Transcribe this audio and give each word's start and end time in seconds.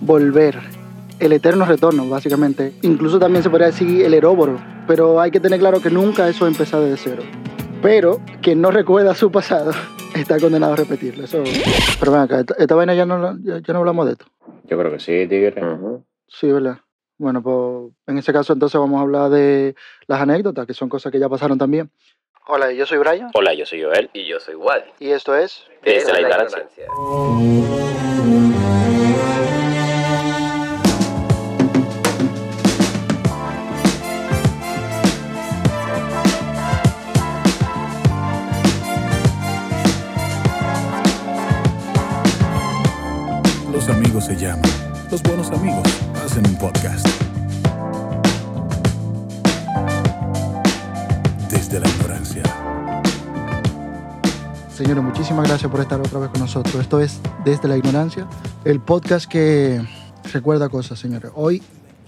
volver, 0.00 0.58
el 1.18 1.32
eterno 1.32 1.64
retorno, 1.64 2.08
básicamente. 2.08 2.72
Incluso 2.82 3.18
también 3.18 3.42
se 3.42 3.50
podría 3.50 3.68
decir 3.68 4.04
el 4.04 4.14
eróboro, 4.14 4.58
pero 4.86 5.20
hay 5.20 5.30
que 5.30 5.40
tener 5.40 5.60
claro 5.60 5.80
que 5.80 5.90
nunca 5.90 6.28
eso 6.28 6.46
empezar 6.46 6.80
desde 6.80 6.96
cero. 6.96 7.22
Pero 7.82 8.20
quien 8.42 8.60
no 8.60 8.70
recuerda 8.70 9.14
su 9.14 9.30
pasado 9.30 9.72
está 10.14 10.38
condenado 10.38 10.72
a 10.72 10.76
repetirlo. 10.76 11.24
Eso... 11.24 11.42
Pero 11.98 12.12
ven 12.12 12.20
acá, 12.22 12.40
esta, 12.40 12.54
esta 12.58 12.74
vaina 12.74 12.94
ya 12.94 13.06
no, 13.06 13.38
ya, 13.42 13.58
ya 13.58 13.72
no 13.72 13.80
hablamos 13.80 14.06
de 14.06 14.12
esto. 14.12 14.26
Yo 14.64 14.78
creo 14.78 14.92
que 14.92 15.00
sí, 15.00 15.26
tigre. 15.26 15.54
Sí, 16.28 16.50
¿verdad? 16.50 16.78
Bueno, 17.18 17.42
pues 17.42 17.92
en 18.06 18.18
ese 18.18 18.32
caso 18.32 18.52
entonces 18.52 18.80
vamos 18.80 18.98
a 18.98 19.02
hablar 19.02 19.30
de 19.30 19.74
las 20.06 20.20
anécdotas, 20.20 20.66
que 20.66 20.74
son 20.74 20.88
cosas 20.88 21.12
que 21.12 21.18
ya 21.18 21.28
pasaron 21.28 21.58
también. 21.58 21.90
Hola, 22.46 22.72
yo 22.72 22.86
soy 22.86 22.98
Brian 22.98 23.30
Hola, 23.34 23.52
yo 23.52 23.66
soy 23.66 23.82
Joel. 23.82 24.08
Y 24.14 24.26
yo 24.26 24.40
soy 24.40 24.54
Wally. 24.54 24.84
y 24.98 25.10
esto 25.10 25.36
es... 25.36 25.64
Desde 25.82 26.12
la 26.12 26.20
ignorancia. 26.22 26.62
Los 26.88 28.99
se 44.20 44.36
llaman. 44.36 44.62
Los 45.10 45.22
buenos 45.22 45.50
amigos 45.50 45.82
hacen 46.24 46.46
un 46.46 46.56
podcast. 46.56 47.06
Desde 51.50 51.80
la 51.80 51.88
ignorancia. 51.88 52.42
Señores, 54.74 55.02
muchísimas 55.02 55.48
gracias 55.48 55.70
por 55.70 55.80
estar 55.80 55.98
otra 56.00 56.18
vez 56.18 56.28
con 56.30 56.40
nosotros. 56.40 56.74
Esto 56.74 57.00
es 57.00 57.18
Desde 57.44 57.66
la 57.66 57.78
Ignorancia, 57.78 58.26
el 58.64 58.80
podcast 58.80 59.26
que 59.26 59.80
recuerda 60.32 60.68
cosas, 60.68 60.98
señores. 60.98 61.32
Hoy, 61.34 61.62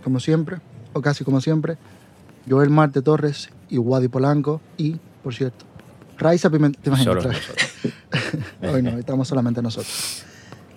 como 0.04 0.20
siempre, 0.20 0.58
o 0.92 1.00
casi 1.00 1.24
como 1.24 1.40
siempre, 1.40 1.78
Joel 2.48 2.68
Marte 2.68 3.00
Torres 3.00 3.48
y 3.70 3.78
Wadi 3.78 4.08
Polanco 4.08 4.60
y, 4.76 4.96
por 5.22 5.34
cierto, 5.34 5.64
Raiza 6.18 6.50
Pimentel. 6.50 6.82
¿Te 6.82 6.90
imaginas? 6.90 7.26
Hoy 8.62 8.82
no, 8.82 8.98
estamos 8.98 9.28
solamente 9.28 9.62
nosotros. 9.62 10.21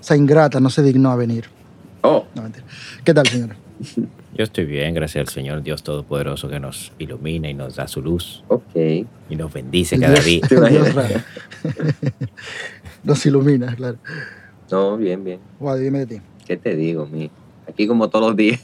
Esa 0.06 0.16
ingrata 0.16 0.60
no 0.60 0.70
se 0.70 0.84
dignó 0.84 1.10
a 1.10 1.16
venir. 1.16 1.46
Oh, 2.04 2.28
No, 2.36 2.44
mentira. 2.44 2.64
¿Qué 3.04 3.12
tal, 3.12 3.26
señores? 3.26 3.58
Yo 4.36 4.44
estoy 4.44 4.66
bien, 4.66 4.94
gracias 4.94 5.28
al 5.28 5.34
Señor 5.34 5.64
Dios 5.64 5.82
Todopoderoso 5.82 6.48
que 6.48 6.60
nos 6.60 6.92
ilumina 7.00 7.50
y 7.50 7.56
nos 7.56 7.76
da 7.78 7.88
su 7.88 8.04
luz 8.04 8.44
ok. 8.48 8.76
y 8.76 9.36
nos 9.36 9.52
bendice 9.52 10.00
cada 10.00 10.20
día. 10.20 10.42
Nos 13.04 13.26
ilumina, 13.26 13.76
claro. 13.76 13.98
No, 14.70 14.96
bien, 14.96 15.24
bien. 15.24 15.40
Wadi, 15.60 15.86
dime 15.86 16.06
de 16.06 16.06
ti. 16.06 16.22
¿Qué 16.46 16.56
te 16.58 16.76
digo, 16.76 17.08
mi? 17.08 17.32
Aquí 17.68 17.88
como 17.88 18.08
todos 18.08 18.28
los 18.28 18.36
días. 18.36 18.62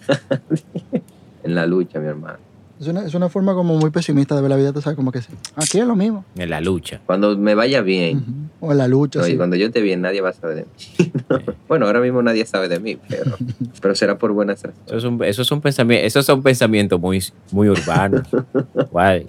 en 1.44 1.56
la 1.56 1.66
lucha, 1.66 2.00
mi 2.00 2.06
hermano. 2.06 2.38
Es 2.82 2.88
una, 2.88 3.06
es 3.06 3.14
una 3.14 3.30
forma 3.30 3.54
como 3.54 3.78
muy 3.78 3.92
pesimista 3.92 4.36
de 4.36 4.42
ver 4.42 4.50
la 4.50 4.56
vida, 4.58 4.74
tú 4.74 4.82
sabes, 4.82 4.96
como 4.98 5.12
que 5.12 5.22
sí. 5.22 5.28
Aquí 5.56 5.78
es 5.80 5.86
lo 5.86 5.96
mismo. 5.96 6.26
En 6.36 6.50
la 6.50 6.60
lucha. 6.62 7.00
Cuando 7.06 7.38
me 7.38 7.54
vaya 7.54 7.82
bien. 7.82 8.50
O 8.60 8.72
en 8.72 8.80
la 8.80 8.88
lucha, 8.88 9.20
no, 9.20 9.26
sí. 9.26 9.34
y 9.34 9.38
cuando 9.38 9.56
yo 9.56 9.68
esté 9.68 9.82
bien, 9.82 10.02
nadie 10.02 10.20
va 10.20 10.30
a 10.30 10.34
saber 10.34 10.56
de 10.56 10.64
mí. 10.66 11.12
bueno, 11.68 11.86
ahora 11.86 12.00
mismo 12.00 12.24
nadie 12.24 12.44
sabe 12.48 12.70
de 12.70 12.80
mí, 12.80 12.98
pero, 13.08 13.38
pero 13.82 13.94
será 13.94 14.18
por 14.18 14.32
buenas 14.32 14.64
razones. 14.64 14.88
Esos 14.88 15.04
son, 15.04 15.24
esos 15.24 15.46
son 15.46 15.62
pensamientos, 15.62 16.08
esos 16.08 16.26
son 16.26 16.42
pensamientos 16.42 17.00
muy, 17.00 17.24
muy 17.52 17.70
urbanos. 17.70 18.28
Guay. 18.92 19.28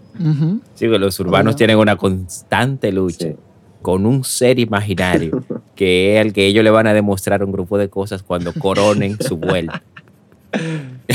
Sí, 0.75 0.89
que 0.89 0.99
los 0.99 1.21
urbanos 1.21 1.55
tienen 1.55 1.77
una 1.77 1.97
constante 1.97 2.91
lucha 2.91 3.27
Sí. 3.29 3.37
con 3.83 4.07
un 4.07 4.25
ser 4.25 4.61
imaginario 4.61 5.45
que 5.77 6.17
es 6.19 6.25
el 6.25 6.33
que 6.33 6.47
ellos 6.47 6.65
le 6.65 6.71
van 6.71 6.87
a 6.87 6.95
demostrar 6.95 7.45
un 7.45 7.53
grupo 7.53 7.77
de 7.77 7.91
cosas 7.91 8.23
cuando 8.23 8.55
coronen 8.55 9.19
su 9.21 9.37
vuelta. 9.37 9.83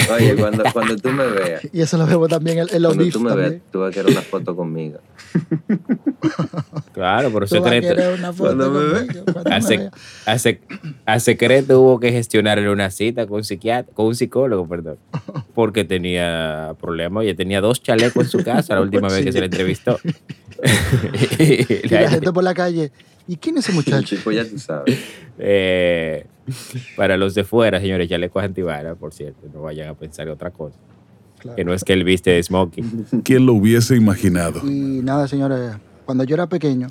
Oye, 0.16 0.36
cuando, 0.36 0.63
cuando 0.73 0.95
tú 0.95 1.09
me 1.09 1.25
veas, 1.27 1.61
Y 1.73 1.81
eso 1.81 1.97
lo 1.97 2.05
vemos 2.05 2.30
también 2.30 2.59
en, 2.59 2.67
en 2.73 2.81
los 2.81 2.95
cuando 2.95 3.11
tú 3.11 3.19
me 3.19 3.36
veas, 3.36 3.41
también. 3.52 3.63
tú 3.72 3.80
vas 3.80 3.89
a 3.89 3.94
querer 3.94 4.11
una 4.11 4.22
foto 4.22 4.55
conmigo. 4.55 4.99
Claro, 6.93 7.30
por 7.31 7.43
a 7.43 7.48
secreto. 7.48 7.87
querer 7.89 8.17
una 8.17 8.33
foto 8.33 8.55
Cuando 8.55 8.71
me 8.71 8.80
ve- 8.86 9.05
conmigo, 9.08 9.23
cuando 9.31 9.49
me 9.49 9.55
Hace, 9.55 9.77
vea. 9.77 9.92
hace, 10.26 10.59
a 11.05 11.20
secreto 11.20 11.80
hubo 11.81 11.99
que 11.99 12.11
gestionarle 12.11 12.70
una 12.71 12.89
cita 12.89 13.27
con 13.27 13.37
un 13.37 13.43
psiquiatra, 13.43 13.93
con 13.93 14.08
un 14.08 14.15
psicólogo, 14.15 14.67
perdón, 14.67 14.98
porque 15.54 15.83
tenía 15.86 16.73
problemas. 16.81 17.21
Oye, 17.21 17.36
tenía 17.36 17.61
dos 17.61 17.83
chalecos 17.83 18.23
en 18.26 18.30
su 18.31 18.43
casa 18.43 18.73
la 18.76 18.81
última 18.87 19.10
vez 19.10 19.23
que 19.23 19.31
se 19.31 19.39
le 19.39 19.45
entrevistó. 19.45 19.99
Y 21.39 21.87
la 21.89 22.10
gente 22.10 22.31
por 22.33 22.43
la 22.43 22.54
calle. 22.55 22.92
¿Y 23.27 23.36
quién 23.38 23.58
es 23.58 23.65
ese 23.65 23.73
muchacho? 23.73 24.15
Chico, 24.15 24.32
ya 24.33 24.45
tú 24.45 24.58
sabes. 24.58 24.98
Eh, 25.38 26.26
para 26.95 27.17
los 27.17 27.36
de 27.36 27.43
fuera, 27.43 27.80
señores, 27.80 28.10
chalecos 28.10 28.43
antibalas, 28.43 28.98
por 28.98 29.14
cierto, 29.14 29.48
no 29.54 29.61
vayan 29.61 29.89
a 29.89 29.93
pensar 29.93 30.30
otra 30.30 30.52
cosa. 30.52 30.77
Claro. 31.39 31.55
Que 31.55 31.66
no 31.66 31.73
es 31.73 31.83
que 31.83 31.93
él 31.93 32.04
viste 32.04 32.32
de 32.32 32.42
smoking. 32.42 33.05
¿Quién 33.23 33.45
lo 33.45 33.54
hubiese 33.54 33.95
imaginado? 33.95 34.61
Y 34.64 35.02
nada, 35.04 35.27
señores, 35.27 35.76
cuando 36.05 36.23
yo 36.23 36.36
era 36.36 36.48
pequeño, 36.48 36.87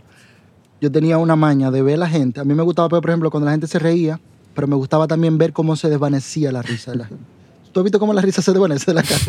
yo 0.80 0.92
tenía 0.92 1.18
una 1.18 1.36
maña 1.36 1.70
de 1.70 1.82
ver 1.82 1.94
a 1.94 1.98
la 1.98 2.08
gente. 2.08 2.40
A 2.40 2.44
mí 2.44 2.54
me 2.54 2.62
gustaba, 2.62 2.88
por 2.88 3.08
ejemplo, 3.08 3.30
cuando 3.30 3.46
la 3.46 3.52
gente 3.52 3.66
se 3.66 3.78
reía, 3.78 4.20
pero 4.54 4.66
me 4.66 4.76
gustaba 4.76 5.08
también 5.08 5.38
ver 5.38 5.52
cómo 5.52 5.74
se 5.74 5.88
desvanecía 5.88 6.52
la 6.52 6.62
risa 6.62 6.92
de 6.92 6.98
la 6.98 7.06
gente. 7.06 7.24
¿Tú 7.72 7.80
has 7.80 7.84
visto 7.84 7.98
cómo 7.98 8.14
la 8.14 8.22
risa 8.22 8.40
se 8.42 8.52
desvanece 8.52 8.86
de 8.86 8.94
la 8.94 9.02
cara? 9.02 9.20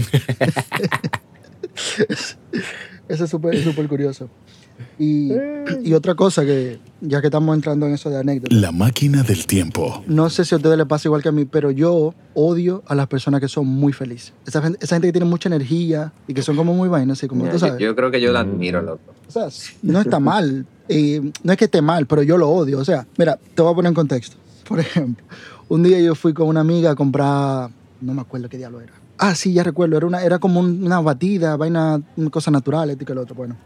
Eso 3.10 3.24
es 3.24 3.30
súper 3.30 3.62
súper 3.64 3.88
curioso. 3.88 4.30
Y, 5.00 5.32
y 5.84 5.94
otra 5.94 6.16
cosa 6.16 6.44
que, 6.46 6.80
ya 7.02 7.22
que 7.22 7.28
estamos 7.28 7.56
entrando 7.56 7.86
en 7.86 7.94
eso 7.94 8.10
de 8.10 8.18
anécdotas, 8.20 8.58
La 8.60 8.72
máquina 8.72 9.22
del 9.24 9.46
tiempo. 9.46 10.04
no 10.08 10.30
sé 10.30 10.44
si 10.46 10.56
a 10.56 10.58
ustedes 10.58 10.78
les 10.78 10.88
pasa 10.88 11.08
igual 11.08 11.22
que 11.22 11.30
a 11.30 11.32
mí, 11.32 11.46
pero 11.46 11.70
yo 11.72 12.14
odio 12.34 12.84
a 12.88 12.96
las 12.96 13.08
personas 13.08 13.40
que 13.42 13.48
son 13.48 13.68
muy 13.68 13.94
felices. 13.94 14.34
Esa 14.46 14.62
gente, 14.62 14.80
esa 14.82 14.96
gente 14.96 15.08
que 15.10 15.12
tiene 15.14 15.26
mucha 15.26 15.50
energía 15.50 16.14
y 16.28 16.34
que 16.34 16.42
son 16.42 16.56
como 16.56 16.74
muy 16.74 16.90
vainas, 16.90 17.20
así 17.20 17.28
como 17.28 17.42
Mira, 17.44 17.54
tú 17.54 17.60
yo, 17.60 17.68
sabes. 17.68 17.82
yo 17.82 17.96
creo 17.96 18.10
que 18.12 18.20
yo 18.22 18.32
la 18.32 18.40
admiro, 18.42 18.82
loco. 18.82 19.14
O 19.28 19.32
sea, 19.32 19.48
no 19.84 20.02
está 20.02 20.20
mal. 20.20 20.66
Y 20.90 21.20
no 21.44 21.52
es 21.52 21.58
que 21.58 21.66
esté 21.66 21.82
mal, 21.82 22.08
pero 22.08 22.24
yo 22.24 22.38
lo 22.38 22.50
odio. 22.50 22.80
O 22.80 22.86
sea, 22.86 23.06
mira, 23.18 23.38
te 23.56 23.62
voy 23.62 23.72
a 23.72 23.76
poner 23.76 23.90
en 23.90 23.96
contexto. 23.96 24.38
Por 24.68 24.80
ejemplo, 24.80 25.26
un 25.68 25.84
día 25.84 26.00
yo 26.00 26.16
fui 26.16 26.34
con 26.34 26.48
una 26.48 26.62
amiga 26.62 26.92
a 26.92 26.96
comprar, 26.96 27.70
no 28.02 28.14
me 28.14 28.22
acuerdo 28.22 28.48
qué 28.50 28.58
diablo 28.58 28.80
era. 28.82 28.94
Ah, 29.18 29.36
sí, 29.36 29.52
ya 29.52 29.64
recuerdo. 29.64 29.98
Era, 29.98 30.06
una, 30.06 30.24
era 30.24 30.40
como 30.40 30.60
un- 30.60 30.84
una 30.84 31.02
batida, 31.02 31.56
vaina, 31.58 32.02
cosas 32.32 32.52
naturales, 32.54 32.98
y 33.00 33.04
que 33.04 33.14
lo 33.14 33.22
otro. 33.22 33.36
Bueno, 33.36 33.58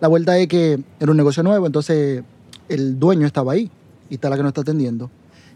la 0.00 0.08
vuelta 0.08 0.38
es 0.38 0.48
que 0.48 0.78
era 1.00 1.10
un 1.10 1.16
negocio 1.16 1.42
nuevo, 1.42 1.66
entonces 1.66 2.22
el 2.68 2.98
dueño 2.98 3.26
estaba 3.26 3.52
ahí 3.52 3.70
y 4.10 4.14
está 4.14 4.28
la 4.28 4.36
que 4.36 4.42
nos 4.42 4.50
está 4.50 4.60
atendiendo. 4.62 5.10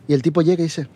Y 0.08 0.14
el 0.14 0.22
tipo 0.22 0.42
llega 0.42 0.60
y 0.60 0.64
dice, 0.64 0.88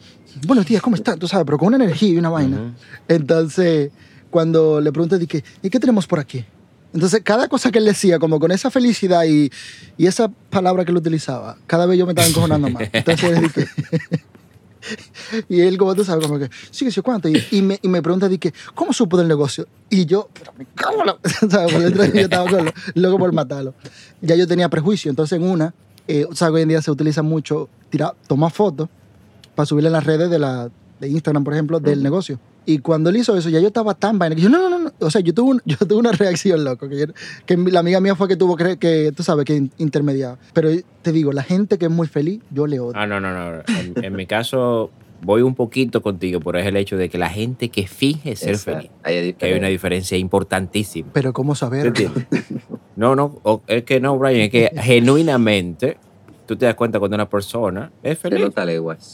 buenos 0.46 0.66
días, 0.66 0.82
¿cómo 0.82 0.96
están? 0.96 1.18
Tú 1.18 1.28
sabes, 1.28 1.44
pero 1.44 1.58
con 1.58 1.68
una 1.68 1.76
energía 1.76 2.08
y 2.08 2.16
una 2.18 2.30
vaina. 2.30 2.74
Entonces, 3.06 3.90
cuando 4.30 4.80
le 4.80 4.90
pregunté, 4.90 5.18
dije, 5.18 5.44
¿y 5.62 5.70
qué 5.70 5.78
tenemos 5.78 6.06
por 6.06 6.18
aquí? 6.18 6.44
Entonces, 6.92 7.22
cada 7.22 7.48
cosa 7.48 7.70
que 7.70 7.78
él 7.78 7.84
decía, 7.84 8.18
como 8.18 8.40
con 8.40 8.50
esa 8.52 8.70
felicidad 8.70 9.24
y, 9.24 9.50
y 9.96 10.06
esa 10.06 10.28
palabra 10.28 10.84
que 10.84 10.90
él 10.90 10.96
utilizaba, 10.96 11.56
cada 11.66 11.86
vez 11.86 11.98
yo 11.98 12.06
me 12.06 12.12
estaba 12.12 12.28
encojonando 12.28 12.70
más. 12.70 12.88
Entonces, 12.92 13.40
dije, 13.40 13.66
y 15.48 15.60
él, 15.60 15.76
como 15.78 15.94
tú 15.94 16.04
sabes, 16.04 16.26
como 16.26 16.38
que, 16.38 16.48
sí, 16.70 16.90
sí, 16.90 17.00
¿cuánto? 17.00 17.28
Y, 17.28 17.42
y 17.50 17.62
me, 17.62 17.78
y 17.82 17.88
me 17.88 18.02
pregunta, 18.02 18.28
dije, 18.28 18.52
¿cómo 18.74 18.92
supo 18.92 19.16
del 19.16 19.28
negocio? 19.28 19.66
Y 19.90 20.06
yo, 20.06 20.28
pero 20.32 20.52
me 20.56 20.66
cago 20.74 21.00
en 21.00 21.06
la-". 21.06 21.18
¿sabes? 21.50 21.72
Por 21.72 21.82
dentro 21.82 22.02
de 22.02 22.12
yo 22.12 22.20
estaba 22.20 22.50
con 22.50 22.64
lo- 22.66 22.72
loco 22.94 23.18
por 23.18 23.32
matarlo. 23.32 23.74
Ya 24.20 24.34
yo 24.36 24.46
tenía 24.46 24.68
prejuicio, 24.68 25.10
entonces 25.10 25.38
en 25.38 25.44
una, 25.48 25.74
eh, 26.08 26.26
o 26.30 26.34
sea, 26.34 26.50
hoy 26.50 26.62
en 26.62 26.68
día 26.68 26.82
se 26.82 26.90
utiliza 26.90 27.22
mucho 27.22 27.68
tirar, 27.90 28.14
tomar 28.26 28.50
fotos 28.50 28.88
para 29.54 29.66
subirla 29.66 29.88
en 29.88 29.92
las 29.94 30.04
redes 30.04 30.30
de, 30.30 30.38
la, 30.38 30.68
de 31.00 31.08
Instagram, 31.08 31.44
por 31.44 31.52
ejemplo, 31.54 31.80
del 31.80 32.02
negocio. 32.02 32.38
Y 32.66 32.78
cuando 32.78 33.10
él 33.10 33.16
hizo 33.18 33.36
eso, 33.36 33.48
ya 33.50 33.60
yo 33.60 33.66
estaba 33.68 33.94
tan 33.94 34.18
vaina 34.18 34.34
que 34.36 34.42
yo, 34.42 34.48
no, 34.48 34.70
no, 34.70 34.78
no. 34.78 34.92
O 35.00 35.10
sea, 35.10 35.20
yo 35.20 35.34
tuve, 35.34 35.50
un- 35.50 35.62
yo 35.66 35.76
tuve 35.76 35.98
una 35.98 36.12
reacción, 36.12 36.64
loco. 36.64 36.88
Que, 36.88 36.98
yo- 36.98 37.06
que 37.46 37.56
la 37.56 37.80
amiga 37.80 38.00
mía 38.00 38.14
fue 38.14 38.26
que 38.28 38.36
tuvo 38.36 38.56
que, 38.56 38.78
que, 38.78 39.12
tú 39.14 39.22
sabes, 39.22 39.44
que 39.44 39.56
in- 39.56 39.70
intermediaba. 39.78 40.38
Pero 40.52 40.70
te 41.02 41.12
digo, 41.12 41.32
la 41.32 41.42
gente 41.42 41.76
que 41.78 41.86
es 41.86 41.90
muy 41.90 42.06
feliz, 42.06 42.40
yo 42.50 42.66
le 42.66 42.80
odio. 42.80 42.92
Ah, 42.98 43.06
no, 43.06 43.20
no, 43.20 43.32
no. 43.32 43.62
En, 43.78 44.04
en 44.04 44.16
mi 44.16 44.26
caso, 44.26 44.90
voy 45.22 45.42
un 45.42 45.54
poquito 45.54 46.00
contigo, 46.02 46.40
pero 46.40 46.58
es 46.58 46.66
el 46.66 46.76
hecho 46.76 46.96
de 46.96 47.08
que 47.08 47.18
la 47.18 47.28
gente 47.30 47.68
que 47.68 47.86
finge 47.86 48.36
ser 48.36 48.50
Exacto. 48.50 48.80
feliz, 48.80 48.90
hay 49.02 49.32
que 49.34 49.46
hay 49.46 49.58
una 49.58 49.68
diferencia. 49.68 50.16
importantísima. 50.18 51.10
Pero 51.12 51.32
¿cómo 51.32 51.52
¿Te 51.54 51.58
saber? 51.58 51.92
No, 52.96 53.16
no, 53.16 53.40
es 53.66 53.84
que 53.84 54.00
no, 54.00 54.18
Brian, 54.18 54.42
es 54.42 54.50
que 54.50 54.70
genuinamente 54.80 55.96
tú 56.46 56.56
te 56.56 56.66
das 56.66 56.74
cuenta 56.74 56.98
cuando 56.98 57.14
una 57.14 57.28
persona 57.28 57.90
es 58.02 58.18
feliz. 58.18 58.40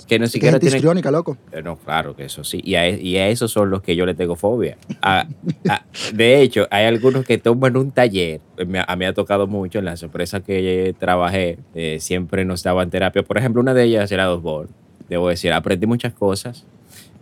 Que 0.06 0.18
no 0.18 0.24
Es 0.24 0.32
siquiera 0.32 0.52
gente 0.54 0.66
tiene 0.66 0.78
loco. 1.10 1.36
Eh, 1.52 1.62
No, 1.62 1.76
claro 1.76 2.14
que 2.16 2.24
eso 2.24 2.42
sí. 2.44 2.60
Y 2.64 2.74
a, 2.74 2.88
y 2.88 3.16
a 3.18 3.28
esos 3.28 3.50
son 3.52 3.70
los 3.70 3.82
que 3.82 3.94
yo 3.96 4.06
le 4.06 4.14
tengo 4.14 4.36
fobia. 4.36 4.76
A- 5.02 5.26
a- 5.68 5.84
de 6.12 6.42
hecho, 6.42 6.66
hay 6.70 6.86
algunos 6.86 7.24
que 7.24 7.38
toman 7.38 7.76
un 7.76 7.90
taller. 7.92 8.40
Eh, 8.56 8.64
Me- 8.64 8.80
a 8.80 8.86
mí 8.96 8.98
me 9.00 9.06
ha 9.06 9.14
tocado 9.14 9.46
mucho 9.46 9.78
en 9.78 9.84
las 9.84 10.02
empresas 10.02 10.42
que 10.42 10.94
trabajé. 10.98 11.58
eh, 11.74 11.98
siempre 12.00 12.44
nos 12.44 12.62
daban 12.62 12.90
terapia. 12.90 13.22
Por 13.22 13.38
ejemplo, 13.38 13.60
una 13.62 13.74
de 13.74 13.84
ellas 13.84 14.10
era 14.12 14.24
dos 14.24 14.42
Ball. 14.42 14.68
Debo 15.08 15.28
decir, 15.28 15.52
aprendí 15.52 15.86
muchas 15.86 16.12
cosas. 16.12 16.66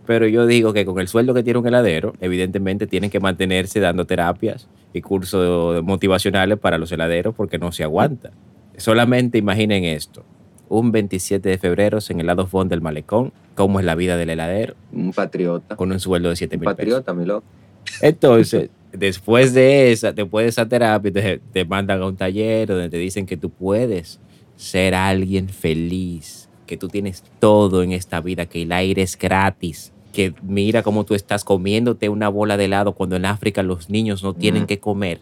Pero 0.05 0.27
yo 0.27 0.47
digo 0.47 0.73
que 0.73 0.85
con 0.85 0.99
el 0.99 1.07
sueldo 1.07 1.35
que 1.35 1.43
tiene 1.43 1.59
un 1.59 1.67
heladero, 1.67 2.13
evidentemente 2.19 2.87
tienen 2.87 3.11
que 3.11 3.19
mantenerse 3.19 3.79
dando 3.79 4.05
terapias 4.05 4.67
y 4.91 5.01
cursos 5.01 5.83
motivacionales 5.83 6.57
para 6.57 6.79
los 6.79 6.91
heladeros 6.91 7.35
porque 7.35 7.59
no 7.59 7.71
se 7.71 7.83
aguanta. 7.83 8.31
Solamente 8.79 9.37
imaginen 9.37 9.83
esto. 9.85 10.23
un 10.69 10.91
27 10.91 11.49
de 11.49 11.57
febrero 11.57 11.97
en 12.09 12.19
el 12.19 12.27
lado 12.27 12.45
fondo 12.45 12.73
del 12.73 12.81
malecón, 12.81 13.33
cómo 13.55 13.79
es 13.79 13.85
la 13.85 13.95
vida 13.95 14.17
del 14.17 14.29
heladero, 14.29 14.75
Un 14.93 15.11
patriota. 15.13 15.75
con 15.75 15.91
un 15.91 15.99
sueldo 15.99 16.29
de 16.29 16.35
7 16.35 16.55
Un 16.55 16.59
mil 16.61 16.65
pesos. 16.67 16.77
patriota, 16.77 17.13
mi 17.13 17.25
loco. 17.25 17.43
Entonces, 18.01 18.69
después 18.93 19.53
de 19.53 19.91
esa, 19.91 20.11
después 20.11 20.45
de 20.45 20.49
esa 20.49 20.67
terapia, 20.67 21.11
te, 21.11 21.39
te 21.51 21.65
mandan 21.65 22.01
a 22.01 22.05
un 22.05 22.15
taller 22.15 22.67
donde 22.67 22.89
te 22.89 22.97
dicen 22.97 23.25
que 23.25 23.37
tú 23.37 23.49
puedes 23.49 24.19
ser 24.55 24.93
alguien 24.95 25.49
feliz, 25.49 26.49
que 26.67 26.77
tú 26.77 26.87
tienes 26.87 27.23
todo 27.39 27.81
en 27.83 27.91
esta 27.91 28.21
vida, 28.21 28.45
que 28.45 28.61
el 28.63 28.71
aire 28.71 29.01
es 29.01 29.17
gratis, 29.17 29.91
que 30.13 30.33
mira 30.43 30.83
cómo 30.83 31.03
tú 31.03 31.15
estás 31.15 31.43
comiéndote 31.43 32.09
una 32.09 32.29
bola 32.29 32.57
de 32.57 32.65
helado 32.65 32.93
cuando 32.93 33.15
en 33.15 33.25
África 33.25 33.63
los 33.63 33.89
niños 33.89 34.23
no 34.23 34.33
tienen 34.33 34.65
que 34.67 34.79
comer. 34.79 35.19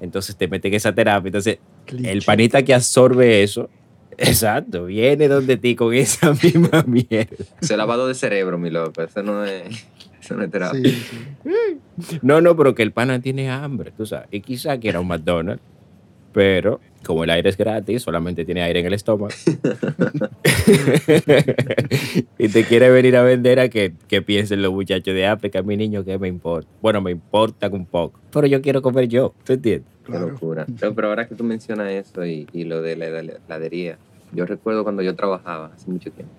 Entonces 0.00 0.36
te 0.36 0.48
meten 0.48 0.74
esa 0.74 0.94
terapia. 0.94 1.28
Entonces, 1.28 1.58
el 1.86 2.22
panita 2.22 2.62
que 2.62 2.74
absorbe 2.74 3.42
eso, 3.42 3.68
exacto, 4.16 4.86
viene 4.86 5.28
donde 5.28 5.56
ti 5.56 5.74
con 5.74 5.94
esa 5.94 6.32
misma 6.42 6.84
mierda. 6.86 7.44
Ese 7.60 7.76
lavado 7.76 8.06
de 8.06 8.14
cerebro, 8.14 8.58
mi 8.58 8.70
loco. 8.70 9.02
Eso 9.02 9.22
no 9.22 9.44
es, 9.44 9.86
eso 10.20 10.34
no 10.34 10.44
es 10.44 10.50
terapia. 10.50 10.90
Sí, 10.90 11.04
sí. 12.02 12.18
No, 12.22 12.40
no, 12.40 12.56
pero 12.56 12.74
que 12.74 12.82
el 12.82 12.92
pana 12.92 13.20
tiene 13.20 13.50
hambre, 13.50 13.92
tú 13.96 14.06
sabes. 14.06 14.28
Y 14.30 14.40
quizá 14.40 14.78
quiera 14.78 15.00
un 15.00 15.08
McDonald's, 15.08 15.62
pero 16.38 16.78
como 17.04 17.24
el 17.24 17.30
aire 17.30 17.48
es 17.50 17.56
gratis, 17.56 18.02
solamente 18.02 18.44
tiene 18.44 18.62
aire 18.62 18.78
en 18.78 18.86
el 18.86 18.92
estómago. 18.92 19.34
y 22.38 22.48
te 22.48 22.64
quiere 22.64 22.90
venir 22.90 23.16
a 23.16 23.22
vender 23.24 23.58
a 23.58 23.68
que, 23.68 23.92
que 24.06 24.22
piensen 24.22 24.62
los 24.62 24.72
muchachos 24.72 25.14
de 25.14 25.26
África, 25.26 25.62
mi 25.62 25.76
niño, 25.76 26.04
que 26.04 26.16
me 26.16 26.28
importa. 26.28 26.68
Bueno, 26.80 27.00
me 27.00 27.10
importa 27.10 27.68
un 27.68 27.86
poco, 27.86 28.20
pero 28.32 28.46
yo 28.46 28.62
quiero 28.62 28.82
comer 28.82 29.08
yo, 29.08 29.34
¿tú 29.44 29.54
entiendes? 29.54 29.88
Qué 30.04 30.12
Claro. 30.12 30.28
locura. 30.28 30.64
Pero, 30.78 30.94
pero 30.94 31.08
ahora 31.08 31.26
que 31.26 31.34
tú 31.34 31.42
mencionas 31.44 31.90
eso 31.90 32.24
y, 32.24 32.46
y 32.52 32.64
lo 32.64 32.82
de 32.82 32.94
la 32.96 33.06
heladería, 33.06 33.98
yo 34.32 34.46
recuerdo 34.46 34.84
cuando 34.84 35.02
yo 35.02 35.16
trabajaba 35.16 35.72
hace 35.74 35.90
mucho 35.90 36.10
tiempo, 36.12 36.34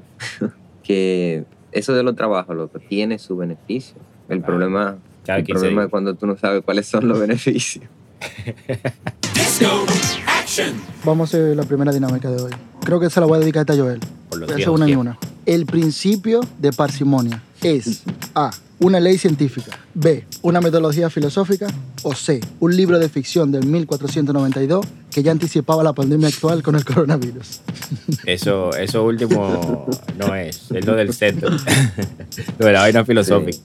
que 0.81 1.43
eso 1.73 1.93
de 1.93 2.03
los 2.03 2.15
trabajos, 2.15 2.55
loco, 2.55 2.79
tiene 2.79 3.19
su 3.19 3.35
beneficio. 3.35 3.97
El 4.29 4.39
Ah, 4.39 4.45
problema, 4.45 4.97
el 5.27 5.43
15 5.43 5.51
problema 5.53 5.83
es 5.83 5.89
cuando 5.89 6.13
tú 6.15 6.25
no 6.25 6.37
sabes 6.37 6.63
cuáles 6.63 6.87
son 6.87 7.07
los 7.07 7.19
beneficios. 7.19 7.83
Vamos 11.03 11.33
a 11.33 11.37
hacer 11.37 11.55
la 11.55 11.63
primera 11.63 11.91
dinámica 11.91 12.29
de 12.29 12.41
hoy. 12.41 12.51
Creo 12.83 12.99
que 12.99 13.09
se 13.09 13.19
la 13.19 13.25
voy 13.25 13.37
a 13.37 13.39
dedicar 13.39 13.69
a 13.69 13.75
Joel. 13.75 13.99
Por 14.29 14.39
los 14.39 14.67
una 14.67 14.87
y 14.87 14.95
una. 14.95 15.17
El 15.45 15.65
principio 15.65 16.41
de 16.57 16.71
parsimonia 16.71 17.41
es 17.61 18.03
A. 18.35 18.51
Una 18.79 18.99
ley 18.99 19.17
científica. 19.17 19.77
B. 19.93 20.25
Una 20.41 20.61
metodología 20.61 21.09
filosófica. 21.09 21.67
O 22.03 22.15
C. 22.15 22.39
Un 22.59 22.75
libro 22.75 22.97
de 22.97 23.09
ficción 23.09 23.51
del 23.51 23.65
1492 23.65 24.85
que 25.11 25.23
ya 25.23 25.31
anticipaba 25.31 25.83
la 25.83 25.93
pandemia 25.93 26.29
actual 26.29 26.63
con 26.63 26.75
el 26.75 26.85
coronavirus. 26.85 27.61
Eso, 28.25 28.71
eso 28.73 29.03
último 29.03 29.87
no 30.17 30.35
es, 30.35 30.71
es 30.71 30.85
lo 30.85 30.95
del 30.95 31.13
centro. 31.13 31.49
lo 32.59 32.65
de 32.65 32.71
la 32.71 32.81
vaina 32.81 33.03
filosófica. 33.03 33.59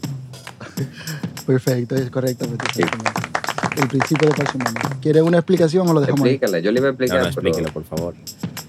Perfecto, 1.47 1.95
es 1.95 2.11
correctamente. 2.11 2.65
exactamente. 2.67 3.34
El 3.81 3.89
principio 3.89 4.29
de 4.29 4.35
parsimonia. 4.35 4.81
¿Quieres 5.03 5.23
una 5.23 5.39
explicación 5.39 5.89
o 5.89 5.93
lo 5.93 6.01
dejamos 6.01 6.23
ahí? 6.23 6.33
Explícala, 6.33 6.59
yo 6.61 6.71
le 6.73 6.79
iba 6.81 6.89
a 6.89 6.93
No, 6.93 6.95
explicar. 6.95 7.17
no, 7.19 7.23
pero- 7.35 7.49
explíquelo, 7.49 7.73
por 7.73 7.85
favor. 7.85 8.15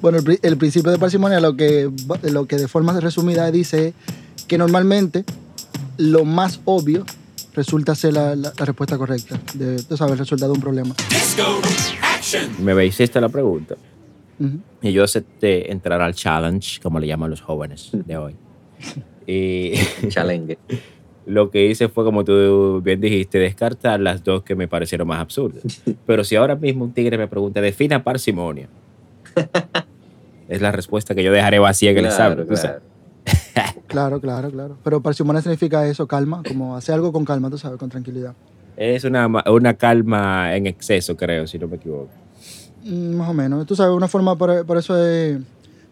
Bueno, 0.02 0.18
el, 0.20 0.40
el 0.42 0.58
principio 0.58 0.92
de 0.92 0.98
parsimonia 0.98 1.40
lo 1.40 1.56
que, 1.56 1.90
lo 2.24 2.46
que 2.46 2.58
de 2.58 2.68
forma 2.68 3.00
resumida 3.00 3.50
dice 3.52 3.94
es 4.38 4.44
que 4.46 4.58
normalmente 4.58 5.24
lo 5.98 6.26
más 6.26 6.60
obvio 6.66 7.06
resulta 7.54 7.96
ser 7.96 8.14
la, 8.14 8.36
la- 8.36 8.52
la 8.58 8.66
respuesta 8.66 8.98
correcta. 8.98 9.40
De, 9.54 9.82
tú 9.84 9.96
sabes, 9.98 10.14
el 10.14 10.20
resultado 10.20 10.52
de 10.52 10.58
un 10.58 10.62
problema. 10.62 10.94
Me 12.60 12.86
hiciste 12.86 13.22
la 13.22 13.30
pregunta. 13.30 13.76
Ujú. 14.40 14.60
Y 14.82 14.92
yo 14.92 15.04
acepté 15.04 15.72
entrar 15.72 16.02
al 16.02 16.14
challenge, 16.14 16.80
como 16.82 17.00
le 17.00 17.08
llaman 17.08 17.30
los 17.30 17.42
jóvenes 17.42 17.90
de 17.94 18.18
hoy. 18.18 18.36
Y 19.28 19.74
Challenge. 20.10 20.56
Lo 21.26 21.50
que 21.50 21.66
hice 21.66 21.90
fue, 21.90 22.04
como 22.04 22.24
tú 22.24 22.82
bien 22.84 23.02
dijiste, 23.02 23.40
descartar 23.40 24.00
las 24.00 24.24
dos 24.24 24.44
que 24.44 24.56
me 24.56 24.68
parecieron 24.68 25.08
más 25.08 25.20
absurdas. 25.20 25.64
Pero 26.06 26.24
si 26.24 26.36
ahora 26.36 26.56
mismo 26.56 26.86
un 26.86 26.94
tigre 26.94 27.18
me 27.18 27.28
pregunta, 27.28 27.62
defina 27.62 28.04
parsimonia, 28.04 28.68
es 30.48 30.62
la 30.62 30.72
respuesta 30.72 31.16
que 31.16 31.24
yo 31.24 31.32
dejaré 31.32 31.60
vacía 31.60 31.92
en 31.92 31.98
el 31.98 32.06
examen. 32.06 32.46
Claro, 32.46 32.50
tú 32.50 32.56
sabes. 32.58 32.82
claro. 32.82 32.86
Claro, 33.88 34.20
claro, 34.20 34.52
claro. 34.52 34.78
Pero 34.84 35.00
parsimonia 35.02 35.42
significa 35.42 35.88
eso, 35.88 36.06
calma, 36.08 36.44
como 36.46 36.76
hacer 36.76 36.96
algo 36.96 37.14
con 37.14 37.24
calma, 37.24 37.50
tú 37.50 37.58
sabes, 37.58 37.78
con 37.80 37.90
tranquilidad. 37.90 38.34
Es 38.76 39.06
una, 39.06 39.28
una 39.50 39.74
calma 39.76 40.54
en 40.56 40.68
exceso, 40.68 41.16
creo, 41.16 41.48
si 41.48 41.58
no 41.58 41.68
me 41.68 41.78
equivoco. 41.78 42.10
Mm, 42.84 43.16
Más 43.16 43.30
o 43.30 43.34
menos. 43.34 43.66
Tú 43.66 43.74
sabes, 43.76 43.96
una 43.96 44.08
forma, 44.10 44.36
por, 44.36 44.66
por 44.66 44.78
eso 44.78 44.98
es, 45.02 45.38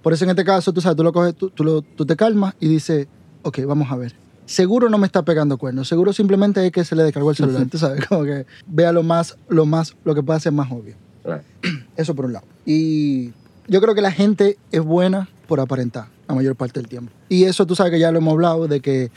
por 0.02 0.12
eso 0.12 0.26
en 0.26 0.32
este 0.32 0.44
caso, 0.44 0.74
tú 0.74 0.82
sabes, 0.82 0.98
tú 0.98 1.04
lo 1.04 1.14
coges, 1.14 1.34
tú, 1.36 1.50
tú 1.50 1.64
lo- 1.64 1.82
tú 1.82 2.06
te 2.06 2.16
calmas 2.18 2.56
y 2.60 2.68
dices, 2.68 3.08
ok, 3.44 3.60
vamos 3.66 3.90
a 3.90 3.96
ver. 3.96 4.14
Seguro 4.54 4.88
no 4.88 5.00
me 5.00 5.08
está 5.08 5.24
pegando 5.24 5.58
cuernos, 5.58 5.88
seguro 5.88 6.14
simplemente 6.14 6.64
es 6.64 6.72
que 6.72 6.86
se 6.86 6.96
le 6.96 7.02
descargó 7.02 7.32
el 7.32 7.36
celular, 7.36 7.66
tú 7.72 7.80
sabes, 7.80 8.06
como 8.06 8.24
que 8.24 8.46
vea 8.68 8.92
lo 8.92 9.02
más, 9.02 9.36
lo 9.50 9.66
más, 9.66 9.96
lo 10.06 10.14
que 10.14 10.22
pueda 10.22 10.40
ser 10.40 10.52
más 10.52 10.72
obvio. 10.72 10.94
Eso 11.98 12.14
por 12.14 12.26
un 12.26 12.34
lado. 12.34 12.46
Y 12.64 13.32
yo 13.68 13.82
creo 13.82 13.96
que 13.96 14.02
la 14.02 14.12
gente 14.12 14.60
es 14.72 14.82
buena 14.82 15.28
por 15.48 15.60
aparentar 15.60 16.06
la 16.28 16.36
mayor 16.36 16.56
parte 16.56 16.80
del 16.80 16.88
tiempo. 16.88 17.12
Y 17.30 17.46
eso 17.46 17.66
tú 17.66 17.76
sabes 17.76 17.92
que 17.92 17.98
ya 17.98 18.12
lo 18.12 18.20
hemos 18.20 18.34
hablado, 18.34 18.68
de 18.68 18.80
que 18.80 19.10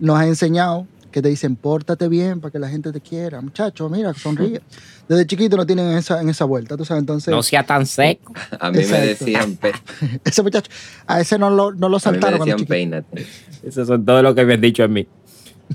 nos 0.00 0.18
ha 0.18 0.26
enseñado 0.26 0.88
que 1.10 1.20
te 1.22 1.28
dicen, 1.28 1.56
pórtate 1.56 2.08
bien 2.08 2.40
para 2.40 2.52
que 2.52 2.58
la 2.58 2.68
gente 2.68 2.92
te 2.92 3.00
quiera. 3.00 3.40
Muchachos, 3.40 3.90
mira, 3.90 4.14
sonríe. 4.14 4.60
Desde 5.08 5.26
chiquito 5.26 5.56
no 5.56 5.66
tienen 5.66 5.90
esa, 5.96 6.20
en 6.20 6.28
esa 6.28 6.44
vuelta, 6.44 6.76
tú 6.76 6.84
sabes. 6.84 7.00
Entonces, 7.00 7.32
No 7.32 7.42
sea 7.42 7.64
tan 7.66 7.84
seco. 7.86 8.32
A 8.60 8.70
mí 8.70 8.76
me 8.78 8.82
Exacto. 8.84 9.06
decían, 9.06 9.56
pe- 9.56 9.72
ese 10.24 10.42
muchacho, 10.42 10.70
a 11.06 11.20
ese 11.20 11.38
no 11.38 11.50
lo, 11.50 11.72
no 11.72 11.88
lo 11.88 11.96
a 11.96 11.98
mí 11.98 12.16
me 12.16 12.20
saltaron 12.20 12.38
cuando 12.38 12.54
decían 12.56 12.68
peínate. 12.68 13.26
Eso 13.62 13.84
son 13.84 14.04
todo 14.04 14.22
lo 14.22 14.34
que 14.34 14.44
me 14.44 14.54
han 14.54 14.60
dicho 14.60 14.84
a 14.84 14.88
mí. 14.88 15.06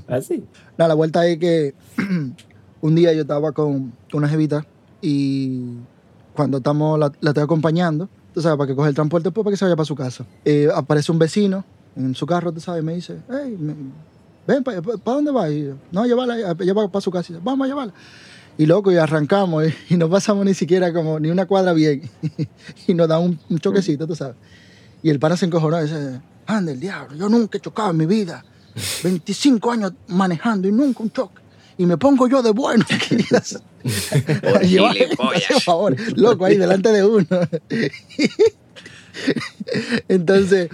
Así. 0.08 0.42
No, 0.78 0.88
la 0.88 0.94
vuelta 0.94 1.26
es 1.26 1.38
que 1.38 1.74
un 2.80 2.94
día 2.94 3.12
yo 3.12 3.22
estaba 3.22 3.52
con 3.52 3.92
con 4.10 4.18
una 4.18 4.28
jevita 4.28 4.64
y 5.02 5.60
cuando 6.34 6.58
estamos, 6.58 6.98
la, 6.98 7.10
la 7.20 7.30
estoy 7.30 7.44
acompañando, 7.44 8.08
tú 8.34 8.40
sabes, 8.42 8.58
para 8.58 8.68
que 8.68 8.74
coge 8.76 8.88
el 8.90 8.94
transporte, 8.94 9.30
pues 9.30 9.44
para 9.44 9.52
que 9.52 9.56
se 9.58 9.64
vaya 9.64 9.76
para 9.76 9.86
su 9.86 9.94
casa. 9.96 10.24
Eh, 10.44 10.68
aparece 10.74 11.10
un 11.12 11.18
vecino 11.18 11.64
en 11.96 12.14
su 12.14 12.26
carro, 12.26 12.52
tú 12.52 12.60
sabes, 12.60 12.82
y 12.82 12.86
me 12.86 12.94
dice, 12.94 13.16
hey, 13.30 13.56
me- 13.58 13.74
ven, 14.46 14.64
¿para 14.64 14.80
dónde 15.04 15.30
vas? 15.30 15.50
Y 15.50 15.70
no, 15.92 16.06
llévala, 16.06 16.54
lleva 16.54 16.88
para 16.88 17.00
su 17.00 17.10
casa. 17.10 17.32
Y 17.32 17.34
dice, 17.34 17.44
vamos 17.44 17.64
a 17.64 17.68
llevarla. 17.68 17.94
Y 18.58 18.66
loco, 18.66 18.90
y 18.90 18.96
arrancamos 18.96 19.64
y, 19.66 19.94
y 19.94 19.96
no 19.96 20.08
pasamos 20.08 20.44
ni 20.44 20.54
siquiera 20.54 20.92
como 20.92 21.20
ni 21.20 21.28
una 21.30 21.46
cuadra 21.46 21.72
bien. 21.72 22.08
y 22.86 22.94
nos 22.94 23.08
da 23.08 23.18
un, 23.18 23.38
un 23.50 23.58
choquecito, 23.58 24.06
tú 24.06 24.14
sabes. 24.16 24.36
Y 25.02 25.10
el 25.10 25.18
pana 25.18 25.36
se 25.36 25.46
encojonó 25.46 25.78
y 25.78 25.82
dice, 25.84 26.20
anda 26.46 26.72
el 26.72 26.80
diablo, 26.80 27.16
yo 27.16 27.28
nunca 27.28 27.58
he 27.58 27.60
chocado 27.60 27.90
en 27.90 27.96
mi 27.98 28.06
vida. 28.06 28.44
25 29.04 29.70
años 29.72 29.92
manejando 30.08 30.68
y 30.68 30.72
nunca 30.72 31.02
un 31.02 31.10
choque. 31.10 31.42
Y 31.78 31.84
me 31.86 31.96
pongo 31.98 32.26
yo 32.28 32.42
de 32.42 32.50
bueno. 32.52 32.84
Llevar- 34.62 34.96
por 35.16 35.34
favor, 35.62 35.96
loco, 36.18 36.44
ahí 36.46 36.56
delante 36.56 36.90
de 36.92 37.04
uno. 37.04 37.26
Entonces, 40.08 40.68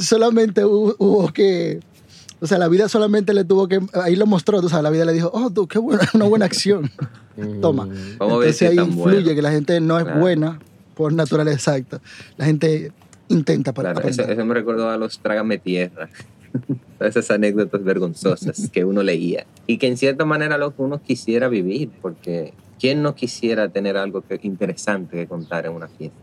solamente 0.00 0.64
hubo, 0.64 0.94
hubo 0.98 1.32
que. 1.32 1.80
O 2.40 2.46
sea, 2.46 2.58
la 2.58 2.68
vida 2.68 2.88
solamente 2.88 3.32
le 3.32 3.44
tuvo 3.44 3.66
que. 3.68 3.80
Ahí 3.94 4.16
lo 4.16 4.26
mostró, 4.26 4.60
tú 4.60 4.68
sabes, 4.68 4.82
la 4.82 4.90
vida 4.90 5.04
le 5.04 5.12
dijo, 5.12 5.30
oh, 5.32 5.50
tú, 5.50 5.66
qué 5.66 5.78
buena, 5.78 6.02
una 6.14 6.26
buena 6.26 6.44
acción. 6.44 6.90
Toma. 7.60 7.86
Vamos 8.18 8.34
a 8.34 8.38
ver 8.38 8.48
Entonces 8.48 8.56
si 8.56 8.64
es 8.66 8.70
ahí 8.70 8.78
influye 8.78 9.16
bueno. 9.20 9.34
que 9.34 9.42
la 9.42 9.50
gente 9.50 9.80
no 9.80 9.98
es 9.98 10.04
Claro. 10.04 10.20
buena 10.20 10.58
por 10.94 11.12
naturaleza 11.12 11.76
exacta. 11.76 12.00
La 12.36 12.46
gente 12.46 12.92
intenta 13.28 13.72
para 13.72 13.92
Claro, 13.92 14.08
eso, 14.08 14.22
eso 14.22 14.44
me 14.44 14.54
recordó 14.54 14.88
a 14.88 14.96
los 14.96 15.18
Trágame 15.18 15.58
Tierra. 15.58 16.08
Todas 16.98 17.16
esas 17.16 17.30
anécdotas 17.30 17.82
vergonzosas 17.84 18.70
que 18.70 18.84
uno 18.84 19.02
leía. 19.02 19.46
Y 19.66 19.78
que 19.78 19.86
en 19.88 19.96
cierta 19.96 20.24
manera 20.24 20.56
lo 20.56 20.74
que 20.74 20.82
uno 20.82 21.02
quisiera 21.02 21.48
vivir, 21.48 21.90
porque 22.00 22.54
¿quién 22.80 23.02
no 23.02 23.14
quisiera 23.14 23.68
tener 23.68 23.96
algo 23.96 24.22
que, 24.22 24.38
interesante 24.42 25.16
que 25.16 25.26
contar 25.26 25.66
en 25.66 25.72
una 25.72 25.88
fiesta? 25.88 26.16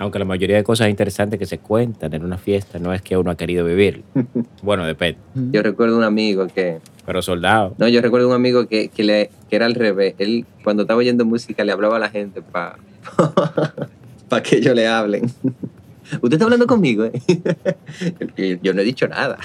Aunque 0.00 0.18
la 0.18 0.24
mayoría 0.24 0.56
de 0.56 0.64
cosas 0.64 0.88
interesantes 0.88 1.38
que 1.38 1.46
se 1.46 1.58
cuentan 1.58 2.14
en 2.14 2.24
una 2.24 2.38
fiesta 2.38 2.78
no 2.78 2.92
es 2.92 3.02
que 3.02 3.16
uno 3.16 3.30
ha 3.30 3.36
querido 3.36 3.64
vivir. 3.64 4.02
Bueno, 4.62 4.84
depende. 4.84 5.18
Yo 5.52 5.62
recuerdo 5.62 5.96
un 5.96 6.04
amigo 6.04 6.46
que... 6.48 6.78
Pero 7.06 7.22
soldado. 7.22 7.74
No, 7.78 7.86
yo 7.88 8.00
recuerdo 8.02 8.28
un 8.28 8.34
amigo 8.34 8.66
que, 8.66 8.88
que, 8.88 9.02
le, 9.04 9.30
que 9.48 9.56
era 9.56 9.66
al 9.66 9.74
revés. 9.74 10.14
Él, 10.18 10.44
cuando 10.64 10.82
estaba 10.82 10.98
oyendo 10.98 11.24
música, 11.24 11.64
le 11.64 11.72
hablaba 11.72 11.96
a 11.96 12.00
la 12.00 12.10
gente 12.10 12.42
para 12.42 12.76
pa 14.28 14.42
que 14.42 14.56
ellos 14.56 14.74
le 14.74 14.86
hablen. 14.88 15.24
Usted 16.20 16.32
está 16.32 16.44
hablando 16.44 16.66
conmigo, 16.66 17.04
¿eh? 17.04 18.58
Yo 18.62 18.74
no 18.74 18.80
he 18.80 18.84
dicho 18.84 19.06
nada. 19.08 19.38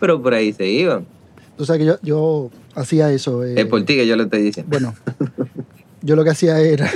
Pero 0.00 0.20
por 0.22 0.34
ahí 0.34 0.52
se 0.52 0.66
iban. 0.68 1.06
Tú 1.56 1.64
sabes 1.64 1.80
que 1.80 1.86
yo, 1.86 1.96
yo 2.02 2.50
hacía 2.74 3.10
eso. 3.12 3.44
eh, 3.44 3.54
Es 3.60 3.66
por 3.66 3.82
ti 3.84 3.94
que 3.96 4.06
yo 4.06 4.16
lo 4.16 4.24
estoy 4.24 4.42
diciendo. 4.42 4.70
Bueno, 4.70 4.94
yo 6.02 6.16
lo 6.16 6.24
que 6.24 6.30
hacía 6.30 6.58
era, 6.60 6.90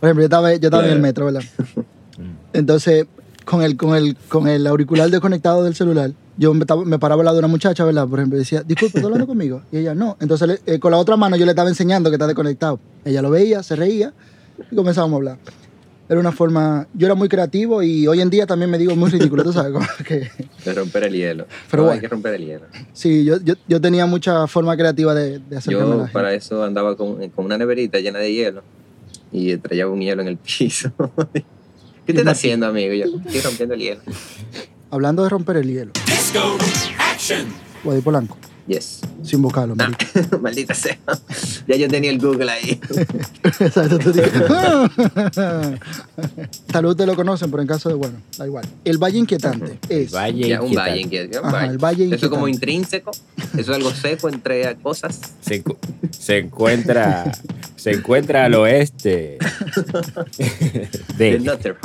por 0.00 0.08
ejemplo, 0.08 0.22
yo 0.22 0.26
estaba, 0.26 0.50
yo 0.54 0.68
estaba 0.68 0.84
en 0.86 0.92
el 0.92 1.00
metro, 1.00 1.26
¿verdad? 1.26 1.42
Entonces, 2.52 3.06
con 3.44 3.62
el, 3.62 3.76
con, 3.76 3.94
el, 3.96 4.16
con 4.28 4.48
el 4.48 4.66
auricular 4.66 5.10
desconectado 5.10 5.64
del 5.64 5.74
celular, 5.74 6.12
yo 6.36 6.52
me, 6.54 6.60
estaba- 6.60 6.84
me 6.84 6.98
paraba 6.98 7.20
al 7.22 7.24
lado 7.26 7.36
de 7.36 7.40
una 7.40 7.48
muchacha, 7.48 7.84
¿verdad? 7.84 8.06
Por 8.08 8.18
ejemplo, 8.18 8.38
decía, 8.38 8.62
disculpe, 8.62 8.98
¿estás 8.98 9.04
hablando 9.04 9.26
conmigo? 9.26 9.62
Y 9.72 9.78
ella, 9.78 9.94
no. 9.94 10.16
Entonces, 10.20 10.60
eh, 10.66 10.78
con 10.78 10.90
la 10.92 10.98
otra 10.98 11.16
mano 11.16 11.36
yo 11.36 11.44
le 11.44 11.52
estaba 11.52 11.68
enseñando 11.68 12.10
que 12.10 12.14
está 12.16 12.26
desconectado. 12.26 12.80
Ella 13.04 13.22
lo 13.22 13.30
veía, 13.30 13.62
se 13.62 13.76
reía 13.76 14.12
y 14.70 14.74
comenzábamos 14.76 15.14
a 15.14 15.16
hablar. 15.18 15.38
Era 16.08 16.18
una 16.18 16.32
forma. 16.32 16.88
Yo 16.94 17.06
era 17.06 17.14
muy 17.14 17.28
creativo 17.28 17.84
y 17.84 18.08
hoy 18.08 18.20
en 18.20 18.30
día 18.30 18.44
también 18.44 18.68
me 18.68 18.78
digo 18.78 18.96
muy 18.96 19.10
ridículo, 19.10 19.44
tú 19.44 19.52
sabes. 19.52 19.72
Como 19.72 19.86
que, 20.04 20.28
De 20.64 20.74
romper 20.74 21.04
el 21.04 21.14
hielo. 21.14 21.46
Pero 21.70 21.82
No, 21.82 21.86
bueno. 21.88 21.94
Hay 21.94 22.00
que 22.00 22.08
romper 22.08 22.34
el 22.34 22.44
hielo. 22.46 22.66
sí, 22.92 23.24
yo, 23.24 23.38
yo, 23.42 23.54
yo 23.68 23.80
tenía 23.80 24.06
mucha 24.06 24.46
forma 24.48 24.76
creativa 24.76 25.14
de, 25.14 25.38
de 25.38 25.60
Yo 25.68 26.06
para 26.12 26.34
eso 26.34 26.64
andaba 26.64 26.96
con, 26.96 27.28
con 27.30 27.44
una 27.44 27.56
neverita 27.58 28.00
llena 28.00 28.18
de 28.18 28.32
hielo 28.32 28.62
y 29.32 29.56
traía 29.56 29.88
un 29.88 30.00
hielo 30.00 30.22
en 30.22 30.28
el 30.28 30.36
piso. 30.36 30.92
¿Qué 32.06 32.12
te 32.12 32.20
está 32.20 32.32
haciendo, 32.32 32.66
amigo? 32.66 32.94
Yo 32.94 33.04
estoy 33.04 33.40
rompiendo 33.40 33.74
el 33.74 33.80
hielo. 33.80 34.00
Hablando 34.90 35.22
de 35.22 35.28
romper 35.28 35.56
el 35.58 35.68
hielo. 35.68 35.92
Guadi 37.84 38.00
Polanco, 38.00 38.36
Yes. 38.70 39.00
sin 39.24 39.42
buscarlo, 39.42 39.74
marico. 39.74 39.98
Maldita 40.40 40.74
sea. 40.74 40.96
Ya 41.66 41.74
yo 41.74 41.88
tenía 41.88 42.10
el 42.10 42.20
Google 42.20 42.52
ahí. 42.52 42.78
Exacto, 43.42 43.98
vez 46.82 46.90
ustedes 46.92 47.06
lo 47.08 47.16
conocen, 47.16 47.50
pero 47.50 47.62
en 47.62 47.66
caso 47.66 47.88
de, 47.88 47.96
bueno, 47.96 48.18
da 48.38 48.46
igual. 48.46 48.64
El 48.84 48.98
Valle 48.98 49.18
Inquietante 49.18 49.76
es... 49.88 50.12
Valle 50.12 50.48
Ya, 50.48 50.60
un 50.60 50.68
inquietante. 50.68 50.78
valle 50.78 51.00
Ajá, 51.38 51.50
valle. 51.50 51.70
el 51.72 51.78
valle 51.78 52.04
Eso 52.14 52.26
es 52.26 52.30
como 52.30 52.46
inquietante. 52.46 52.50
intrínseco. 52.76 53.10
Eso 53.54 53.60
es 53.60 53.68
algo 53.70 53.90
seco 53.90 54.28
entre 54.28 54.76
cosas. 54.76 55.18
Se, 55.40 55.64
encu- 55.64 55.76
se 56.16 56.38
encuentra 56.38 57.32
se 57.74 57.90
encuentra 57.92 58.44
al 58.44 58.54
oeste 58.54 59.38
De 61.18 61.40
Notterham. 61.40 61.78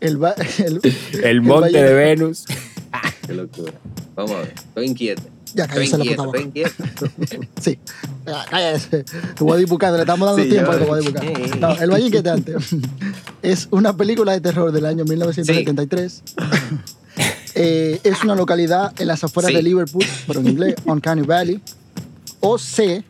El, 0.00 0.18
el, 0.58 0.80
el 1.24 1.40
monte 1.40 1.70
valle- 1.70 1.82
de 1.82 1.94
Venus. 1.94 2.44
Qué 3.26 3.32
locura. 3.32 3.72
Vamos 4.14 4.32
a 4.32 4.38
ver. 4.40 4.52
Estoy 4.54 4.86
inquieto. 4.86 5.22
Ya, 5.54 5.64
Estoy 5.64 5.88
cállese 5.88 5.98
la 5.98 6.04
puta 6.04 6.22
boca. 6.24 6.38
Sí. 7.60 7.78
Ah, 8.26 8.44
Cállese. 8.50 9.04
Guadi 9.38 9.64
buscando, 9.66 9.96
le 9.96 10.02
estamos 10.02 10.26
dando 10.26 10.42
Sí, 10.42 10.48
tiempo 10.50 10.72
ya. 10.72 10.78
a 10.78 10.84
Guadi 10.86 11.04
buscando. 11.10 11.56
No, 11.60 11.76
El 11.80 11.90
Valle 11.90 12.06
Inquietante 12.06 12.54
es 13.42 13.68
una 13.70 13.96
película 13.96 14.32
de 14.32 14.40
terror 14.40 14.72
del 14.72 14.86
año 14.86 15.04
1973. 15.04 16.22
Eh, 17.54 18.00
es 18.02 18.24
una 18.24 18.34
localidad 18.34 18.92
en 19.00 19.06
las 19.06 19.22
afueras 19.22 19.50
Sí. 19.50 19.56
de 19.56 19.62
Liverpool, 19.62 20.04
pero 20.26 20.40
en 20.40 20.48
inglés, 20.48 20.74
Uncanny 20.86 21.22
Valley. 21.22 21.60
O 22.40 22.58
C, 22.58 23.04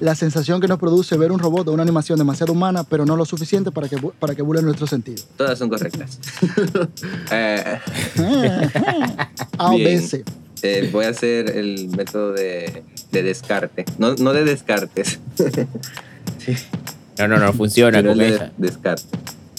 la 0.00 0.14
sensación 0.14 0.60
que 0.60 0.66
nos 0.68 0.78
produce 0.78 1.16
ver 1.18 1.30
un 1.32 1.38
robot 1.38 1.68
o 1.68 1.72
una 1.72 1.82
animación 1.82 2.18
demasiado 2.18 2.52
humana, 2.54 2.82
pero 2.84 3.04
no 3.04 3.14
lo 3.16 3.24
suficiente 3.26 3.70
para 3.70 3.88
que, 3.88 3.98
para 3.98 4.34
que 4.34 4.40
burle 4.42 4.62
nuestro 4.62 4.86
sentido. 4.86 5.22
Todas 5.36 5.58
son 5.58 5.68
correctas. 5.68 6.18
Eh, 7.30 7.78
A 9.58 9.68
o 9.70 9.76
B, 9.76 9.84
Bien. 9.84 10.02
C. 10.08 10.24
eh, 10.64 10.88
voy 10.92 11.04
a 11.04 11.10
hacer 11.10 11.56
el 11.56 11.88
método 11.96 12.32
de, 12.32 12.82
de 13.12 13.22
descarte. 13.22 13.84
No, 13.98 14.14
no 14.14 14.32
de 14.32 14.44
descartes. 14.44 15.20
No, 17.18 17.28
no, 17.28 17.38
no 17.38 17.52
funciona 17.52 17.98
sino 17.98 18.10
con 18.10 18.20
el 18.20 18.28
de 18.30 18.34
esa. 18.36 18.52
descarte. 18.58 19.04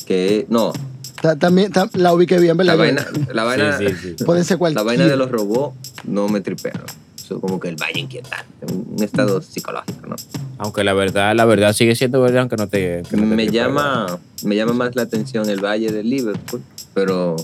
Que 0.06 0.46
no, 0.50 0.74
Ta- 1.22 1.36
También 1.38 1.72
ta- 1.72 1.90
la 1.94 2.14
ubiqué 2.14 2.38
bien, 2.38 2.58
¿verdad? 2.58 2.74
la 2.74 2.78
vaina, 2.78 3.08
la 3.34 3.44
vaina, 3.46 3.78
Sí, 3.78 3.88
sí, 3.90 4.16
sí. 4.18 4.24
Pueden 4.26 4.44
ser 4.44 4.60
la 4.74 4.84
vaina 4.84 5.08
de 5.08 5.16
los 5.16 5.32
robots 5.32 5.76
no 6.04 6.28
me 6.28 6.42
tripearon. 6.42 6.86
Eso 7.18 7.40
como 7.42 7.60
que 7.60 7.70
el 7.70 7.76
valle 7.78 8.02
inquietante, 8.02 8.66
un 8.72 9.02
estado 9.02 9.42
psicológico, 9.42 10.06
¿no? 10.06 10.16
Aunque 10.60 10.84
la 10.84 10.94
verdad, 10.94 11.34
la 11.36 11.46
verdad 11.46 11.74
sigue 11.74 11.96
siendo 11.96 12.22
verdad, 12.22 12.42
aunque 12.42 12.58
no 12.58 12.68
te. 12.68 13.02
que 13.10 13.16
no 13.18 13.24
te 13.24 13.36
Me 13.36 13.44
tripea. 13.46 13.64
llama, 13.68 14.20
me 14.44 14.56
llama 14.56 14.74
más 14.74 14.96
la 14.96 15.04
atención 15.04 15.50
el 15.50 15.64
Valle 15.64 15.92
de 15.92 16.04
Liverpool, 16.04 16.62
pero 16.94 17.38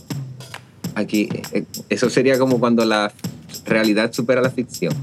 aquí 0.93 1.29
eh, 1.53 1.63
eso 1.89 2.09
sería 2.11 2.37
como 2.37 2.59
cuando 2.59 2.85
la 2.85 3.11
realidad 3.65 4.11
supera 4.13 4.41
la 4.41 4.49
ficción. 4.49 4.93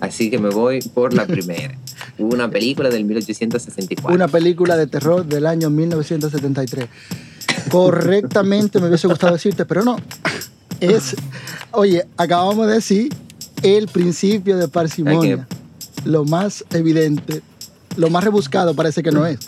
Así 0.00 0.30
que 0.30 0.38
me 0.38 0.50
voy 0.50 0.80
por 0.80 1.14
la 1.14 1.26
primera. 1.26 1.76
Una 2.18 2.50
película 2.50 2.88
del 2.88 3.04
1864. 3.04 4.14
Una 4.14 4.28
película 4.28 4.76
de 4.76 4.86
terror 4.86 5.24
del 5.24 5.46
año 5.46 5.70
1973. 5.70 6.86
Correctamente 7.70 8.80
me 8.80 8.88
hubiese 8.88 9.08
gustado 9.08 9.32
decirte, 9.32 9.64
pero 9.64 9.84
no. 9.84 9.96
Es, 10.80 11.16
oye, 11.72 12.04
acabamos 12.16 12.66
de 12.66 12.74
decir 12.74 13.14
el 13.62 13.88
principio 13.88 14.56
de 14.56 14.68
parsimonia. 14.68 15.46
Lo 16.04 16.24
más 16.24 16.64
evidente, 16.70 17.42
lo 17.96 18.10
más 18.10 18.24
rebuscado 18.24 18.74
parece 18.74 19.02
que 19.02 19.10
no 19.10 19.26
es. 19.26 19.38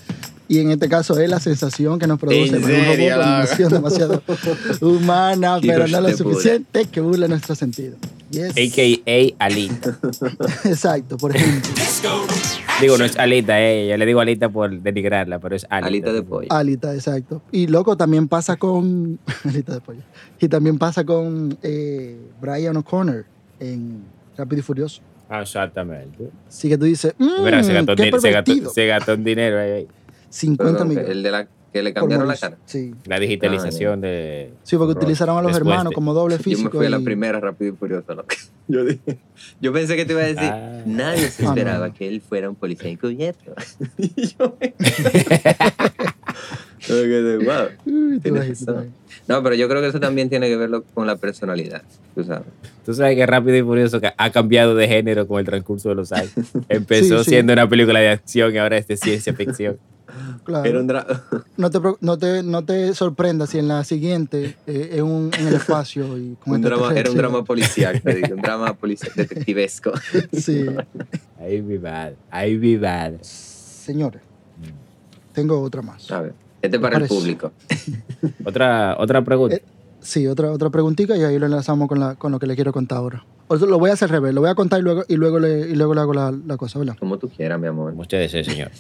Y 0.49 0.59
en 0.59 0.73
este 0.73 0.89
caso 0.89 1.17
es 1.21 1.31
la 1.31 1.39
sensación 1.39 2.01
que 2.01 2.09
nos 2.09 2.19
produce 2.19 2.57
¿En 2.57 2.67
ver 2.67 2.81
un 2.81 3.31
robot 3.31 3.57
con 3.57 3.69
demasiado 3.69 4.23
humana, 4.81 5.59
pero 5.63 5.87
no 5.87 6.01
lo 6.01 6.17
suficiente 6.17 6.87
que 6.87 7.01
burle 7.01 7.29
nuestro 7.29 7.55
sentido. 7.55 7.97
Yes. 8.31 8.53
AKA 8.53 9.35
Alita. 9.39 9.99
Exacto, 10.65 11.17
por 11.17 11.35
ejemplo. 11.35 11.71
Digo, 12.81 12.97
no 12.97 13.05
es 13.05 13.19
Alita, 13.19 13.61
eh. 13.61 13.89
Yo 13.89 13.97
le 13.97 14.07
digo 14.07 14.21
Alita 14.21 14.49
por 14.49 14.71
denigrarla, 14.81 15.39
pero 15.41 15.57
es 15.57 15.67
Alita. 15.69 15.87
Alita 15.89 16.13
de 16.13 16.23
pollo. 16.23 16.47
Alita, 16.51 16.95
exacto. 16.95 17.43
Y 17.51 17.67
loco, 17.67 17.97
también 17.97 18.29
pasa 18.29 18.57
con. 18.57 19.19
Alita 19.45 19.75
de 19.75 19.81
pollo. 19.81 20.03
Y 20.41 20.49
también 20.49 20.79
pasa 20.79 21.05
con 21.05 21.59
eh, 21.63 22.19
Brian 22.41 22.77
O'Connor 22.77 23.25
en 23.59 24.05
Rápido 24.37 24.61
y 24.61 24.63
Furioso. 24.63 25.03
Ah, 25.29 25.43
exactamente. 25.43 26.31
Así 26.49 26.69
que 26.69 26.79
tú 26.79 26.85
dices, 26.85 27.15
mmm, 27.19 27.45
Mira, 27.45 27.63
se 27.63 27.73
gastó, 27.73 29.15
un 29.15 29.25
dinero 29.25 29.59
ahí. 29.61 29.71
ahí. 29.71 29.89
50 30.29 30.73
Perdón, 30.73 30.89
millones. 30.89 31.11
el 31.11 31.23
de 31.23 31.31
la 31.31 31.49
que 31.73 31.83
le 31.83 31.93
cambiaron 31.95 32.27
la 32.29 32.37
cara. 32.37 32.57
Sí. 32.67 32.95
La 33.07 33.19
digitalización 33.19 34.01
de. 34.01 34.51
Sí, 34.65 34.77
porque 34.77 34.93
utilizaron 34.93 35.39
a 35.39 35.43
los 35.43 35.53
Después 35.53 35.69
hermanos 35.73 35.91
de- 35.91 35.95
como 35.95 36.15
doble 36.15 36.35
Yo 36.35 36.39
me 36.39 36.45
físico. 36.45 36.79
fui 36.79 36.87
a 36.87 36.91
la 36.91 37.01
primera 37.01 37.39
rápido 37.41 37.73
y 37.73 37.77
furioso. 37.77 38.15
loco. 38.15 38.29
Yo, 38.69 38.85
dije- 38.85 39.19
yo 39.61 39.73
pensé 39.73 39.97
que 39.97 40.05
te 40.05 40.13
iba 40.13 40.23
a 40.23 40.27
decir, 40.27 40.45
Ah. 40.45 40.83
nadie 40.87 41.29
se 41.29 41.43
Ah, 41.43 41.47
no, 41.47 41.53
esperaba 41.55 41.93
que 41.93 42.07
él 42.07 42.21
fuera 42.21 42.49
un 42.49 42.55
policía 42.55 42.89
encubierto. 42.89 43.53
y 43.99 44.27
yo 44.29 44.57
me... 44.61 44.75
Wow. 46.89 48.21
Tienes 48.23 48.49
razón. 48.67 48.91
No, 49.29 49.43
pero 49.43 49.55
yo 49.55 49.69
creo 49.69 49.81
que 49.83 49.89
eso 49.89 50.01
también 50.01 50.29
tiene 50.29 50.49
que 50.49 50.57
verlo 50.57 50.83
con 50.95 51.07
la 51.07 51.17
personalidad, 51.17 51.83
tú 52.15 52.25
sabes. 52.25 52.47
Tú 52.85 52.95
sabes 52.95 53.17
que 53.17 53.27
Rápido 53.27 53.57
y 53.57 53.63
Furioso 53.63 54.01
ha 54.17 54.31
cambiado 54.31 54.75
de 54.75 54.89
género 54.89 55.27
con 55.29 55.39
el 55.41 55.45
transcurso 55.47 55.91
de 55.91 55.95
los 55.97 56.11
años. 56.13 56.33
Empezó 56.69 57.19
Sí, 57.19 57.25
sí. 57.25 57.31
siendo 57.31 57.53
una 57.53 57.69
película 57.69 58.01
de 58.01 58.09
acción 58.09 58.55
y 58.55 58.59
ahora 58.59 58.79
es 58.79 58.89
de 58.89 58.97
ciencia 58.97 59.35
ficción. 59.35 59.79
Claro. 60.45 60.69
Era 60.69 60.81
un 60.81 60.89
dra- 60.89 61.23
no, 61.57 61.71
te, 61.71 61.79
no, 62.01 62.19
te, 62.19 62.43
no 62.43 62.65
te 62.65 62.95
sorprendas 62.95 63.51
si 63.51 63.59
en 63.59 63.69
la 63.69 63.85
siguiente 63.85 64.57
eh, 64.67 64.91
es 64.95 65.03
un, 65.03 65.31
en 65.39 65.47
el 65.49 65.55
espacio 65.55 66.17
y 66.19 66.35
con 66.45 66.55
un 66.55 66.63
drama, 66.63 66.93
era 66.95 67.11
un 67.11 67.17
drama 67.17 67.45
policial, 67.45 68.01
te 68.01 68.15
digo, 68.15 68.35
un 68.37 68.43
drama 68.43 68.73
policial 68.81 69.13
detectivesco. 69.15 69.93
Sí. 70.33 70.67
Ahí 71.39 71.63
mi 71.63 71.79
madre, 71.79 72.17
ahí 72.31 72.57
mi 72.57 72.77
madre. 72.77 73.19
Señores, 73.23 74.21
tengo 75.33 75.61
otra 75.61 75.83
más. 75.83 76.11
A 76.11 76.21
ver, 76.23 76.33
este 76.63 76.79
para 76.79 76.99
el 76.99 77.07
público. 77.09 77.53
Otra, 78.45 78.97
otra 78.99 79.23
pregunta. 79.25 79.57
Eh, 79.57 79.63
Sí, 80.03 80.27
otra, 80.27 80.51
otra 80.51 80.71
preguntita 80.71 81.15
y 81.15 81.25
ahí 81.25 81.39
lo 81.39 81.45
enlazamos 81.45 81.87
con, 81.87 82.01
la, 82.01 82.15
con 82.15 82.33
lo 82.33 82.39
que 82.39 82.47
le 82.47 82.55
quiero 82.55 82.73
contar 82.73 82.97
ahora. 82.97 83.23
O 83.49 83.57
lo 83.57 83.79
voy 83.79 83.91
a 83.91 83.93
hacer 83.93 84.07
al 84.07 84.13
revés, 84.13 84.33
lo 84.33 84.41
voy 84.41 84.49
a 84.49 84.55
contar 84.55 84.81
y 84.81 84.83
luego, 84.83 85.05
y 85.09 85.17
luego, 85.17 85.39
le, 85.39 85.69
y 85.69 85.75
luego 85.75 85.93
le 85.95 86.01
hago 86.01 86.15
la, 86.15 86.33
la 86.47 86.57
cosa, 86.57 86.79
¿verdad? 86.79 86.97
Como 86.99 87.19
tú 87.19 87.29
quieras, 87.29 87.61
mi 87.61 87.67
amor. 87.67 87.91
Como 87.91 88.01
usted 88.01 88.19
desee, 88.21 88.43
señor. 88.43 88.71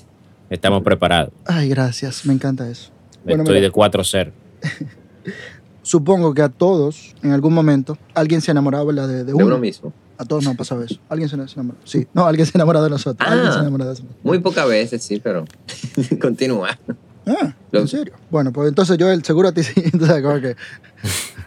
Estamos 0.50 0.82
preparados. 0.82 1.32
Ay, 1.46 1.68
gracias, 1.68 2.26
me 2.26 2.32
encanta 2.34 2.68
eso. 2.68 2.90
Bueno, 3.24 3.42
Estoy 3.44 3.56
mira. 3.56 3.68
de 3.68 3.72
4-0. 3.72 4.32
Supongo 5.82 6.34
que 6.34 6.42
a 6.42 6.48
todos, 6.48 7.14
en 7.22 7.32
algún 7.32 7.54
momento, 7.54 7.96
alguien 8.14 8.40
se 8.40 8.50
ha 8.50 8.52
enamorado, 8.52 8.84
¿verdad? 8.86 9.08
De, 9.08 9.18
de 9.18 9.24
De 9.24 9.34
uno. 9.34 9.46
uno 9.46 9.58
mismo. 9.58 9.92
A 10.18 10.24
todos 10.26 10.44
nos 10.44 10.52
ha 10.54 10.56
pasado 10.56 10.82
eso. 10.82 11.00
Alguien 11.08 11.30
se 11.30 11.36
enamoró. 11.36 11.78
Sí, 11.84 12.06
no, 12.12 12.26
alguien 12.26 12.44
se 12.46 12.52
enamoró 12.58 12.82
de 12.82 12.90
nosotros. 12.90 13.26
Ah. 13.26 13.32
Alguien 13.32 13.52
se 13.52 13.58
enamoró 13.60 13.84
de 13.84 13.90
nosotros. 13.90 14.16
Muy 14.22 14.38
pocas 14.40 14.68
veces, 14.68 15.02
sí, 15.02 15.18
pero 15.22 15.46
continúa. 16.20 16.78
Ah, 17.26 17.54
¿en 17.72 17.88
serio? 17.88 18.14
Bueno, 18.30 18.52
pues 18.52 18.68
entonces 18.68 18.98
yo, 18.98 19.10
el 19.10 19.24
seguro 19.24 19.48
a 19.48 19.52
ti 19.52 19.62
sí. 19.62 19.72
Entonces, 19.92 20.22
como 20.22 20.40
que 20.40 20.56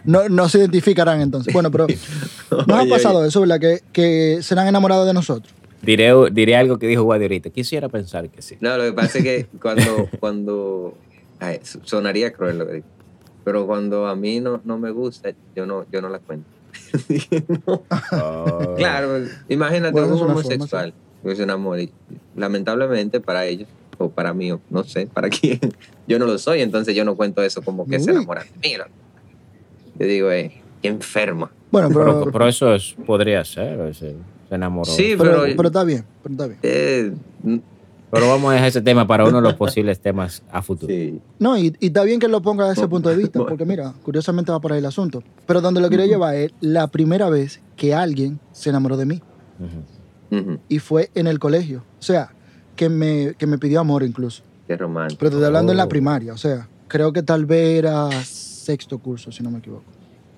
no, 0.04 0.28
no 0.28 0.48
se 0.48 0.58
identificarán 0.58 1.20
entonces. 1.20 1.52
Bueno, 1.52 1.70
pero 1.70 1.86
nos 2.66 2.78
ha 2.78 2.88
pasado 2.88 3.18
oye. 3.18 3.28
eso, 3.28 3.40
¿verdad? 3.40 3.60
Que, 3.60 3.80
que 3.92 4.38
se 4.42 4.58
han 4.58 4.66
enamorado 4.66 5.04
de 5.04 5.12
nosotros. 5.14 5.52
Diré, 5.84 6.12
diré 6.32 6.56
algo 6.56 6.78
que 6.78 6.86
dijo 6.86 7.02
Guadi 7.02 7.24
ahorita. 7.24 7.50
Quisiera 7.50 7.88
pensar 7.88 8.28
que 8.30 8.42
sí. 8.42 8.56
No, 8.60 8.76
lo 8.76 8.84
que 8.84 8.92
pasa 8.92 9.18
es 9.18 9.24
que 9.24 9.46
cuando, 9.60 10.08
cuando 10.20 10.94
ay, 11.40 11.60
sonaría 11.62 12.32
cruel 12.32 12.58
lo 12.58 12.66
que 12.66 12.72
digo, 12.74 12.86
pero 13.44 13.66
cuando 13.66 14.06
a 14.06 14.16
mí 14.16 14.40
no, 14.40 14.60
no 14.64 14.78
me 14.78 14.90
gusta, 14.90 15.30
yo 15.54 15.66
no, 15.66 15.84
yo 15.92 16.00
no 16.00 16.08
la 16.08 16.18
cuento. 16.18 16.46
Oh. 18.12 18.74
Claro, 18.76 19.24
imagínate 19.48 19.92
Bueno, 19.92 20.14
es 20.14 20.20
un 20.20 20.30
homosexual 20.30 20.92
que 21.22 21.36
se 21.36 21.42
enamora 21.42 21.82
y 21.82 21.90
lamentablemente 22.36 23.20
para 23.20 23.46
ellos, 23.46 23.68
o 23.98 24.10
para 24.10 24.34
mí, 24.34 24.52
o 24.52 24.60
no 24.70 24.84
sé, 24.84 25.06
para 25.06 25.28
quién, 25.30 25.58
yo 26.06 26.18
no 26.18 26.26
lo 26.26 26.38
soy, 26.38 26.60
entonces 26.62 26.94
yo 26.94 27.04
no 27.04 27.16
cuento 27.16 27.42
eso 27.42 27.62
como 27.62 27.86
que 27.86 27.98
se 28.00 28.10
enamoran 28.10 28.46
de 28.60 28.68
mí. 28.68 28.76
loco. 28.76 28.90
Yo 29.98 30.06
digo, 30.06 30.30
eh, 30.32 30.52
qué 30.82 30.88
enfermo. 30.88 31.48
Bueno, 31.70 31.88
pero, 31.88 32.04
Pero, 32.20 32.32
pero 32.32 32.48
eso 32.48 32.74
es- 32.74 32.94
podría 33.06 33.44
ser. 33.44 33.94
Se, 33.94 34.14
se 34.48 34.54
enamoró. 34.54 34.90
Sí, 34.90 35.14
pero, 35.18 35.42
pero, 35.42 35.56
pero 35.56 35.68
está 35.68 35.84
bien, 35.84 36.04
pero 36.22 36.32
está 36.32 36.46
bien. 36.46 36.58
eh, 36.62 37.12
Pero 38.10 38.28
vamos 38.28 38.50
a 38.50 38.54
dejar 38.54 38.68
ese 38.68 38.80
tema 38.82 39.06
para 39.06 39.24
uno 39.24 39.38
de 39.38 39.42
los 39.42 39.54
posibles 39.64 39.98
temas 39.98 40.42
a 40.52 40.62
futuro. 40.62 40.92
sí. 40.92 41.20
No, 41.38 41.56
y, 41.58 41.74
y 41.80 41.86
está 41.88 42.04
bien 42.04 42.20
que 42.20 42.28
lo 42.28 42.40
ponga 42.42 42.68
desde 42.68 42.82
ese 42.82 42.88
punto 42.88 43.08
de 43.08 43.16
vista, 43.16 43.44
porque 43.44 43.64
mira, 43.64 43.92
curiosamente 44.04 44.52
va 44.52 44.60
por 44.60 44.72
ahí 44.72 44.78
el 44.78 44.86
asunto. 44.86 45.22
Pero 45.46 45.60
donde 45.60 45.80
lo 45.80 45.88
quiero 45.88 46.04
llevar 46.04 46.34
es 46.36 46.52
la 46.60 46.86
primera 46.86 47.28
vez 47.28 47.60
que 47.76 47.94
alguien 47.94 48.38
se 48.52 48.70
enamoró 48.70 48.96
de 48.96 49.06
mí. 49.06 49.22
Y 50.68 50.78
fue 50.80 51.10
en 51.14 51.26
el 51.28 51.38
colegio. 51.38 51.84
O 51.98 52.02
sea, 52.02 52.30
que 52.76 52.88
me, 52.88 53.34
que 53.38 53.46
me 53.46 53.56
pidió 53.58 53.78
amor 53.80 54.02
incluso. 54.02 54.42
Qué 54.66 54.76
romántico. 54.76 55.18
Pero 55.20 55.30
te 55.30 55.36
estoy 55.36 55.46
hablando 55.46 55.72
en 55.72 55.78
la 55.78 55.84
Oh. 55.84 55.88
primaria, 55.88 56.32
o 56.32 56.36
sea, 56.38 56.68
creo 56.88 57.12
que 57.12 57.22
tal 57.22 57.46
vez 57.46 57.78
era 57.78 58.10
sexto 58.24 58.98
curso, 58.98 59.30
si 59.30 59.42
no 59.42 59.50
me 59.50 59.58
equivoco, 59.58 59.84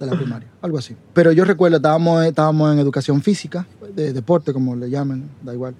de 0.00 0.06
la 0.06 0.12
primaria, 0.16 0.48
algo 0.62 0.78
así. 0.78 0.94
Pero 1.14 1.32
yo 1.32 1.44
recuerdo, 1.44 1.76
estábamos, 1.76 2.24
estábamos 2.24 2.72
en 2.72 2.78
educación 2.78 3.22
física, 3.22 3.66
de 3.94 4.12
deporte, 4.12 4.52
como 4.52 4.76
le 4.76 4.90
llaman, 4.90 5.28
da 5.42 5.54
igual. 5.54 5.74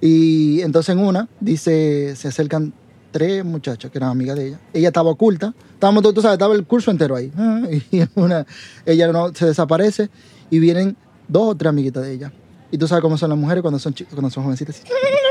Y 0.00 0.60
entonces 0.62 0.94
en 0.94 1.00
una, 1.00 1.28
dice, 1.40 2.14
se 2.16 2.28
acercan 2.28 2.72
tres 3.10 3.44
muchachas 3.44 3.90
que 3.90 3.98
eran 3.98 4.10
amigas 4.10 4.36
de 4.36 4.48
ella. 4.48 4.60
Ella 4.72 4.88
estaba 4.88 5.10
oculta, 5.10 5.54
estábamos 5.74 6.02
todos, 6.02 6.14
tú 6.14 6.22
sabes, 6.22 6.34
estaba 6.34 6.54
el 6.54 6.64
curso 6.64 6.90
entero 6.90 7.16
ahí. 7.16 7.32
Ah, 7.36 7.62
Y 7.90 8.02
una, 8.14 8.46
ella 8.86 9.10
no, 9.12 9.34
se 9.34 9.46
desaparece 9.46 10.08
y 10.50 10.58
vienen 10.60 10.96
dos 11.26 11.48
o 11.48 11.54
tres 11.56 11.70
amiguitas 11.70 12.04
de 12.04 12.12
ella. 12.12 12.32
Y 12.70 12.76
tú 12.78 12.86
sabes 12.86 13.02
cómo 13.02 13.16
son 13.18 13.30
las 13.30 13.38
mujeres 13.38 13.62
cuando 13.62 13.78
son, 13.78 13.94
chi- 13.94 14.04
cuando 14.04 14.28
son 14.30 14.44
jovencitas. 14.44 14.82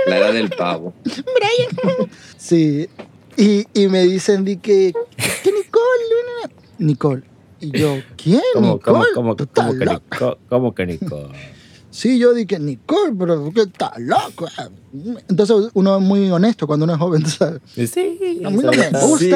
La 0.08 0.18
edad 0.18 0.34
del 0.34 0.50
pavo. 0.50 0.94
Sí. 2.38 2.88
Y, 3.36 3.66
y 3.74 3.88
me 3.88 4.04
dicen 4.04 4.44
di 4.44 4.58
que, 4.58 4.94
que 5.44 5.52
Nicole, 5.52 6.54
Nicole. 6.80 7.24
Y 7.60 7.78
yo, 7.78 7.98
¿quién? 8.16 8.42
¿Cómo, 8.54 8.74
Nicole? 8.76 8.82
cómo, 8.82 9.06
cómo, 9.14 9.36
¿Tú 9.36 9.48
cómo 9.54 9.74
que 9.78 9.86
loco? 9.86 10.02
Nico? 10.12 10.38
¿Cómo 10.50 10.76
que 10.76 10.86
Nico? 10.86 11.30
Sí, 11.90 12.20
yo 12.20 12.32
dije, 12.36 12.60
Nicole, 12.60 13.14
pero 13.18 13.52
¿qué 13.56 13.62
estás 13.62 13.94
loco? 13.98 14.48
Entonces 15.30 15.72
uno 15.74 15.98
es 15.98 16.04
muy 16.04 16.30
honesto 16.30 16.68
cuando 16.68 16.84
uno 16.84 16.94
es 16.94 17.00
joven, 17.00 17.24
tú 17.24 17.30
sabes. 17.30 17.60
Sí. 17.74 18.40
A 18.46 18.52
mí 18.52 18.58
no 18.58 18.72
me 18.72 18.90
gusta. 18.92 19.18
Sí. 19.18 19.32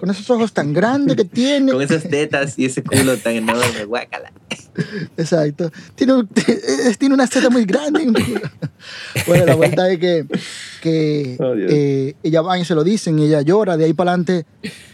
Con 0.00 0.10
esos 0.10 0.28
ojos 0.30 0.52
tan 0.52 0.72
grandes 0.72 1.14
que 1.14 1.24
tiene. 1.24 1.70
Con 1.72 1.82
esas 1.82 2.02
tetas 2.08 2.58
y 2.58 2.64
ese 2.64 2.82
culo 2.82 3.16
tan 3.18 3.34
enorme, 3.34 3.84
guácala. 3.84 4.32
Exacto. 5.16 5.70
Tiene, 5.94 6.14
un- 6.14 6.28
tiene 6.98 7.14
una 7.14 7.28
seta 7.28 7.48
muy 7.48 7.64
grande. 7.64 8.06
bueno, 9.28 9.46
la 9.46 9.54
vuelta 9.54 9.88
es 9.92 9.98
que, 10.00 10.26
que 10.82 11.36
Oh, 11.38 11.54
eh, 11.56 12.16
ella 12.24 12.42
va 12.42 12.58
y 12.58 12.64
se 12.64 12.74
lo 12.74 12.82
dicen 12.82 13.20
y 13.20 13.26
ella 13.26 13.42
llora. 13.42 13.76
De 13.76 13.84
ahí 13.84 13.92
para 13.92 14.12
adelante, 14.14 14.46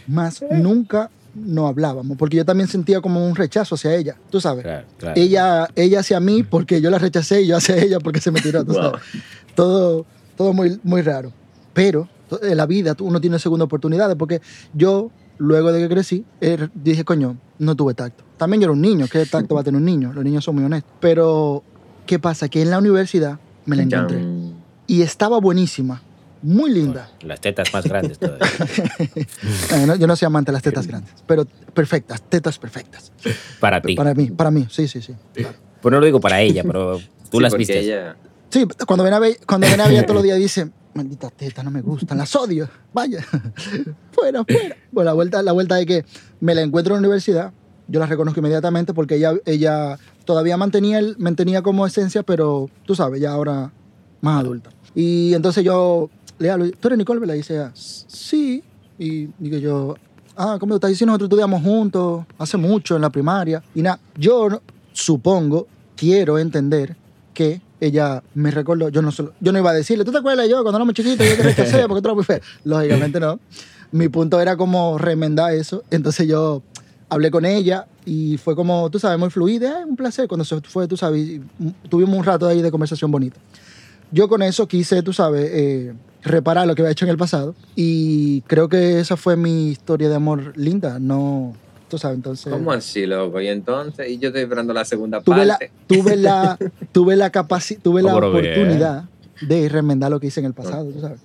más 0.05 0.43
nunca 0.51 1.09
no 1.37 1.67
hablábamos. 1.67 2.17
Porque 2.17 2.37
yo 2.37 2.45
también 2.45 2.67
sentía 2.67 2.99
como 3.01 3.25
un 3.27 3.35
rechazo 3.35 3.75
hacia 3.75 3.93
ella, 3.95 4.15
tú 4.29 4.41
sabes. 4.41 4.63
Claro, 4.63 4.87
claro. 4.97 5.19
Ella, 5.19 5.67
ella 5.75 5.99
hacia 6.01 6.19
mí 6.19 6.43
porque 6.43 6.81
yo 6.81 6.89
la 6.89 6.97
rechacé 6.99 7.41
y 7.43 7.47
yo 7.47 7.57
hacia 7.57 7.77
ella 7.77 7.99
porque 7.99 8.19
se 8.21 8.31
me 8.31 8.41
tiró, 8.41 8.63
tú 8.65 8.71
Wow. 8.73 8.81
sabes. 8.83 9.01
Todo, 9.55 10.05
todo 10.35 10.53
muy, 10.53 10.79
muy 10.83 11.01
raro. 11.01 11.31
Pero 11.73 12.07
en 12.41 12.57
la 12.57 12.65
vida 12.65 12.95
tú- 12.95 13.05
uno 13.05 13.21
tiene 13.21 13.39
segunda 13.39 13.65
oportunidades 13.65 14.15
porque 14.17 14.41
yo, 14.73 15.11
luego 15.37 15.71
de 15.71 15.79
que 15.81 15.89
crecí, 15.93 16.25
eh, 16.41 16.67
dije, 16.73 17.03
coño, 17.05 17.37
no 17.59 17.75
tuve 17.75 17.93
tacto. 17.93 18.23
También 18.37 18.61
yo 18.61 18.65
era 18.65 18.73
un 18.73 18.81
niño, 18.81 19.05
¿qué 19.11 19.25
tacto 19.25 19.55
va 19.55 19.61
a 19.61 19.63
tener 19.63 19.79
un 19.79 19.85
niño? 19.85 20.11
Los 20.13 20.23
niños 20.23 20.43
son 20.43 20.55
muy 20.55 20.63
honestos. 20.63 20.91
Pero, 20.99 21.63
¿qué 22.05 22.19
pasa? 22.19 22.49
Que 22.49 22.61
en 22.61 22.69
la 22.69 22.77
universidad 22.79 23.39
me 23.65 23.75
la 23.75 23.83
encontré. 23.83 24.23
Y 24.85 25.01
estaba 25.01 25.39
buenísima, 25.39 26.01
muy 26.41 26.71
linda. 26.71 27.09
Las 27.21 27.39
tetas 27.41 27.73
más 27.73 27.85
grandes 27.85 28.19
todavía. 28.19 28.47
No, 29.85 29.95
yo 29.95 30.07
no 30.07 30.15
soy 30.15 30.25
amante 30.25 30.51
de 30.51 30.53
las 30.53 30.63
tetas 30.63 30.87
grandes, 30.87 31.13
pero 31.25 31.45
perfectas, 31.73 32.21
tetas 32.29 32.57
perfectas. 32.59 33.11
Para 33.59 33.81
ti. 33.81 33.95
Para 33.95 34.13
mí, 34.13 34.31
para 34.31 34.51
mí, 34.51 34.67
sí, 34.69 34.87
sí, 34.87 35.01
sí. 35.01 35.13
claro. 35.33 35.55
Pues 35.81 35.91
no 35.91 35.99
lo 35.99 36.05
digo 36.05 36.19
para 36.19 36.41
ella, 36.41 36.63
pero 36.63 36.97
tú 37.29 37.37
Sí, 37.37 37.39
las 37.39 37.53
viste. 37.55 37.79
ella- 37.79 38.15
Sí, 38.49 38.65
cuando 38.87 39.03
ven 39.03 39.13
a 39.13 39.19
ver, 39.19 39.37
cuando 39.45 39.67
ven 39.67 39.81
a 39.81 39.87
ver 39.87 40.03
todos 40.05 40.15
los 40.15 40.23
días 40.23 40.37
dice, 40.37 40.69
maldita 40.93 41.29
teta, 41.29 41.63
no 41.63 41.69
me 41.71 41.81
gustan, 41.81 42.17
las 42.17 42.33
odio, 42.35 42.69
vaya, 42.93 43.21
fuera, 44.11 44.43
fuera. 44.45 44.75
Bueno, 44.91 45.05
la 45.09 45.13
vuelta, 45.13 45.43
la 45.43 45.51
vuelta 45.51 45.75
de 45.75 45.85
que 45.85 46.05
me 46.39 46.55
la 46.55 46.61
encuentro 46.61 46.95
en 46.95 47.01
la 47.01 47.07
universidad, 47.07 47.51
yo 47.89 47.99
la 47.99 48.05
reconozco 48.05 48.39
inmediatamente 48.39 48.93
porque 48.93 49.15
ella, 49.15 49.33
ella 49.45 49.97
todavía 50.25 50.55
mantenía, 50.57 50.99
el, 50.99 51.15
mantenía 51.19 51.61
como 51.61 51.85
esencia, 51.85 52.23
pero 52.23 52.69
tú 52.85 52.95
sabes, 52.95 53.19
ya 53.21 53.31
ahora 53.31 53.71
más 54.21 54.39
adulta. 54.41 54.69
Y 54.95 55.33
entonces 55.33 55.63
yo 55.65 56.09
le 56.39 56.49
hablo, 56.49 56.69
¿tú 56.71 56.87
eres 56.87 56.97
Nicole? 56.97 57.19
Me 57.19 57.27
la 57.27 57.33
dice 57.33 57.69
sí. 57.73 58.63
Y 58.99 59.27
digo 59.37 59.57
yo, 59.57 59.95
ah, 60.35 60.57
¿cómo 60.59 60.75
estás? 60.75 60.89
diciendo 60.89 61.11
nosotros 61.11 61.27
estudiamos 61.27 61.61
juntos 61.61 62.25
hace 62.37 62.57
mucho 62.57 62.95
en 62.95 63.01
la 63.01 63.09
primaria. 63.09 63.61
Y 63.75 63.81
nada, 63.81 63.99
yo 64.17 64.61
supongo, 64.93 65.67
quiero 65.95 66.39
entender 66.39 66.95
que 67.33 67.61
ella 67.79 68.23
me 68.33 68.49
recordó, 68.49 68.89
yo 68.89 69.03
no, 69.03 69.11
solo- 69.11 69.33
yo 69.39 69.51
no 69.51 69.59
iba 69.59 69.69
a 69.69 69.73
decirle, 69.73 70.03
¿tú 70.03 70.11
te 70.11 70.17
acuerdas 70.17 70.49
yo 70.49 70.63
cuando 70.63 70.77
éramos 70.79 70.95
chiquitos 70.95 71.27
yo 71.27 71.37
te 71.37 71.43
rechacé 71.43 71.87
porque 71.87 72.01
tú 72.01 72.07
eras 72.07 72.15
muy 72.15 72.23
fea? 72.25 72.41
Lógicamente 72.63 73.19
no. 73.19 73.39
Mi 73.91 74.09
punto 74.09 74.41
era 74.41 74.57
como 74.57 74.97
remendar 74.97 75.53
eso. 75.53 75.83
Entonces 75.91 76.27
yo 76.27 76.63
hablé 77.09 77.29
con 77.29 77.45
ella 77.45 77.85
y 78.03 78.37
fue 78.37 78.55
como, 78.55 78.89
tú 78.89 78.97
sabes, 78.99 79.19
muy 79.19 79.29
fluida, 79.29 79.77
"Ay, 79.77 79.83
un 79.87 79.95
placer. 79.95 80.27
Cuando 80.27 80.43
se 80.43 80.59
fue, 80.61 80.87
tú 80.87 80.97
sabes, 80.97 81.39
tuvimos 81.87 82.17
un 82.17 82.23
rato 82.23 82.47
ahí 82.47 82.61
de 82.63 82.71
conversación 82.71 83.11
bonita. 83.11 83.37
Yo 84.11 84.27
con 84.27 84.41
eso 84.41 84.67
quise, 84.67 85.03
tú 85.03 85.13
sabes, 85.13 85.47
eh, 85.53 85.93
reparar 86.27 86.67
lo 86.67 86.75
que 86.75 86.81
había 86.81 86.91
hecho 86.91 87.05
en 87.05 87.11
el 87.11 87.17
pasado 87.17 87.55
y 87.75 88.41
creo 88.41 88.69
que 88.69 88.99
esa 88.99 89.17
fue 89.17 89.35
mi 89.35 89.69
historia 89.69 90.09
de 90.09 90.15
amor 90.15 90.53
linda, 90.57 90.99
no, 90.99 91.53
tú 91.89 91.97
sabes, 91.97 92.17
entonces... 92.17 92.51
¿Cómo 92.51 92.71
así, 92.71 93.05
loco? 93.05 93.41
Y 93.41 93.47
entonces, 93.47 94.09
y 94.09 94.17
yo 94.17 94.29
estoy 94.29 94.43
esperando 94.43 94.73
la 94.73 94.85
segunda 94.85 95.21
tuve 95.21 95.45
la, 95.45 95.57
parte. 95.57 95.71
tuve 95.87 96.15
la, 96.15 96.57
tuve 96.91 97.15
la 97.15 97.29
capacidad, 97.29 97.81
tuve 97.81 98.01
la 98.01 98.13
pero 98.13 98.31
bien. 98.31 98.53
oportunidad 98.53 99.03
de 99.41 99.69
remendar 99.69 100.11
lo 100.11 100.19
que 100.19 100.27
hice 100.27 100.39
en 100.39 100.47
el 100.47 100.53
pasado, 100.53 100.89
tú 100.91 100.99
sabes. 100.99 101.19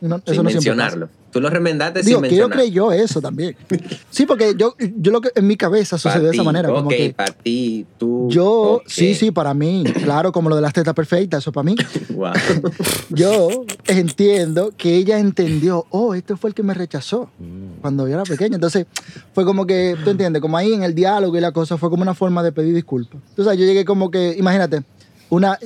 No, 0.00 0.16
sin 0.24 0.34
eso 0.34 0.42
no 0.42 0.50
mencionarlo. 0.50 1.08
Tú 1.32 1.40
lo 1.40 1.50
remendaste. 1.50 2.02
Digo, 2.02 2.20
sin 2.20 2.30
que 2.30 2.36
yo 2.36 2.48
creí 2.48 2.70
yo 2.70 2.92
eso 2.92 3.20
también. 3.20 3.56
Sí, 4.10 4.24
porque 4.24 4.54
yo, 4.56 4.74
yo 4.96 5.12
lo 5.12 5.20
que 5.20 5.30
en 5.34 5.46
mi 5.46 5.56
cabeza 5.58 5.98
sucedió 5.98 6.28
de 6.28 6.34
esa 6.34 6.42
manera, 6.42 6.68
como 6.70 6.86
Ok, 6.86 6.94
que 6.94 7.14
para 7.14 7.32
ti, 7.32 7.84
tú. 7.98 8.28
yo, 8.30 8.80
sí, 8.86 9.14
sí, 9.14 9.30
para 9.30 9.52
mí, 9.52 9.84
claro, 10.02 10.32
como 10.32 10.48
lo 10.48 10.56
de 10.56 10.62
las 10.62 10.72
tetas 10.72 10.94
perfectas, 10.94 11.42
eso 11.44 11.52
para 11.52 11.64
mí. 11.64 11.76
Wow. 12.16 12.32
Yo 13.10 13.48
entiendo 13.86 14.72
que 14.76 14.96
ella 14.96 15.18
entendió, 15.18 15.84
oh, 15.90 16.14
este 16.14 16.34
fue 16.36 16.48
el 16.50 16.54
que 16.54 16.62
me 16.62 16.72
rechazó 16.72 17.28
Mm. 17.38 17.80
cuando 17.82 18.06
yo 18.08 18.14
era 18.14 18.22
pequeña. 18.22 18.54
Entonces, 18.54 18.86
fue 19.34 19.44
como 19.44 19.66
que, 19.66 19.96
tú 20.02 20.10
entiendes, 20.10 20.40
como 20.40 20.56
ahí 20.56 20.72
en 20.72 20.82
el 20.82 20.94
diálogo 20.94 21.36
y 21.36 21.40
la 21.40 21.52
cosa, 21.52 21.76
fue 21.76 21.90
como 21.90 22.02
una 22.02 22.14
forma 22.14 22.42
de 22.42 22.52
pedir 22.52 22.74
disculpas. 22.74 23.20
Entonces, 23.30 23.58
yo 23.58 23.64
llegué 23.66 23.84
como 23.84 24.10
que, 24.10 24.34
imagínate, 24.38 24.82
una, 25.28 25.58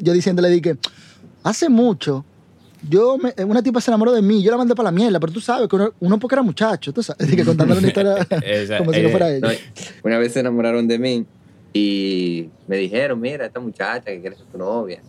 yo 0.00 0.12
diciéndole, 0.12 0.48
dije, 0.50 0.76
hace 1.44 1.68
mucho, 1.68 2.24
yo 2.88 3.16
me- 3.18 3.34
una 3.44 3.62
tipa 3.62 3.80
se 3.80 3.90
enamoró 3.90 4.12
de 4.12 4.22
mí, 4.22 4.42
yo 4.42 4.50
la 4.50 4.56
mandé 4.56 4.74
para 4.74 4.88
la 4.88 4.92
mierda, 4.92 5.18
pero 5.20 5.32
tú 5.32 5.40
sabes 5.40 5.68
que 5.68 5.76
uno, 5.76 5.92
uno 6.00 6.18
porque 6.18 6.34
era 6.34 6.42
muchacho, 6.42 6.92
tú 6.92 7.02
sabes, 7.02 7.26
dije, 7.30 7.44
contándole 7.44 7.78
una 7.80 7.88
historia 7.88 8.16
Esa- 8.44 8.78
como 8.78 8.92
si 8.92 9.00
no 9.02 9.08
eh, 9.08 9.10
fuera 9.10 9.30
ella. 9.30 9.48
No, 9.48 9.54
una 10.04 10.18
vez 10.18 10.32
se 10.32 10.40
enamoraron 10.40 10.86
de 10.88 10.98
mí 10.98 11.26
y 11.72 12.50
me 12.66 12.76
dijeron, 12.76 13.20
mira, 13.20 13.46
esta 13.46 13.60
muchacha 13.60 14.02
que 14.04 14.20
quiere 14.20 14.36
ser 14.36 14.46
tu 14.46 14.58
novia. 14.58 15.02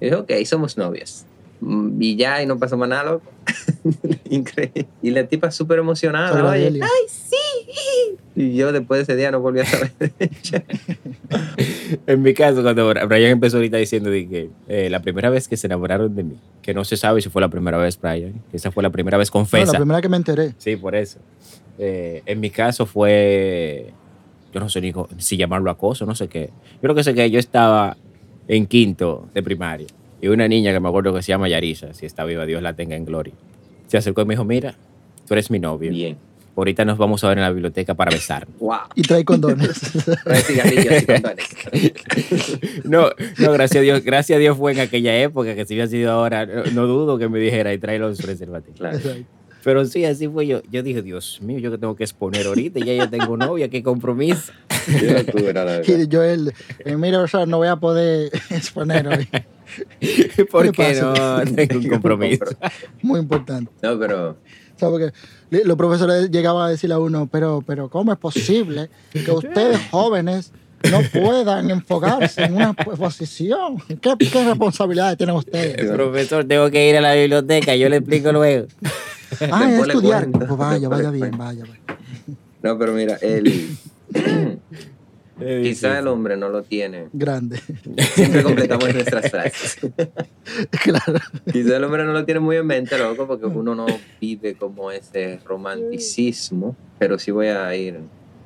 Y 0.00 0.06
dije, 0.06 0.16
ok, 0.16 0.32
somos 0.44 0.76
novios. 0.76 1.24
Mm, 1.60 2.02
Y 2.02 2.16
ya, 2.16 2.42
y 2.42 2.46
no 2.46 2.58
pasó 2.58 2.76
más 2.76 2.88
nada, 2.88 3.04
loco. 3.12 3.30
Increíble. 4.30 4.86
Y 5.02 5.10
la 5.10 5.26
tipa 5.26 5.50
súper 5.50 5.78
emocionada. 5.78 6.52
Delia. 6.52 6.84
¡ay, 6.84 7.08
sí! 7.08 7.36
Y 8.38 8.54
yo 8.54 8.70
después 8.70 8.98
de 8.98 9.02
ese 9.04 9.16
día 9.18 9.30
no 9.30 9.40
volví 9.40 9.60
a 9.60 9.64
saber 9.64 9.92
de 9.98 10.12
ella. 10.18 10.62
En 12.06 12.20
mi 12.22 12.34
caso, 12.34 12.62
cuando 12.62 12.86
Brian 13.08 13.30
empezó 13.32 13.56
ahorita 13.56 13.78
diciendo 13.78 14.10
de 14.10 14.28
que 14.28 14.50
eh, 14.68 14.90
la 14.90 15.00
primera 15.00 15.30
vez 15.30 15.48
que 15.48 15.56
se 15.56 15.66
enamoraron 15.68 16.14
de 16.14 16.22
mí, 16.24 16.36
que 16.60 16.74
no 16.74 16.84
se 16.84 16.96
sabe 16.98 17.22
si 17.22 17.30
fue 17.30 17.40
la 17.40 17.48
primera 17.48 17.78
vez, 17.78 17.98
Brian, 17.98 18.34
esa 18.52 18.70
fue 18.70 18.82
la 18.82 18.90
primera 18.90 19.16
vez 19.16 19.28
No, 19.28 19.32
confesa. 19.32 19.72
la 19.72 19.78
primera 19.78 20.02
que 20.02 20.08
me 20.10 20.16
enteré. 20.18 20.54
Sí, 20.58 20.76
por 20.76 20.94
eso. 20.94 21.18
Eh, 21.78 22.22
en 22.26 22.40
mi 22.40 22.50
caso 22.50 22.84
fue, 22.84 23.92
yo 24.52 24.60
no 24.60 24.68
sé 24.68 24.80
ni 24.82 24.92
si 25.18 25.36
llamarlo 25.38 25.70
acoso, 25.70 26.04
no 26.04 26.14
sé 26.14 26.28
qué. 26.28 26.50
Yo 26.74 26.80
creo 26.82 26.94
que 26.94 27.04
sé 27.04 27.14
que 27.14 27.30
yo 27.30 27.38
estaba 27.38 27.96
en 28.48 28.66
quinto 28.66 29.28
de 29.32 29.42
primaria 29.42 29.86
y 30.20 30.28
una 30.28 30.48
niña 30.48 30.72
que 30.72 30.80
me 30.80 30.88
acuerdo 30.88 31.14
que 31.14 31.22
se 31.22 31.28
llama 31.28 31.48
Yarisa, 31.48 31.92
si 31.94 32.06
está 32.06 32.24
viva, 32.24 32.46
Dios 32.46 32.62
la 32.62 32.74
tenga 32.74 32.96
en 32.96 33.04
gloria, 33.04 33.34
se 33.86 33.98
acercó 33.98 34.22
y 34.22 34.24
me 34.24 34.34
dijo, 34.34 34.44
mira, 34.44 34.74
tú 35.26 35.34
eres 35.34 35.50
mi 35.50 35.58
novio. 35.58 35.90
Bien. 35.90 36.16
Ahorita 36.56 36.86
nos 36.86 36.96
vamos 36.96 37.22
a 37.22 37.28
ver 37.28 37.36
en 37.36 37.42
la 37.42 37.50
biblioteca 37.50 37.94
para 37.94 38.10
besar. 38.10 38.48
Wow. 38.58 38.78
Y 38.94 39.02
trae 39.02 39.24
condones. 39.24 39.78
Trae 40.24 40.40
cigarrillos 40.40 41.02
y 41.02 41.06
condones. 41.06 41.46
No, 42.84 43.10
no, 43.38 43.52
gracias 43.52 43.80
a 43.80 43.82
Dios, 43.82 44.02
gracias 44.02 44.36
a 44.36 44.40
Dios 44.40 44.56
fue 44.56 44.72
en 44.72 44.80
aquella 44.80 45.16
época, 45.18 45.54
que 45.54 45.66
si 45.66 45.74
hubiera 45.74 45.88
sido 45.88 46.10
ahora, 46.12 46.46
no, 46.46 46.64
no 46.64 46.86
dudo 46.86 47.18
que 47.18 47.28
me 47.28 47.38
dijera 47.38 47.74
y 47.74 47.78
trae 47.78 47.98
los 47.98 48.20
preservativos. 48.20 48.78
Claro. 48.78 48.98
Pero 49.66 49.84
sí, 49.84 50.04
así 50.04 50.28
fue 50.28 50.46
yo. 50.46 50.62
Yo 50.70 50.84
dije, 50.84 51.02
Dios 51.02 51.40
mío, 51.42 51.58
yo 51.58 51.72
que 51.72 51.78
tengo 51.78 51.96
que 51.96 52.04
exponer 52.04 52.46
ahorita, 52.46 52.78
ya 52.78 52.94
yo 52.94 53.10
tengo 53.10 53.36
novia, 53.36 53.68
qué 53.68 53.82
compromiso. 53.82 54.52
Qué 54.86 55.24
locura, 55.26 55.64
la 55.64 55.78
verdad. 55.78 56.02
Y 56.02 56.06
yo, 56.06 56.22
él, 56.22 56.52
eh, 56.84 56.96
mira, 56.96 57.20
o 57.20 57.26
sea, 57.26 57.46
no 57.46 57.58
voy 57.58 57.66
a 57.66 57.74
poder 57.74 58.30
exponer 58.50 59.08
hoy. 59.08 59.28
¿Por 60.50 60.64
¿Qué 60.64 60.72
qué 60.72 61.00
pasa? 61.00 61.44
no 61.44 61.54
tengo 61.54 61.78
un 61.80 61.88
compromiso? 61.88 62.44
Muy 63.02 63.20
importante. 63.20 63.70
No, 63.82 63.98
pero 63.98 64.30
O 64.30 64.78
sea, 64.78 64.88
porque 64.88 65.12
los 65.50 65.76
profesores 65.76 66.30
llegaban 66.30 66.66
a 66.66 66.70
decirle 66.70 66.94
a 66.94 66.98
uno, 66.98 67.28
pero, 67.30 67.62
pero 67.66 67.88
¿cómo 67.88 68.12
es 68.12 68.18
posible 68.18 68.88
que 69.12 69.30
ustedes 69.30 69.78
jóvenes 69.90 70.52
no 70.90 71.00
puedan 71.12 71.70
enfocarse 71.70 72.44
en 72.44 72.54
una 72.54 72.74
posición? 72.74 73.78
¿Qué, 73.88 74.14
qué 74.18 74.44
responsabilidades 74.44 75.16
tienen 75.18 75.36
ustedes? 75.36 75.90
Profesor, 75.90 76.44
tengo 76.44 76.70
que 76.70 76.88
ir 76.88 76.96
a 76.96 77.00
la 77.00 77.14
biblioteca, 77.14 77.74
yo 77.76 77.88
le 77.88 77.96
explico 77.96 78.32
luego. 78.32 78.66
Ah, 79.50 79.68
es 79.70 79.80
estudiar. 79.88 80.28
Pues 80.30 80.56
vaya, 80.56 80.88
vaya 80.88 81.10
bien, 81.10 81.30
vaya. 81.36 81.64
vaya. 81.64 81.98
No, 82.62 82.78
pero 82.78 82.92
mira, 82.92 83.16
el... 83.20 83.76
Es 85.46 85.62
Quizá 85.62 85.86
el 85.88 85.92
difícil. 85.94 86.08
hombre 86.08 86.36
no 86.36 86.48
lo 86.48 86.62
tiene. 86.62 87.08
Grande. 87.12 87.60
Siempre 88.14 88.42
completamos 88.42 88.92
nuestras 88.92 89.30
frases. 89.30 89.78
claro. 90.82 91.20
Quizá 91.52 91.76
el 91.76 91.84
hombre 91.84 92.04
no 92.04 92.12
lo 92.12 92.24
tiene 92.24 92.40
muy 92.40 92.56
en 92.56 92.66
mente, 92.66 92.98
loco, 92.98 93.26
porque 93.26 93.46
uno 93.46 93.74
no 93.74 93.86
vive 94.20 94.54
como 94.54 94.90
ese 94.90 95.40
romanticismo. 95.44 96.76
Pero 96.98 97.18
sí 97.18 97.30
voy 97.30 97.48
a 97.48 97.74
ir, 97.76 98.00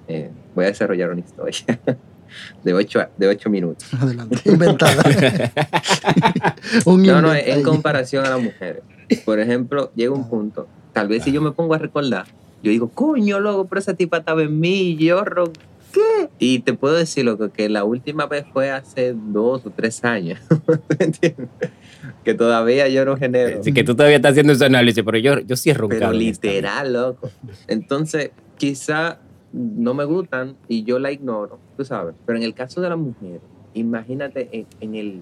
eh, 0.08 0.30
voy 0.54 0.64
a 0.66 0.68
desarrollar 0.68 1.10
una 1.10 1.20
historia 1.20 1.80
de 2.64 2.74
ocho, 2.74 3.00
de 3.16 3.28
ocho 3.28 3.48
minutos. 3.50 3.86
Adelante. 3.94 4.38
Inventada. 4.44 5.02
Un 6.84 7.02
No, 7.02 7.20
no, 7.22 7.34
en 7.34 7.62
comparación 7.62 8.26
a 8.26 8.30
las 8.30 8.42
mujeres. 8.42 8.82
Por 9.24 9.40
ejemplo, 9.40 9.90
llega 9.96 10.12
un 10.14 10.28
punto, 10.28 10.68
tal 10.92 11.08
vez 11.08 11.24
si 11.24 11.32
yo 11.32 11.40
me 11.42 11.50
pongo 11.50 11.74
a 11.74 11.78
recordar, 11.78 12.26
yo 12.62 12.70
digo, 12.70 12.88
coño, 12.90 13.40
loco, 13.40 13.66
pero 13.66 13.80
esa 13.80 13.94
tipa 13.94 14.18
estaba 14.18 14.42
en 14.42 14.60
mí, 14.60 14.90
y 14.90 14.96
yo 15.06 15.24
ronqué. 15.94 16.30
Y 16.38 16.60
te 16.60 16.74
puedo 16.74 16.94
decir, 16.94 17.24
loco, 17.24 17.50
que 17.50 17.68
la 17.68 17.84
última 17.84 18.26
vez 18.26 18.44
fue 18.52 18.70
hace 18.70 19.14
dos 19.14 19.64
o 19.66 19.70
tres 19.70 20.04
años. 20.04 20.38
¿Me 20.98 21.04
entiendes? 21.06 21.48
Que 22.24 22.34
todavía 22.34 22.88
yo 22.88 23.04
no 23.04 23.16
genero. 23.16 23.60
Así 23.60 23.72
que 23.72 23.84
tú 23.84 23.94
todavía 23.94 24.16
estás 24.16 24.32
haciendo 24.32 24.52
ese 24.52 24.64
análisis, 24.64 25.02
pero 25.04 25.18
yo, 25.18 25.38
yo 25.40 25.56
sí 25.56 25.70
he 25.70 25.74
roncado. 25.74 26.00
Pero 26.00 26.12
literal, 26.12 26.92
loco. 26.92 27.30
Entonces, 27.68 28.30
quizá 28.56 29.18
no 29.52 29.94
me 29.94 30.04
gustan 30.04 30.56
y 30.68 30.84
yo 30.84 30.98
la 30.98 31.10
ignoro, 31.12 31.58
tú 31.76 31.84
sabes. 31.84 32.14
Pero 32.26 32.38
en 32.38 32.44
el 32.44 32.54
caso 32.54 32.80
de 32.80 32.88
la 32.88 32.96
mujer, 32.96 33.40
imagínate 33.74 34.48
en, 34.52 34.66
en 34.80 34.94
el, 34.94 35.20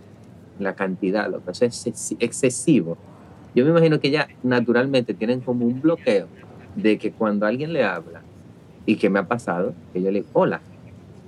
la 0.59 0.74
cantidad, 0.74 1.31
loco. 1.31 1.50
Eso 1.50 1.64
es 1.64 1.87
exces- 1.87 2.16
excesivo. 2.20 2.96
Yo 3.54 3.64
me 3.64 3.70
imagino 3.70 3.98
que 3.98 4.11
ya 4.11 4.28
naturalmente 4.42 5.14
tienen 5.14 5.40
como 5.40 5.66
un 5.66 5.81
bloqueo 5.81 6.26
de 6.76 6.98
que 6.98 7.11
cuando 7.11 7.46
alguien 7.46 7.72
le 7.72 7.83
habla, 7.83 8.22
y 8.88 8.96
que 8.96 9.11
me 9.11 9.18
ha 9.18 9.29
pasado, 9.29 9.74
que 9.92 10.01
yo 10.01 10.11
le 10.11 10.20
digo, 10.20 10.29
hola, 10.33 10.62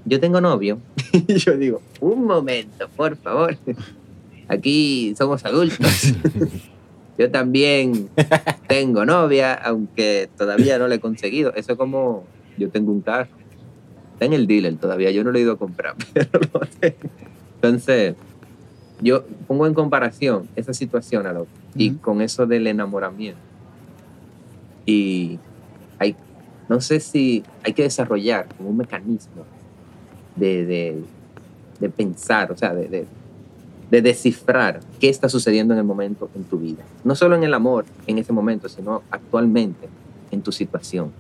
yo 0.07 0.19
tengo 0.19 0.41
novio. 0.41 0.79
y 1.13 1.35
yo 1.35 1.59
digo, 1.59 1.83
un 2.01 2.25
momento, 2.25 2.89
por 2.97 3.17
favor. 3.17 3.55
Aquí 4.49 5.15
somos 5.19 5.45
adultos. 5.45 6.15
yo 7.19 7.31
también 7.31 8.09
tengo 8.67 9.05
novia, 9.05 9.53
aunque 9.53 10.31
todavía 10.39 10.79
no 10.79 10.89
la 10.89 10.95
he 10.95 11.01
conseguido. 11.01 11.53
Eso 11.55 11.73
es 11.73 11.79
como 11.79 12.25
yo 12.57 12.71
tengo 12.71 12.93
un 12.93 13.03
carro. 13.03 13.29
Está 14.15 14.25
en 14.25 14.33
el 14.33 14.47
dealer 14.47 14.77
todavía, 14.77 15.11
yo 15.11 15.23
no 15.23 15.31
lo 15.31 15.37
he 15.37 15.43
ido 15.43 15.53
a 15.53 15.59
comprar, 15.59 15.97
pero 16.15 16.41
lo 16.55 16.61
tengo. 16.61 17.11
Entonces, 17.57 18.15
yo 19.03 19.27
pongo 19.47 19.67
en 19.67 19.75
comparación 19.75 20.49
esa 20.57 20.73
situación 20.73 21.27
a 21.27 21.35
lo, 21.35 21.47
y 21.75 21.91
con 21.91 22.23
eso 22.23 22.47
del 22.47 22.67
enamoramiento. 22.69 23.39
Y 24.87 25.39
hay, 25.99 26.17
no 26.71 26.81
sé 26.81 27.01
si 27.01 27.43
hay 27.65 27.73
que 27.73 27.83
desarrollar 27.83 28.47
como 28.57 28.71
un 28.71 28.77
mecanismo 28.77 29.45
de, 30.37 30.65
de, 30.65 31.03
de 31.81 31.89
pensar, 31.91 32.53
o 32.53 32.57
sea, 32.57 32.73
de, 32.73 32.87
de, 32.87 33.07
de 33.91 34.03
descifrar 34.03 34.79
qué 35.01 35.09
está 35.09 35.29
sucediendo 35.29 35.75
en 35.75 35.79
el 35.79 35.85
momento 35.85 36.31
en 36.37 36.45
tu 36.45 36.61
vida. 36.61 36.85
No 37.03 37.17
solo 37.17 37.35
en 37.35 37.43
el 37.43 37.55
amor, 37.55 37.87
en 38.07 38.19
ese 38.19 38.33
momento, 38.33 38.69
sino 38.69 39.03
actualmente 39.11 39.89
en 40.31 40.43
tu 40.43 40.53
situación, 40.53 41.11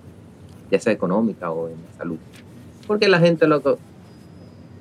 ya 0.70 0.78
sea 0.78 0.92
económica 0.92 1.50
o 1.50 1.66
en 1.68 1.74
la 1.84 1.98
salud. 1.98 2.18
Porque 2.86 3.08
la 3.08 3.18
gente, 3.18 3.48
loco, 3.48 3.80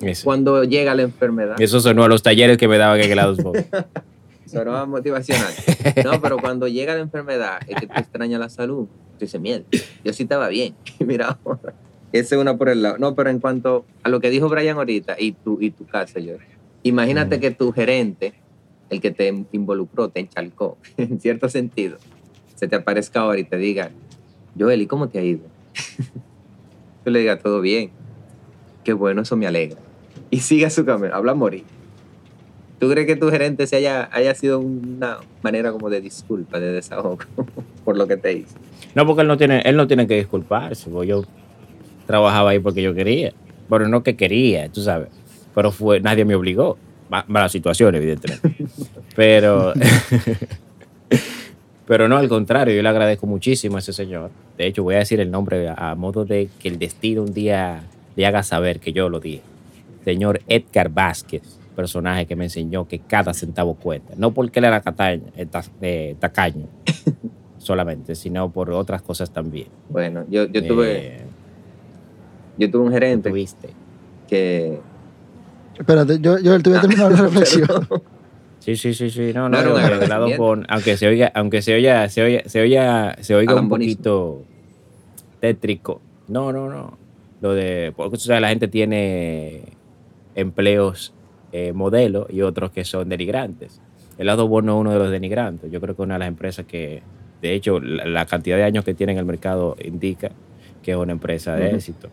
Eso, 0.01 0.23
cuando 0.23 0.63
llega 0.65 0.93
la 0.93 1.01
enfermedad, 1.01 1.59
eso 1.59 1.79
sonó 1.79 2.03
a 2.03 2.07
los 2.07 2.21
talleres 2.21 2.59
que 2.59 2.67
me 2.67 2.77
daban 2.77 2.99
en 3.01 3.11
el 3.11 3.35
Bob. 3.43 3.57
sonaba 4.45 4.85
motivacional. 4.85 5.51
No, 6.05 6.21
pero 6.21 6.37
cuando 6.37 6.67
llega 6.67 6.93
la 6.93 7.01
enfermedad, 7.01 7.57
es 7.65 7.75
que 7.79 7.87
tú 7.87 7.93
extrañas 7.95 8.39
la 8.39 8.49
salud. 8.49 8.87
Tú 9.19 9.25
dices, 9.25 9.41
mierda, 9.41 9.65
yo 10.03 10.13
sí 10.13 10.23
estaba 10.23 10.47
bien. 10.47 10.75
Y 10.99 11.03
mira 11.05 11.37
ahora. 11.43 11.75
Esa 12.11 12.35
es 12.35 12.41
una 12.41 12.57
por 12.57 12.69
el 12.69 12.81
lado. 12.81 12.97
No, 12.97 13.13
pero 13.15 13.29
en 13.29 13.39
cuanto 13.39 13.85
a 14.03 14.09
lo 14.09 14.19
que 14.19 14.29
dijo 14.29 14.49
Brian 14.49 14.77
ahorita 14.77 15.15
y 15.19 15.33
tu, 15.33 15.61
y 15.61 15.71
tu 15.71 15.85
casa, 15.85 16.19
yo. 16.19 16.35
Imagínate 16.83 17.37
Mm. 17.37 17.39
que 17.41 17.51
tu 17.51 17.71
gerente, 17.73 18.33
el 18.89 19.01
que 19.01 19.11
te 19.11 19.27
involucró, 19.51 20.09
te 20.09 20.21
enchalcó, 20.21 20.77
en 20.97 21.19
cierto 21.19 21.49
sentido, 21.49 21.97
se 22.55 22.67
te 22.67 22.75
aparezca 22.77 23.19
ahora 23.21 23.39
y 23.39 23.43
te 23.43 23.57
diga, 23.57 23.91
Joel, 24.57 24.81
¿y 24.81 24.87
cómo 24.87 25.09
te 25.09 25.19
ha 25.19 25.23
ido? 25.23 25.41
Tú 27.03 27.11
le 27.11 27.19
digas, 27.19 27.43
todo 27.43 27.61
bien. 27.61 27.91
Qué 28.83 28.93
bueno, 28.93 29.21
eso 29.21 29.35
me 29.35 29.45
alegra. 29.47 29.79
Y 30.31 30.39
siga 30.39 30.69
su 30.69 30.85
camino. 30.85 31.13
Habla 31.13 31.33
morir. 31.35 31.65
¿Tú 32.79 32.89
crees 32.89 33.07
que 33.07 33.15
tu 33.17 33.29
gerente 33.29 33.67
se 33.67 33.75
haya, 33.75 34.09
haya 34.11 34.33
sido 34.33 34.59
una 34.59 35.19
manera 35.43 35.71
como 35.71 35.89
de 35.89 35.99
disculpa, 36.01 36.59
de 36.59 36.71
desahogo 36.71 37.19
por 37.89 37.97
lo 37.97 38.07
que 38.07 38.17
te 38.17 38.33
hizo? 38.33 38.55
No, 38.93 39.03
porque 39.07 39.23
él 39.23 39.27
no 39.27 39.35
tiene, 39.35 39.61
él 39.65 39.75
no 39.75 39.87
tiene 39.87 40.05
que 40.05 40.15
disculparse, 40.15 40.91
porque 40.91 41.07
yo 41.07 41.23
trabajaba 42.05 42.51
ahí 42.51 42.59
porque 42.59 42.83
yo 42.83 42.93
quería. 42.93 43.33
Bueno, 43.67 43.87
no 43.87 44.03
que 44.03 44.15
quería, 44.15 44.69
tú 44.69 44.81
sabes. 44.81 45.07
Pero 45.55 45.71
fue, 45.71 45.99
nadie 45.99 46.23
me 46.23 46.35
obligó. 46.35 46.77
Ma- 47.09 47.25
Mala 47.27 47.49
situación, 47.49 47.95
evidentemente. 47.95 48.47
Pero, 49.15 49.73
pero 51.87 52.07
no, 52.07 52.17
al 52.17 52.29
contrario, 52.29 52.75
yo 52.75 52.83
le 52.83 52.89
agradezco 52.89 53.25
muchísimo 53.25 53.77
a 53.77 53.79
ese 53.79 53.91
señor. 53.91 54.29
De 54.55 54.67
hecho, 54.67 54.83
voy 54.83 54.93
a 54.95 54.99
decir 54.99 55.19
el 55.19 55.31
nombre 55.31 55.67
a, 55.75 55.95
modo 55.95 56.23
de 56.25 56.47
que 56.59 56.67
el 56.69 56.77
destino 56.77 57.23
un 57.23 57.33
día 57.33 57.81
le 58.15 58.25
haga 58.27 58.43
saber 58.43 58.79
que 58.79 58.93
yo 58.93 59.09
lo 59.09 59.19
dije. 59.19 59.41
Señor 60.05 60.41
Edgar 60.47 60.89
Vázquez, 60.89 61.41
personaje 61.75 62.27
que 62.27 62.35
me 62.35 62.45
enseñó 62.45 62.87
que 62.87 62.99
cada 62.99 63.33
centavo 63.33 63.73
cuenta. 63.73 64.13
No 64.15 64.31
porque 64.31 64.59
él 64.59 64.65
era 64.65 64.79
cataño, 64.81 65.23
eh, 65.35 65.47
ta- 65.47 65.63
eh, 65.81 66.15
tacaño 66.19 66.67
solamente, 67.59 68.15
sino 68.15 68.51
por 68.51 68.71
otras 68.71 69.01
cosas 69.03 69.31
también. 69.31 69.67
Bueno, 69.89 70.25
yo, 70.29 70.45
yo, 70.47 70.65
tuve, 70.65 70.97
Eh, 71.07 71.21
yo 72.57 72.71
tuve 72.71 72.83
un 72.85 72.91
gerente 72.91 73.29
tuviste. 73.29 73.69
que... 74.27 74.79
Espérate, 75.77 76.19
yo, 76.19 76.39
yo 76.39 76.59
te 76.61 76.69
voy 76.69 76.77
a 76.79 76.81
terminar 76.81 77.11
la 77.11 77.17
reflexión. 77.21 77.67
Sí, 78.59 78.75
sí, 78.75 78.93
sí, 78.93 79.09
sí. 79.09 79.31
No, 79.33 79.47
No 79.47 79.61
no, 79.61 79.69
lado 79.69 79.77
agradecimiento. 79.77 80.37
con- 80.43 80.65
aunque 80.67 80.97
se 80.97 81.07
oiga, 81.07 81.31
aunque 81.33 81.61
se 81.61 81.73
oiga, 81.75 82.09
se 82.09 82.21
oiga, 82.21 82.41
se 82.49 82.59
oiga, 82.61 83.15
se 83.21 83.35
oiga 83.35 83.55
un 83.55 83.69
poquito 83.69 84.41
tétrico. 85.39 86.01
No, 86.27 86.51
no, 86.51 86.69
no. 86.69 86.97
Lo 87.41 87.53
de, 87.53 87.93
porque 87.95 88.17
tú 88.17 88.23
sabes, 88.23 88.41
la 88.41 88.49
gente 88.49 88.67
tiene 88.67 89.61
empleos 90.35 91.13
eh, 91.53 91.71
modelo 91.73 92.27
y 92.29 92.41
otros 92.41 92.71
que 92.71 92.83
son 92.83 93.07
denigrantes. 93.09 93.81
El 94.17 94.27
lado 94.27 94.47
bueno 94.49 94.73
es 94.75 94.81
uno 94.81 94.91
de 94.91 94.99
los 94.99 95.09
denigrantes. 95.11 95.71
Yo 95.71 95.79
creo 95.79 95.95
que 95.95 96.01
una 96.01 96.15
de 96.15 96.19
las 96.19 96.27
empresas 96.27 96.65
que, 96.65 97.01
de 97.41 97.53
hecho, 97.53 97.79
la, 97.79 98.05
la 98.05 98.25
cantidad 98.25 98.57
de 98.57 98.63
años 98.63 98.83
que 98.83 98.93
tiene 98.93 99.13
en 99.13 99.19
el 99.19 99.25
mercado 99.25 99.75
indica 99.83 100.31
que 100.83 100.91
es 100.91 100.97
una 100.97 101.11
empresa 101.11 101.55
de 101.55 101.71
éxito. 101.71 102.09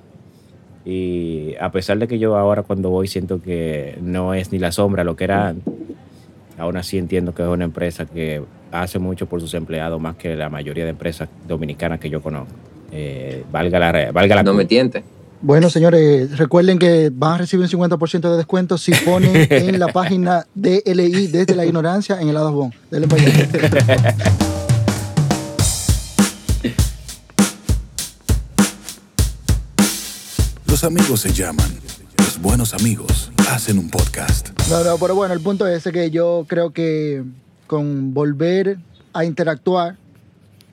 Y 0.84 1.54
a 1.60 1.72
pesar 1.72 1.98
de 1.98 2.06
que 2.06 2.18
yo 2.18 2.36
ahora 2.36 2.62
cuando 2.62 2.90
voy 2.90 3.08
siento 3.08 3.42
que 3.42 3.98
no 4.00 4.34
es 4.34 4.52
ni 4.52 4.58
la 4.58 4.70
sombra 4.70 5.02
lo 5.02 5.16
que 5.16 5.24
era 5.24 5.48
antes, 5.48 5.74
aún 6.58 6.76
así 6.76 6.96
entiendo 6.96 7.34
que 7.34 7.42
es 7.42 7.48
una 7.48 7.64
empresa 7.64 8.06
que 8.06 8.42
hace 8.70 8.98
mucho 8.98 9.26
por 9.26 9.40
sus 9.40 9.54
empleados 9.54 10.00
más 10.00 10.16
que 10.16 10.36
la 10.36 10.48
mayoría 10.48 10.84
de 10.84 10.90
empresas 10.90 11.28
dominicanas 11.48 11.98
que 11.98 12.08
yo 12.08 12.22
conozco. 12.22 12.54
Eh, 12.92 13.44
valga 13.50 13.80
la, 13.80 14.12
valga 14.12 14.36
la 14.36 14.42
No 14.44 14.54
me 14.54 14.64
tiente. 14.64 15.02
Bueno, 15.42 15.70
señores, 15.70 16.38
recuerden 16.38 16.78
que 16.78 17.10
van 17.12 17.34
a 17.34 17.38
recibir 17.38 17.64
un 17.64 17.70
50% 17.70 18.30
de 18.30 18.36
descuento 18.36 18.78
si 18.78 18.92
ponen 19.04 19.46
en 19.50 19.78
la 19.80 19.88
página 19.88 20.46
de 20.54 20.82
LI 20.86 21.26
desde 21.26 21.56
la 21.56 21.66
ignorancia 21.66 22.20
en 22.20 22.28
el 22.28 22.34
lado 22.34 22.52
bon. 22.52 22.72
Denle 22.90 23.08
para 23.08 23.22
allá. 23.22 24.46
amigos 30.86 31.20
se 31.20 31.32
llaman. 31.32 31.68
Los 32.18 32.40
buenos 32.40 32.74
amigos 32.74 33.30
hacen 33.50 33.78
un 33.78 33.90
podcast. 33.90 34.48
No, 34.70 34.82
no, 34.84 34.96
pero 34.98 35.14
bueno, 35.14 35.34
el 35.34 35.40
punto 35.40 35.66
es 35.66 35.78
ese 35.78 35.92
que 35.92 36.10
yo 36.10 36.44
creo 36.48 36.72
que 36.72 37.22
con 37.66 38.14
volver 38.14 38.78
a 39.12 39.24
interactuar, 39.24 39.96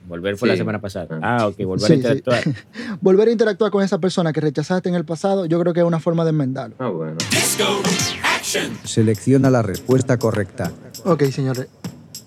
Volver 0.06 0.36
fue 0.36 0.48
la 0.48 0.54
Sí. 0.54 0.58
semana 0.58 0.82
pasada. 0.82 1.18
Ah. 1.22 1.38
Ah, 1.40 1.46
ok, 1.46 1.56
volver 1.64 1.86
Sí, 1.86 1.92
a 1.94 1.96
interactuar. 1.96 2.42
volver 3.00 3.28
a 3.28 3.30
interactuar 3.32 3.70
con 3.70 3.82
esa 3.82 3.96
persona 3.98 4.34
que 4.34 4.40
rechazaste 4.42 4.90
en 4.90 4.94
el 4.96 5.06
pasado, 5.06 5.46
yo 5.46 5.58
creo 5.60 5.72
que 5.72 5.80
es 5.80 5.86
una 5.86 5.98
forma 5.98 6.24
de 6.24 6.30
enmendarlo. 6.30 6.76
Ah, 6.78 6.88
bueno. 6.88 7.16
Selecciona 8.84 9.48
la 9.50 9.62
respuesta 9.62 10.18
correcta. 10.18 10.70
Ok, 11.04 11.22
señores, 11.30 11.68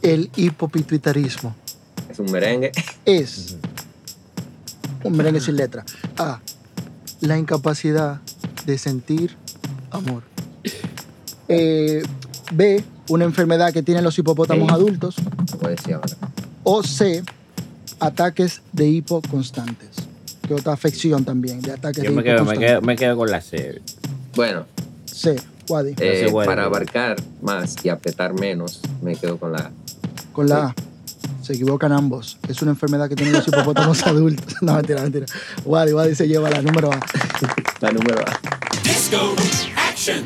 el 0.01 0.31
hipopituitarismo 0.35 1.55
Es 2.09 2.17
un 2.17 2.31
merengue. 2.31 2.71
es 3.05 3.57
un 5.03 5.15
merengue 5.15 5.39
sin 5.39 5.55
letra. 5.55 5.85
A. 6.17 6.39
La 7.21 7.37
incapacidad 7.37 8.21
de 8.65 8.77
sentir 8.77 9.35
amor. 9.91 10.23
Eh, 11.47 12.03
B. 12.51 12.83
Una 13.09 13.23
enfermedad 13.25 13.71
que 13.71 13.83
tienen 13.83 14.03
los 14.03 14.17
hipopótamos 14.19 14.71
adultos. 14.71 15.15
Como 15.51 15.69
decía 15.69 15.95
ahora. 15.95 16.15
O 16.63 16.83
C. 16.83 17.23
Ataques 17.99 18.61
de 18.73 18.87
hipo 18.87 19.21
constantes. 19.21 19.89
Que 20.45 20.53
otra 20.53 20.73
afección 20.73 21.25
también 21.25 21.61
de 21.61 21.71
ataques 21.71 22.03
Yo 22.03 22.09
de 22.09 22.15
me 22.15 22.21
hipo 22.21 22.31
quedo, 22.31 22.45
me, 22.45 22.57
quedo, 22.57 22.81
me 22.81 22.95
quedo 22.95 23.17
con 23.17 23.31
la 23.31 23.41
C. 23.41 23.81
Bueno, 24.35 24.65
C. 25.05 25.37
Wadi. 25.69 25.95
eh, 25.99 26.31
para 26.45 26.65
abarcar 26.65 27.17
más 27.41 27.75
y 27.83 27.89
apretar 27.89 28.33
menos, 28.33 28.81
me 29.01 29.15
quedo 29.15 29.37
con 29.37 29.51
la... 29.51 29.71
Con 30.31 30.47
la 30.47 30.67
A. 30.67 30.75
Se 31.47 31.53
equivocan 31.53 31.93
ambos. 31.93 32.37
Es 32.49 32.61
una 32.61 32.71
enfermedad 32.71 33.07
que 33.07 33.15
tienen 33.15 33.33
los 33.33 33.47
hipopótamos 33.47 34.03
adultos. 34.05 34.61
No, 34.61 34.73
mentira, 34.75 35.01
mentira. 35.01 35.25
Wadi, 35.63 35.93
Wadi 35.93 36.13
se 36.13 36.27
lleva 36.27 36.49
la 36.49 36.61
número 36.61 36.91
A. 36.91 36.99
La 37.79 37.89
número 37.91 38.19
A. 38.19 38.39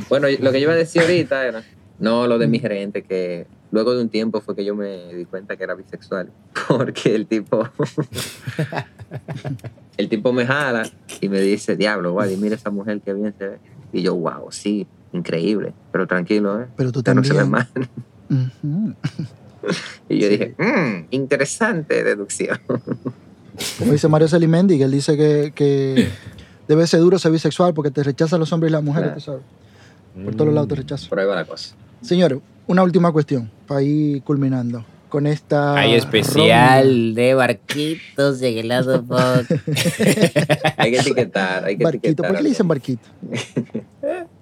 Bueno, 0.09 0.27
lo 0.39 0.51
que 0.51 0.59
yo 0.59 0.63
iba 0.63 0.73
a 0.73 0.75
decir 0.75 1.03
ahorita 1.03 1.45
era, 1.45 1.63
no 1.99 2.25
lo 2.25 2.39
de 2.39 2.47
mi 2.47 2.57
gerente, 2.57 3.03
que 3.03 3.45
luego 3.71 3.93
de 3.93 4.01
un 4.01 4.09
tiempo 4.09 4.41
fue 4.41 4.55
que 4.55 4.65
yo 4.65 4.73
me 4.75 5.13
di 5.13 5.25
cuenta 5.25 5.57
que 5.57 5.63
era 5.63 5.75
bisexual, 5.75 6.31
porque 6.67 7.13
el 7.13 7.27
tipo, 7.27 7.67
el 9.97 10.09
tipo 10.09 10.33
me 10.33 10.47
jala 10.47 10.89
y 11.19 11.29
me 11.29 11.39
dice, 11.39 11.75
diablo, 11.75 12.13
Wadi, 12.13 12.35
mira 12.37 12.55
esa 12.55 12.71
mujer 12.71 12.99
que 13.01 13.13
bien 13.13 13.35
se 13.37 13.47
ve. 13.47 13.59
Y 13.93 14.01
yo, 14.01 14.15
wow, 14.15 14.51
sí, 14.51 14.87
increíble, 15.13 15.73
pero 15.91 16.07
tranquilo, 16.07 16.61
¿eh? 16.63 16.67
Pero 16.77 16.91
tú 16.91 17.03
Ya 17.03 17.13
no 17.13 17.23
se 17.23 17.33
ve 17.33 17.39
también. 17.39 17.51
mal. 17.51 17.67
Ujú. 18.63 18.95
Y 20.09 20.19
yo 20.19 20.29
dije, 20.29 20.55
"Mm, 20.57 21.05
interesante 21.11 22.03
deducción. 22.03 22.59
Como 23.79 23.91
dice 23.91 24.07
Mario 24.07 24.27
Selimendi, 24.27 24.77
que 24.77 24.85
él 24.85 24.91
dice 24.91 25.15
que, 25.17 25.51
que 25.53 26.09
debe 26.67 26.87
ser 26.87 26.99
duro 27.01 27.19
ser 27.19 27.31
bisexual 27.31 27.73
porque 27.73 27.91
te 27.91 28.01
rechazan 28.03 28.39
los 28.39 28.51
hombres 28.53 28.69
y 28.71 28.73
las 28.73 28.83
mujeres, 28.83 29.09
Claro. 29.09 29.19
tú 29.19 29.25
sabes. 29.25 30.25
Por 30.25 30.35
todos 30.35 30.53
lados 30.53 30.67
te 30.69 30.75
rechazan. 30.75 31.09
Por 31.09 31.19
ahí 31.19 31.25
va 31.25 31.35
la 31.35 31.45
cosa. 31.45 31.75
Señores, 32.01 32.39
una 32.67 32.83
última 32.83 33.11
cuestión 33.11 33.49
para 33.67 33.81
ir 33.81 34.21
culminando 34.23 34.83
con 35.09 35.27
esta. 35.27 35.77
Hay 35.77 35.93
especial 35.95 37.13
de 37.15 37.33
barquitos 37.33 38.41
en 38.41 38.57
el 38.57 38.67
lado 38.69 39.03
pod. 39.03 39.45
Hay 40.77 40.91
que 40.91 40.99
etiquetar, 40.99 41.65
hay 41.65 41.77
que 41.77 41.83
Barquito, 41.83 42.07
etiquetar. 42.07 42.27
¿por 42.27 42.37
qué 42.37 42.43
le 42.43 42.49
dicen 42.49 42.67
barquito? 42.67 43.07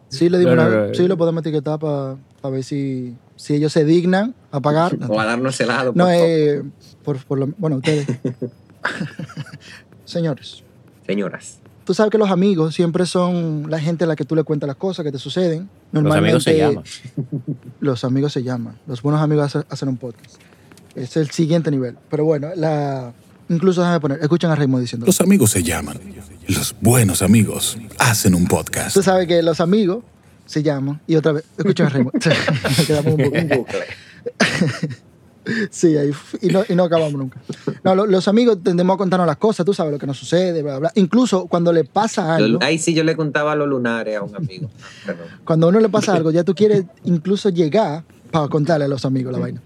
Sí, 0.10 0.30
le 0.30 0.38
digo 0.40 0.56
No, 0.56 0.62
una- 0.64 0.70
no, 0.70 0.88
no. 0.88 0.94
sí, 0.94 1.08
lo 1.08 1.18
podemos 1.18 1.42
etiquetar 1.42 1.80
para 1.80 2.18
ver 2.52 2.64
si, 2.64 3.16
si 3.36 3.54
ellos 3.56 3.72
se 3.72 3.86
dignan 3.86 4.34
a 4.52 4.60
pagar. 4.60 4.98
O 5.08 5.20
a 5.20 5.26
darnos 5.26 5.60
helado. 5.62 5.94
No, 5.96 6.06
por 6.06 6.14
eh, 6.14 6.64
por, 7.04 7.18
por 7.26 7.40
lo, 7.40 7.48
bueno, 7.58 7.78
ustedes. 7.78 8.08
Señores, 10.06 10.64
Señoras. 11.06 11.60
tú 11.86 11.94
sabes 11.94 12.12
que 12.12 12.18
los 12.18 12.32
amigos 12.32 12.74
siempre 12.74 13.06
son 13.06 13.70
la 13.70 13.80
gente 13.80 14.06
a 14.06 14.08
la 14.08 14.16
que 14.16 14.26
tú 14.26 14.36
le 14.36 14.44
cuentas 14.44 14.68
las 14.68 14.76
cosas 14.78 15.04
que 15.06 15.12
te 15.12 15.20
suceden. 15.20 15.70
Los 15.92 16.16
amigos 16.16 16.44
se 16.44 16.58
llaman. 16.58 16.84
Los 17.80 18.04
amigos 18.04 18.34
se 18.34 18.44
llaman. 18.44 18.78
Los 18.88 19.02
buenos 19.02 19.22
amigos 19.22 19.46
hacen, 19.46 19.66
hacen 19.70 19.90
un 19.90 19.98
podcast. 19.98 20.36
Es 20.96 21.16
el 21.18 21.30
siguiente 21.30 21.70
nivel. 21.72 21.98
Pero 22.10 22.26
bueno, 22.26 22.50
la, 22.56 23.14
incluso 23.50 23.82
déjame 23.82 24.00
poner, 24.00 24.20
escuchen 24.22 24.50
a 24.50 24.56
Raymond 24.56 24.82
diciendo. 24.82 25.06
Los 25.06 25.22
amigos 25.22 25.52
se 25.52 25.62
llaman. 25.64 26.00
Los 26.50 26.76
buenos 26.82 27.22
amigos 27.22 27.78
hacen 28.00 28.34
un 28.34 28.48
podcast. 28.48 28.96
Tú 28.96 29.04
sabes 29.04 29.28
que 29.28 29.44
los 29.44 29.60
amigos 29.60 30.04
se 30.48 30.64
llaman. 30.64 31.00
Y 31.06 31.16
otra 31.16 31.34
vez, 31.34 31.44
escuchen 31.58 31.86
a 31.86 31.90
Raymond. 31.90 32.14
Nos 32.64 32.88
quedamos 32.88 33.14
un 33.14 33.24
poco. 33.24 33.38
Un 33.38 33.48
bucle. 33.50 33.80
Sí, 35.72 35.98
ahí, 35.98 36.12
y 36.44 36.48
no, 36.50 36.62
y 36.70 36.76
no 36.76 36.84
acabamos 36.84 37.14
nunca. 37.14 37.40
No, 37.84 37.96
lo- 37.96 38.06
los 38.06 38.28
amigos 38.28 38.60
tendemos 38.64 38.94
a 38.94 38.98
contarnos 38.98 39.26
las 39.26 39.38
cosas, 39.38 39.66
tú 39.66 39.74
sabes 39.74 39.92
lo 39.92 39.98
que 39.98 40.06
nos 40.06 40.16
sucede, 40.18 40.62
bla, 40.62 40.78
bla. 40.78 40.92
Incluso 40.94 41.48
cuando 41.48 41.74
le 41.74 41.86
pasa 41.86 42.36
algo, 42.36 42.60
Ahí 42.62 42.78
sí 42.78 42.94
yo 42.94 43.04
le 43.04 43.16
contaba 43.16 43.56
los 43.56 43.68
lunares 43.68 44.18
a 44.18 44.22
un 44.22 44.36
amigo. 44.36 44.70
Perdón. 45.08 45.26
cuando 45.46 45.66
a 45.66 45.70
uno 45.70 45.80
le 45.80 45.90
pasa 45.90 46.14
algo, 46.14 46.30
ya 46.30 46.44
tú 46.44 46.54
quieres 46.54 46.84
incluso 47.04 47.50
llegar 47.50 48.04
para 48.30 48.48
contarle 48.48 48.86
a 48.86 48.88
los 48.90 49.06
amigos 49.06 49.34
la 49.34 49.40
vaina. 49.40 49.60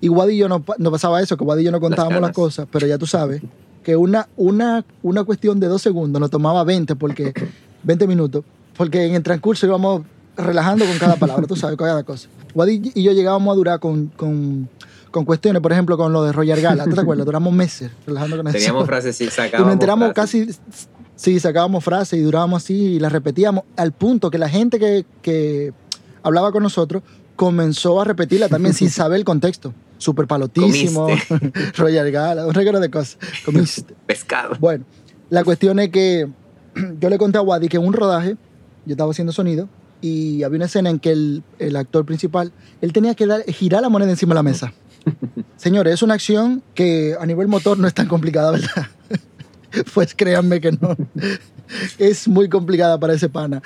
Y 0.00 0.08
Wadi 0.08 0.34
y 0.34 0.38
yo 0.38 0.48
no, 0.48 0.64
no 0.78 0.90
pasaba 0.90 1.22
eso, 1.22 1.36
que 1.36 1.44
Wadi 1.44 1.62
y 1.62 1.64
yo 1.66 1.70
no 1.70 1.80
contábamos 1.80 2.14
las, 2.14 2.20
ganas. 2.22 2.34
cosas, 2.34 2.66
pero 2.72 2.88
ya 2.88 2.98
tú 2.98 3.06
sabes 3.06 3.40
que 3.82 3.96
una, 3.96 4.28
una, 4.36 4.84
una 5.02 5.24
cuestión 5.24 5.60
de 5.60 5.66
dos 5.68 5.82
segundos 5.82 6.20
nos 6.20 6.30
tomaba 6.30 6.64
20, 6.64 6.96
porque, 6.96 7.32
20 7.82 8.06
minutos, 8.06 8.44
porque 8.76 9.06
en 9.06 9.14
el 9.14 9.22
transcurso 9.22 9.66
íbamos 9.66 10.02
relajando 10.36 10.84
con 10.84 10.98
cada 10.98 11.16
palabra, 11.16 11.46
tú 11.46 11.56
sabes, 11.56 11.76
con 11.76 11.86
cada 11.86 12.02
cosa. 12.02 12.28
Wadi 12.54 12.92
y 12.94 13.02
yo 13.02 13.12
llegábamos 13.12 13.52
a 13.52 13.56
durar 13.56 13.80
con, 13.80 14.06
con, 14.08 14.68
con 15.10 15.24
cuestiones, 15.24 15.62
por 15.62 15.72
ejemplo, 15.72 15.96
con 15.96 16.12
lo 16.12 16.22
de 16.24 16.32
Roger 16.32 16.60
Gala, 16.60 16.84
¿tú 16.84 16.94
te 16.94 17.00
acuerdas? 17.00 17.26
Duramos 17.26 17.52
meses 17.52 17.90
relajando 18.06 18.36
con 18.36 18.48
eso. 18.48 18.56
Teníamos 18.58 18.86
frases 18.86 19.20
y 19.20 19.24
Y 19.24 19.30
sacábamos. 19.30 19.66
nos 19.66 19.72
enteramos 19.74 20.12
frases. 20.14 20.58
casi, 20.58 20.88
sí, 21.16 21.40
sacábamos 21.40 21.84
frases 21.84 22.18
y 22.18 22.22
durábamos 22.22 22.62
así 22.62 22.74
y 22.74 22.98
las 23.00 23.12
repetíamos 23.12 23.64
al 23.76 23.92
punto 23.92 24.30
que 24.30 24.38
la 24.38 24.48
gente 24.48 24.78
que, 24.78 25.04
que 25.22 25.72
hablaba 26.22 26.52
con 26.52 26.62
nosotros 26.62 27.02
comenzó 27.36 28.00
a 28.00 28.04
repetirla 28.04 28.48
también 28.48 28.74
sin 28.74 28.90
saber 28.90 29.18
el 29.18 29.24
contexto. 29.24 29.72
Súper 29.98 30.26
palotísimo, 30.26 31.08
Royal 31.76 32.10
Gala, 32.10 32.46
un 32.46 32.54
regalo 32.54 32.80
de 32.80 32.90
cosas. 32.90 33.18
Comiste. 33.44 33.94
Pescado. 34.06 34.56
Bueno, 34.58 34.84
la 35.28 35.44
cuestión 35.44 35.78
es 35.78 35.90
que 35.90 36.28
yo 36.98 37.10
le 37.10 37.18
conté 37.18 37.38
a 37.38 37.42
Wadi 37.42 37.68
que 37.68 37.76
en 37.76 37.86
un 37.86 37.92
rodaje, 37.92 38.36
yo 38.86 38.92
estaba 38.92 39.10
haciendo 39.10 39.32
sonido 39.32 39.68
y 40.00 40.42
había 40.42 40.56
una 40.56 40.64
escena 40.64 40.88
en 40.88 40.98
que 40.98 41.12
el, 41.12 41.42
el 41.58 41.76
actor 41.76 42.06
principal, 42.06 42.52
él 42.80 42.92
tenía 42.92 43.14
que 43.14 43.26
dar, 43.26 43.42
girar 43.44 43.82
la 43.82 43.88
moneda 43.88 44.10
encima 44.10 44.30
de 44.30 44.36
la 44.36 44.42
mesa. 44.42 44.72
Señores, 45.56 45.94
es 45.94 46.02
una 46.02 46.14
acción 46.14 46.62
que 46.74 47.16
a 47.18 47.26
nivel 47.26 47.48
motor 47.48 47.78
no 47.78 47.86
es 47.86 47.94
tan 47.94 48.08
complicada, 48.08 48.52
¿verdad? 48.52 48.86
pues 49.94 50.14
créanme 50.14 50.60
que 50.60 50.72
no. 50.72 50.96
Es 51.98 52.26
muy 52.28 52.48
complicada 52.48 52.98
para 52.98 53.14
ese 53.14 53.28
pana. 53.28 53.62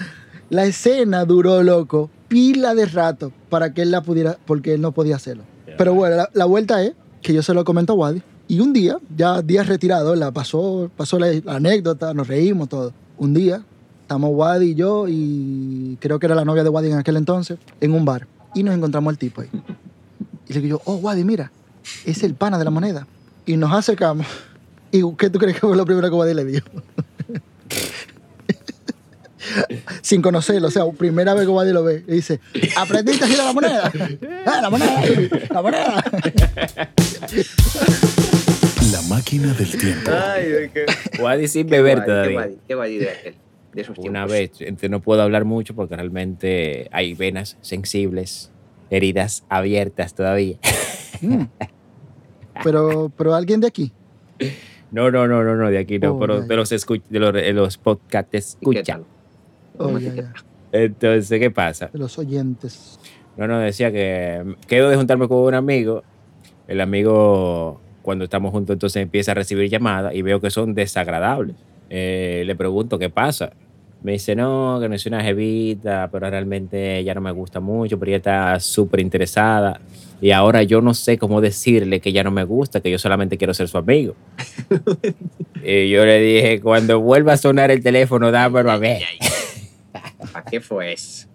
La 0.51 0.65
escena 0.65 1.25
duró, 1.25 1.63
loco, 1.63 2.11
pila 2.35 2.75
de 2.75 2.87
rato 2.87 3.31
para 3.49 3.73
que 3.73 3.83
él 3.83 3.93
la 3.93 4.03
pudiera, 4.03 4.37
porque 4.45 4.75
él 4.75 4.81
no 4.81 4.91
podía 4.91 5.15
hacerlo. 5.15 5.45
Pero 5.79 5.95
bueno, 5.95 6.17
la, 6.17 6.31
la 6.33 6.47
vuelta 6.47 6.83
es 6.83 6.93
que 7.23 7.33
yo 7.33 7.45
se 7.45 7.55
lo 7.55 7.65
comento 7.65 7.93
a 7.93 7.97
Wadi. 7.97 8.23
Y 8.49 8.59
un 8.59 8.73
día, 8.73 8.99
ya 9.17 9.41
días 9.41 9.69
retirado, 9.69 10.17
la 10.17 10.33
pasó, 10.33 10.91
pasó 10.97 11.21
la, 11.21 11.29
la 11.45 11.55
anécdota, 11.55 12.13
nos 12.13 12.27
reímos, 12.27 12.69
todo. 12.69 12.93
Un 13.19 13.35
día, 13.35 13.63
estamos 14.03 14.31
Wadi 14.33 14.71
y 14.71 14.75
yo, 14.75 15.07
y 15.09 15.97
creo 16.01 16.19
que 16.19 16.27
era 16.27 16.35
la 16.35 16.45
novia 16.45 16.65
de 16.65 16.71
Wadi 16.71 16.91
en 16.91 16.99
aquel 16.99 17.19
entonces, 17.19 17.57
en 17.81 17.93
un 17.93 18.05
bar. 18.05 18.27
Y 18.53 18.65
nos 18.65 18.75
encontramos 18.75 19.13
al 19.13 19.17
tipo 19.17 19.41
ahí. 19.41 19.51
Y 20.49 20.55
le 20.55 20.61
digo 20.61 20.79
yo, 20.85 20.93
oh, 20.93 20.97
Wadi, 20.97 21.23
mira, 21.23 21.53
es 22.05 22.25
el 22.25 22.35
pana 22.35 22.59
de 22.59 22.65
la 22.65 22.71
moneda. 22.73 23.07
Y 23.47 23.57
nos 23.57 23.73
acercamos. 23.73 24.27
¿Y 24.91 25.03
qué 25.15 25.31
tú 25.31 25.39
crees 25.39 25.55
que 25.55 25.61
fue 25.69 25.77
lo 25.77 25.85
primero 25.85 26.11
que 26.11 26.17
Wadi 26.17 26.35
le 26.35 26.45
dijo? 26.45 26.67
Sin 30.03 30.23
conocerlo, 30.23 30.69
o 30.69 30.71
sea, 30.71 30.85
primera 30.91 31.35
vez 31.35 31.45
que 31.45 31.51
Wadi 31.51 31.73
lo 31.73 31.85
ve. 31.85 32.05
Y 32.09 32.13
dice, 32.13 32.41
¿aprendiste 32.77 33.25
a 33.25 33.29
girar 33.29 33.47
la 33.47 33.53
moneda? 33.53 33.93
¡Ah, 34.47 34.61
la 34.63 34.71
moneda! 34.71 35.03
¡La 35.51 35.63
moneda! 35.63 36.05
La 38.93 39.03
máquina 39.09 39.53
del 39.55 39.77
tiempo. 39.77 40.11
Ay, 40.11 40.49
de 40.49 40.71
qué. 40.71 40.87
Wadi 41.23 41.49
sin 41.49 41.67
beber 41.69 41.97
guay, 41.99 42.07
todavía. 42.07 42.29
Qué 42.29 42.35
guay, 42.47 42.59
qué 42.69 42.75
guay 42.75 42.99
de 42.99 43.11
aquel. 43.11 43.35
De 43.73 43.83
esos 43.83 43.99
Una 43.99 44.27
tiempos. 44.27 44.31
vez, 44.33 44.51
entonces 44.61 44.91
no 44.91 45.01
puedo 45.01 45.23
hablar 45.23 45.45
mucho 45.45 45.75
porque 45.75 45.97
realmente 45.97 46.89
hay 46.93 47.15
venas 47.15 47.57
sensibles, 47.61 48.53
heridas 48.91 49.45
abiertas 49.49 50.15
todavía. 50.15 50.59
Mm. 51.21 51.43
Pero, 52.63 53.11
pero 53.17 53.35
alguien 53.35 53.61
de 53.61 53.67
aquí. 53.67 53.93
No, 54.93 55.11
no, 55.11 55.27
no, 55.27 55.43
no, 55.43 55.57
no, 55.57 55.71
de 55.71 55.79
aquí 55.79 55.99
no, 55.99 56.13
Oh, 56.15 56.19
pero 56.21 56.43
de 56.43 56.55
los, 56.57 56.71
escuch- 56.71 57.03
de 57.09 57.19
los, 57.19 57.33
de 57.33 57.53
los 57.53 57.79
podcasts 57.79 58.57
¿Y 58.61 58.71
qué 58.71 58.83
tal? 58.85 59.05
Oh, 59.77 59.85
¿Cómo 59.85 59.99
ya, 59.99 60.11
te 60.11 60.17
ya. 60.17 60.33
Entonces, 60.73 61.39
¿qué 61.41 61.51
pasa? 61.51 61.89
De 61.93 61.99
los 61.99 62.19
oyentes. 62.19 62.99
No, 63.37 63.47
no, 63.47 63.59
decía 63.59 63.93
que 63.93 64.57
quedo 64.67 64.89
de 64.91 64.97
juntarme 64.97 65.29
con 65.29 65.39
un 65.39 65.55
amigo. 65.55 66.03
El 66.67 66.81
amigo, 66.81 67.81
cuando 68.03 68.25
estamos 68.25 68.53
juntos, 68.53 68.75
entonces 68.75 69.03
empieza 69.03 69.33
a 69.33 69.35
recibir 69.35 69.69
llamadas 69.71 70.15
y 70.15 70.23
veo 70.23 70.41
que 70.41 70.51
son 70.51 70.75
desagradables. 70.75 71.57
Eh, 71.91 72.43
le 72.47 72.57
pregunto 72.57 72.99
qué 72.99 73.11
pasa. 73.11 73.53
Me 74.03 74.13
dice, 74.13 74.35
no, 74.37 74.79
que 74.81 74.89
no 74.89 74.95
es 74.95 75.07
una 75.07 75.23
jevita, 75.23 76.11
pero 76.13 76.29
realmente 76.29 76.99
ella 76.99 77.15
no 77.15 77.23
me 77.23 77.31
gusta 77.31 77.61
mucho, 77.61 77.99
pero 77.99 78.11
ella 78.11 78.19
está 78.19 78.61
súper 78.61 79.01
interesada. 79.01 79.81
Y 80.21 80.31
ahora 80.31 80.63
yo 80.63 80.81
no 80.81 80.93
sé 80.93 81.19
cómo 81.19 81.41
decirle 81.41 82.01
que 82.01 82.11
ella 82.11 82.23
no 82.23 82.31
me 82.31 82.45
gusta, 82.45 82.81
que 82.81 82.91
yo 82.91 82.99
solamente 82.99 83.39
quiero 83.39 83.55
ser 83.55 83.69
su 83.69 83.79
amigo. 83.79 84.15
y 85.65 85.89
yo 85.89 86.05
le 86.05 86.21
dije, 86.21 86.61
cuando 86.61 87.01
vuelva 87.01 87.33
a 87.35 87.37
sonar 87.37 87.71
el 87.71 87.83
teléfono, 87.83 88.31
dámelo 88.31 88.71
a 88.71 88.77
ver. 88.77 89.03
¿Para 90.35 90.45
qué 90.45 90.61
fue 90.61 90.93
eso? 90.93 91.29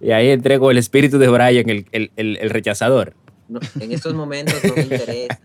Y 0.00 0.10
ahí 0.12 0.30
entré 0.30 0.58
con 0.58 0.70
el 0.70 0.78
espíritu 0.78 1.18
de 1.18 1.28
Brian, 1.28 1.68
el, 1.68 1.84
el- 1.92 2.10
el- 2.16 2.36
el 2.38 2.50
rechazador. 2.50 3.14
No, 3.48 3.58
en 3.80 3.90
estos 3.92 4.14
momentos 4.14 4.54
no 4.64 4.74
me 4.76 4.82
interesa. 4.82 5.40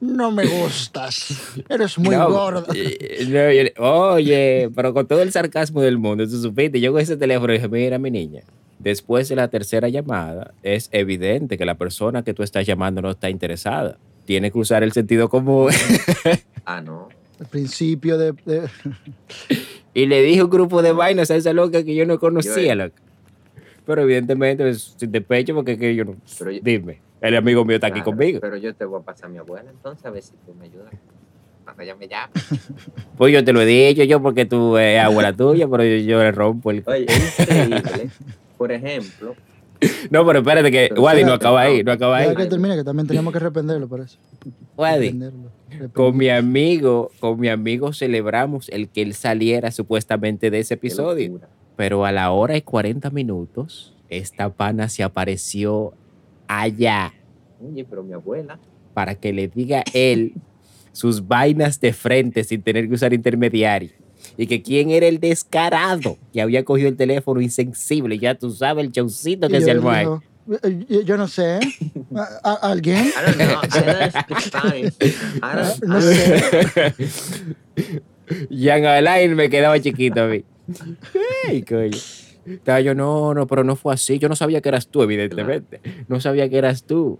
No 0.00 0.30
me 0.30 0.46
gustas. 0.46 1.34
Eres 1.68 1.98
muy 1.98 2.14
No, 2.14 2.30
gorda. 2.30 2.66
eh, 2.74 3.24
no, 3.26 3.50
yo 3.50 3.62
le- 3.64 3.74
oye, 3.78 4.70
pero 4.76 4.92
con 4.92 5.06
todo 5.06 5.22
el 5.22 5.32
sarcasmo 5.32 5.80
del 5.80 5.96
mundo, 5.98 6.28
tú 6.28 6.40
supiste, 6.40 6.78
yo 6.80 6.92
con 6.92 7.00
ese 7.00 7.16
teléfono 7.16 7.52
dije, 7.54 7.68
mira 7.68 7.98
mi 7.98 8.10
niña, 8.10 8.42
después 8.78 9.28
de 9.30 9.36
la 9.36 9.48
tercera 9.48 9.88
llamada, 9.88 10.52
es 10.62 10.90
evidente 10.92 11.56
que 11.56 11.64
la 11.64 11.76
persona 11.76 12.22
que 12.22 12.34
tú 12.34 12.42
estás 12.42 12.66
llamando 12.66 13.00
no 13.00 13.10
está 13.10 13.30
interesada. 13.30 13.96
Tiene 14.26 14.50
que 14.52 14.58
usar 14.58 14.82
el 14.82 14.92
sentido 14.92 15.28
común. 15.30 15.70
Ah, 16.66 16.82
no. 16.82 17.08
El 17.40 17.46
principio 17.46 18.18
de, 18.18 18.32
de- 18.44 18.68
y 19.94 20.06
le 20.06 20.22
dije 20.22 20.42
un 20.42 20.50
grupo 20.50 20.82
de 20.82 20.92
vainas 20.92 21.30
a 21.30 21.36
esa 21.36 21.52
loca 21.52 21.82
que 21.84 21.94
yo 21.94 22.06
no 22.06 22.18
conocía, 22.18 22.72
eh. 22.72 22.76
loca. 22.76 23.02
Pero 23.86 24.02
evidentemente 24.02 24.68
es 24.68 24.94
sin 24.96 25.10
despecho 25.10 25.54
porque 25.54 25.76
que 25.78 25.94
yo 25.94 26.04
no... 26.04 26.16
Pero 26.38 26.50
yo- 26.52 26.60
dime, 26.62 27.00
el 27.20 27.36
amigo 27.36 27.64
mío 27.64 27.76
está 27.76 27.88
aquí 27.88 28.02
conmigo. 28.02 28.38
Pero 28.40 28.56
yo 28.56 28.74
te 28.74 28.84
voy 28.84 29.00
a 29.00 29.02
pasar 29.04 29.26
a 29.26 29.28
mi 29.28 29.38
abuela 29.38 29.70
entonces 29.70 30.04
a 30.06 30.10
ver 30.10 30.22
si 30.22 30.32
tú 30.46 30.54
me 30.54 30.66
ayudas. 30.66 30.92
Cuando 31.64 31.82
ella 31.82 31.94
me 31.96 32.08
llame. 32.08 32.32
Pues 33.16 33.32
yo 33.34 33.44
te 33.44 33.52
lo 33.52 33.60
he 33.60 33.66
dicho 33.66 34.02
yo 34.04 34.22
porque 34.22 34.46
tú 34.46 34.76
eres 34.78 35.02
abuela 35.02 35.32
tuya, 35.34 35.68
pero 35.68 35.84
yo, 35.84 35.96
yo 35.96 36.18
le 36.22 36.32
rompo 36.32 36.70
el... 36.70 36.82
Oye, 36.86 37.04
es 37.08 37.40
increíble. 37.40 38.10
Por 38.56 38.72
ejemplo, 38.72 39.34
No, 40.10 40.26
pero 40.26 40.40
espérate 40.40 40.70
que 40.70 40.92
Wadi 40.94 41.24
no 41.24 41.32
acaba 41.32 41.62
ahí, 41.62 41.82
no 41.84 41.92
acaba 41.92 42.18
ahí. 42.18 42.34
Que 42.34 42.46
termine, 42.46 42.76
que 42.76 42.84
también 42.84 43.06
tenemos 43.06 43.32
que 43.32 43.38
arrependerlo 43.38 43.88
por 43.88 44.00
eso. 44.00 44.18
Wadi, 44.76 45.18
con 45.92 46.16
mi 46.16 46.28
amigo, 46.28 47.10
con 47.20 47.38
mi 47.38 47.48
amigo 47.48 47.92
celebramos 47.92 48.68
el 48.70 48.88
que 48.88 49.02
él 49.02 49.14
saliera 49.14 49.70
supuestamente 49.70 50.50
de 50.50 50.58
ese 50.60 50.74
episodio. 50.74 51.40
Pero 51.76 52.04
a 52.04 52.12
la 52.12 52.30
hora 52.30 52.56
y 52.56 52.62
40 52.62 53.10
minutos, 53.10 53.94
esta 54.08 54.50
pana 54.50 54.88
se 54.88 55.02
apareció 55.02 55.94
allá 56.48 57.12
Oye, 57.62 57.84
pero 57.88 58.02
mi 58.02 58.12
abuela. 58.12 58.58
para 58.94 59.14
que 59.14 59.32
le 59.32 59.48
diga 59.48 59.84
él 59.94 60.34
sus 60.92 61.26
vainas 61.26 61.80
de 61.80 61.92
frente 61.92 62.42
sin 62.44 62.62
tener 62.62 62.88
que 62.88 62.94
usar 62.94 63.12
intermediario. 63.12 63.90
Y 64.36 64.46
que 64.46 64.62
quién 64.62 64.90
era 64.90 65.06
el 65.06 65.18
descarado 65.20 66.18
que 66.32 66.40
había 66.40 66.64
cogido 66.64 66.88
el 66.88 66.96
teléfono 66.96 67.40
insensible. 67.40 68.18
Ya 68.18 68.34
tú 68.34 68.50
sabes 68.50 68.84
el 68.84 68.92
chaucito 68.92 69.48
que 69.48 69.54
yo 69.54 69.60
se 69.60 69.70
armó 69.70 69.90
ahí. 69.90 70.04
digo, 70.06 70.22
"Eh, 70.62 70.84
yo, 70.88 71.00
yo 71.02 71.16
no 71.16 71.28
sé. 71.28 71.58
¿A- 72.14 72.40
a- 72.50 72.70
¿Alguien? 72.70 73.06
I 73.06 73.12
don't 73.24 73.36
know. 73.36 73.60
I 73.62 73.68
don't 73.84 74.12
speak 74.24 74.40
Spanish. 74.40 74.94
I 75.00 75.40
don't- 75.40 75.82
No 75.86 75.98
I 75.98 76.02
don't- 76.02 77.02
sé. 77.02 78.02
Jan 78.50 78.84
Alain 78.84 79.34
me 79.34 79.48
quedaba 79.50 79.80
chiquito 79.80 80.22
a 80.22 80.26
mí. 80.28 80.44
Ey, 81.48 81.62
coño. 81.62 81.90
Estaba 82.46 82.80
yo, 82.80 82.94
no, 82.94 83.34
no, 83.34 83.46
pero 83.46 83.64
no 83.64 83.76
fue 83.76 83.92
así. 83.94 84.18
Yo 84.18 84.28
no 84.28 84.36
sabía 84.36 84.60
que 84.60 84.68
eras 84.68 84.86
tú, 84.88 85.02
evidentemente. 85.02 85.80
No 86.08 86.20
sabía 86.20 86.48
que 86.48 86.56
eras 86.58 86.84
tú. 86.84 87.18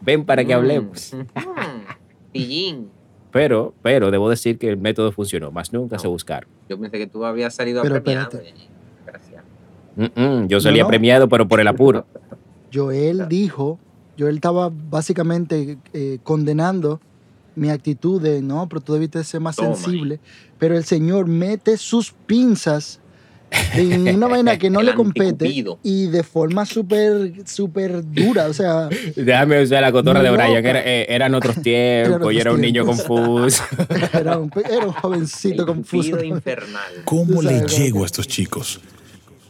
Ven 0.00 0.24
para 0.24 0.44
que 0.44 0.54
Mm, 0.54 0.58
hablemos. 0.58 1.12
mm, 1.12 2.32
Pillín. 2.32 2.88
Pero, 3.32 3.74
pero 3.82 4.10
debo 4.10 4.28
decir 4.28 4.58
que 4.58 4.68
el 4.68 4.76
método 4.76 5.10
funcionó. 5.10 5.50
Más 5.50 5.72
nunca 5.72 5.98
se 5.98 6.06
buscaron. 6.06 6.48
Yo 6.68 6.78
pensé 6.78 6.98
que 6.98 7.06
tú 7.06 7.24
habías 7.24 7.54
salido 7.54 7.82
Pero 7.82 8.02
premiado. 8.02 8.40
Mm, 9.96 10.04
mm, 10.20 10.46
yo 10.48 10.60
salía 10.60 10.82
no. 10.82 10.88
premiado, 10.88 11.28
pero 11.28 11.46
por 11.48 11.60
el 11.60 11.68
apuro. 11.68 12.06
Joel 12.72 13.28
dijo, 13.28 13.78
Joel 14.18 14.36
estaba 14.36 14.70
básicamente 14.72 15.78
eh, 15.92 16.18
condenando 16.22 17.00
mi 17.54 17.68
actitud 17.68 18.20
de, 18.20 18.40
no, 18.40 18.66
pero 18.68 18.80
tú 18.80 18.94
debiste 18.94 19.22
ser 19.24 19.40
más 19.40 19.56
Toma. 19.56 19.74
sensible. 19.74 20.20
Pero 20.58 20.76
el 20.76 20.84
Señor 20.84 21.26
mete 21.26 21.76
sus 21.76 22.12
pinzas 22.12 23.00
en 23.74 24.14
una 24.16 24.26
vaina 24.26 24.58
que 24.58 24.70
no 24.70 24.82
le 24.82 24.94
compete 24.94 25.30
anticupido. 25.46 25.78
y 25.82 26.06
de 26.06 26.22
forma 26.22 26.64
súper, 26.66 27.32
súper 27.46 28.02
dura. 28.04 28.46
O 28.46 28.52
sea, 28.52 28.88
Déjame 29.16 29.62
usar 29.62 29.82
la 29.82 29.92
cotorra 29.92 30.22
de 30.22 30.30
Brian. 30.30 30.64
Era- 30.64 30.82
eh, 30.84 31.06
eran 31.08 31.34
otros 31.34 31.56
tiempos. 31.62 32.16
otros 32.16 32.32
y 32.32 32.38
era 32.38 32.52
un 32.52 32.60
niño 32.60 32.84
confuso. 32.86 33.62
era 34.12 34.38
un, 34.38 34.50
era 34.70 34.86
un 34.86 34.92
jovencito 34.92 35.62
El 35.62 35.66
confuso. 35.66 36.22
infernal. 36.22 36.92
¿Cómo 37.04 37.42
le 37.42 37.58
sabes, 37.60 37.78
llego 37.78 38.02
a 38.02 38.06
estos 38.06 38.26
chicos? 38.28 38.80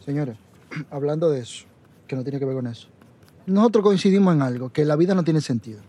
Señores, 0.05 0.35
hablando 0.91 1.29
de 1.29 1.39
eso, 1.41 1.65
que 2.07 2.15
no 2.15 2.23
tiene 2.23 2.39
que 2.39 2.45
ver 2.45 2.55
con 2.55 2.67
eso, 2.67 2.87
nosotros 3.45 3.83
coincidimos 3.83 4.33
en 4.35 4.41
algo, 4.41 4.69
que 4.71 4.85
la 4.85 4.95
vida 4.95 5.13
no 5.15 5.23
tiene 5.23 5.41
sentido. 5.41 5.79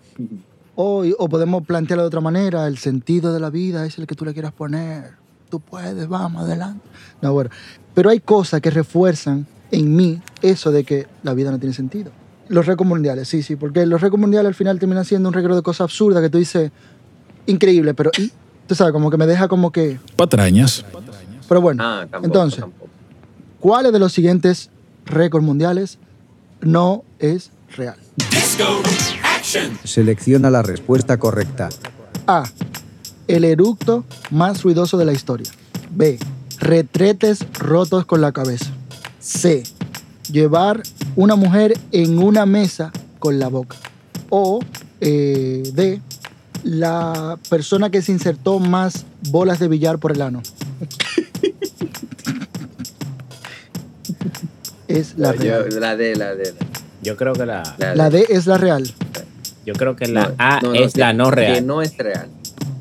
O, 0.77 1.05
o 1.19 1.29
podemos 1.29 1.65
plantearlo 1.65 2.03
de 2.03 2.09
otra 2.09 2.21
manera, 2.21 2.67
el 2.67 2.79
sentido 2.79 3.33
de 3.33 3.39
la 3.39 3.49
vida 3.51 3.87
es 3.87 3.97
el 3.99 4.07
que 4.09 4.15
tú 4.17 4.25
le 4.25 4.33
quieras 4.33 4.53
poner. 4.53 5.13
Tú 5.51 5.61
puedes, 5.61 6.09
vamos, 6.09 6.43
adelante. 6.43 6.85
No, 7.23 7.33
bueno, 7.33 7.51
pero 7.95 8.11
hay 8.11 8.21
cosas 8.21 8.61
que 8.61 8.71
refuerzan 8.71 9.47
en 9.71 9.95
mí 9.97 10.21
eso 10.43 10.71
de 10.73 10.85
que 10.85 11.07
la 11.23 11.35
vida 11.35 11.51
no 11.51 11.59
tiene 11.59 11.75
sentido. 11.75 12.11
Los 12.49 12.67
récords 12.67 12.89
mundiales, 12.89 13.27
sí, 13.29 13.43
sí, 13.43 13.57
porque 13.57 13.87
los 13.87 14.01
récords 14.01 14.21
mundiales 14.21 14.49
al 14.49 14.55
final 14.55 14.79
terminan 14.79 15.05
siendo 15.05 15.29
un 15.29 15.35
récord 15.35 15.57
de 15.57 15.63
cosas 15.63 15.83
absurdas 15.83 16.23
que 16.23 16.29
tú 16.31 16.39
dices, 16.39 16.71
increíble, 17.47 17.95
pero 17.95 18.11
¿y? 18.19 18.31
Tú 18.67 18.75
sabes, 18.75 18.93
como 18.93 19.11
que 19.11 19.17
me 19.17 19.27
deja 19.27 19.49
como 19.49 19.71
que... 19.73 19.99
Patrañas. 20.17 20.85
Pero 21.49 21.61
bueno, 21.61 21.83
Ah, 21.85 22.01
tampoco. 22.11 22.25
entonces, 22.27 22.61
tampoco. 22.61 22.89
¿Cuáles 23.61 23.93
de 23.93 23.99
los 23.99 24.13
siguientes 24.13 24.71
récords 25.07 25.45
mundiales 25.45 25.99
no 26.61 27.03
es 27.19 27.51
real? 27.77 27.97
Selecciona 29.85 30.51
la 30.51 30.63
respuesta 30.63 31.19
correcta. 31.19 31.69
A. 32.27 32.45
El 33.29 33.45
eructo 33.45 34.05
más 34.31 34.63
ruidoso 34.63 34.97
de 34.97 35.05
la 35.05 35.13
historia. 35.13 35.51
B. 35.91 36.19
Retretes 36.59 37.41
rotos 37.59 38.05
con 38.07 38.21
la 38.21 38.33
cabeza. 38.33 38.71
C. 39.21 39.63
Llevar 40.31 40.83
una 41.17 41.37
mujer 41.37 41.79
en 41.93 42.19
una 42.19 42.47
mesa 42.47 42.91
con 43.19 43.39
la 43.39 43.49
boca. 43.49 43.77
O 44.31 44.61
eh, 45.01 45.63
D. 45.75 46.01
La 46.63 47.39
persona 47.51 47.91
que 47.91 48.01
se 48.01 48.11
insertó 48.13 48.59
más 48.59 49.05
bolas 49.31 49.59
de 49.59 49.69
billar 49.69 49.99
por 49.99 50.13
el 50.13 50.23
ano. 50.23 50.41
es 54.89 55.15
la 55.19 55.35
Yo- 55.35 55.41
real. 55.63 55.81
la 55.81 55.97
de, 55.97 56.17
la 56.17 56.35
de. 56.35 56.55
Yo 57.03 57.17
creo 57.17 57.35
que 57.35 57.45
la, 57.45 57.63
La, 57.79 57.95
La 57.95 58.09
D 58.11 58.25
es 58.31 58.47
la 58.47 58.57
real. 58.57 58.91
yo 59.67 59.75
creo 59.75 59.95
que 59.95 60.07
la 60.09 60.29
No, 60.29 60.35
A 60.39 60.61
no, 60.63 60.69
no, 60.69 60.75
es 60.75 60.97
la 60.97 61.13
no 61.13 61.29
Que 61.31 61.37
real. 61.37 61.67
no 61.67 61.83
es 61.83 61.97
real. 61.99 62.29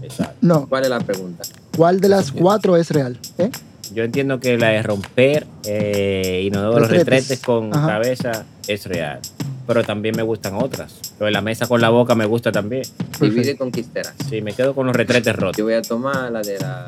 Exacto. 0.01 0.35
No. 0.41 0.67
¿Cuál 0.67 0.83
es 0.83 0.89
la 0.89 0.99
pregunta? 1.01 1.43
¿Cuál 1.77 1.99
de 1.99 2.09
las 2.09 2.31
cuatro 2.31 2.77
es 2.77 2.91
real? 2.91 3.17
¿Eh? 3.37 3.49
Yo 3.93 4.03
entiendo 4.03 4.39
que 4.39 4.57
la 4.57 4.69
de 4.69 4.81
romper 4.83 5.45
eh, 5.65 6.43
inodoro 6.45 6.79
los 6.79 6.89
Retretes. 6.89 7.27
retretes 7.27 7.45
con 7.45 7.75
Ajá. 7.75 7.87
cabeza 7.87 8.45
es 8.67 8.85
real. 8.85 9.19
Pero 9.67 9.83
también 9.83 10.15
me 10.15 10.23
gustan 10.23 10.55
otras. 10.55 10.93
Lo 11.19 11.25
de 11.25 11.31
la 11.31 11.41
mesa 11.41 11.67
con 11.67 11.79
la 11.79 11.89
boca 11.89 12.15
me 12.15 12.25
gusta 12.25 12.51
también. 12.51 12.83
Divide 13.19 13.51
y 13.51 13.55
conquistarás. 13.55 14.13
Sí, 14.29 14.41
me 14.41 14.53
quedo 14.53 14.75
con 14.75 14.87
los 14.87 14.95
retretes 14.95 15.35
rotos. 15.35 15.57
Yo 15.57 15.63
voy 15.65 15.73
a 15.75 15.81
tomar 15.81 16.31
la 16.31 16.41
de 16.41 16.59
la, 16.59 16.87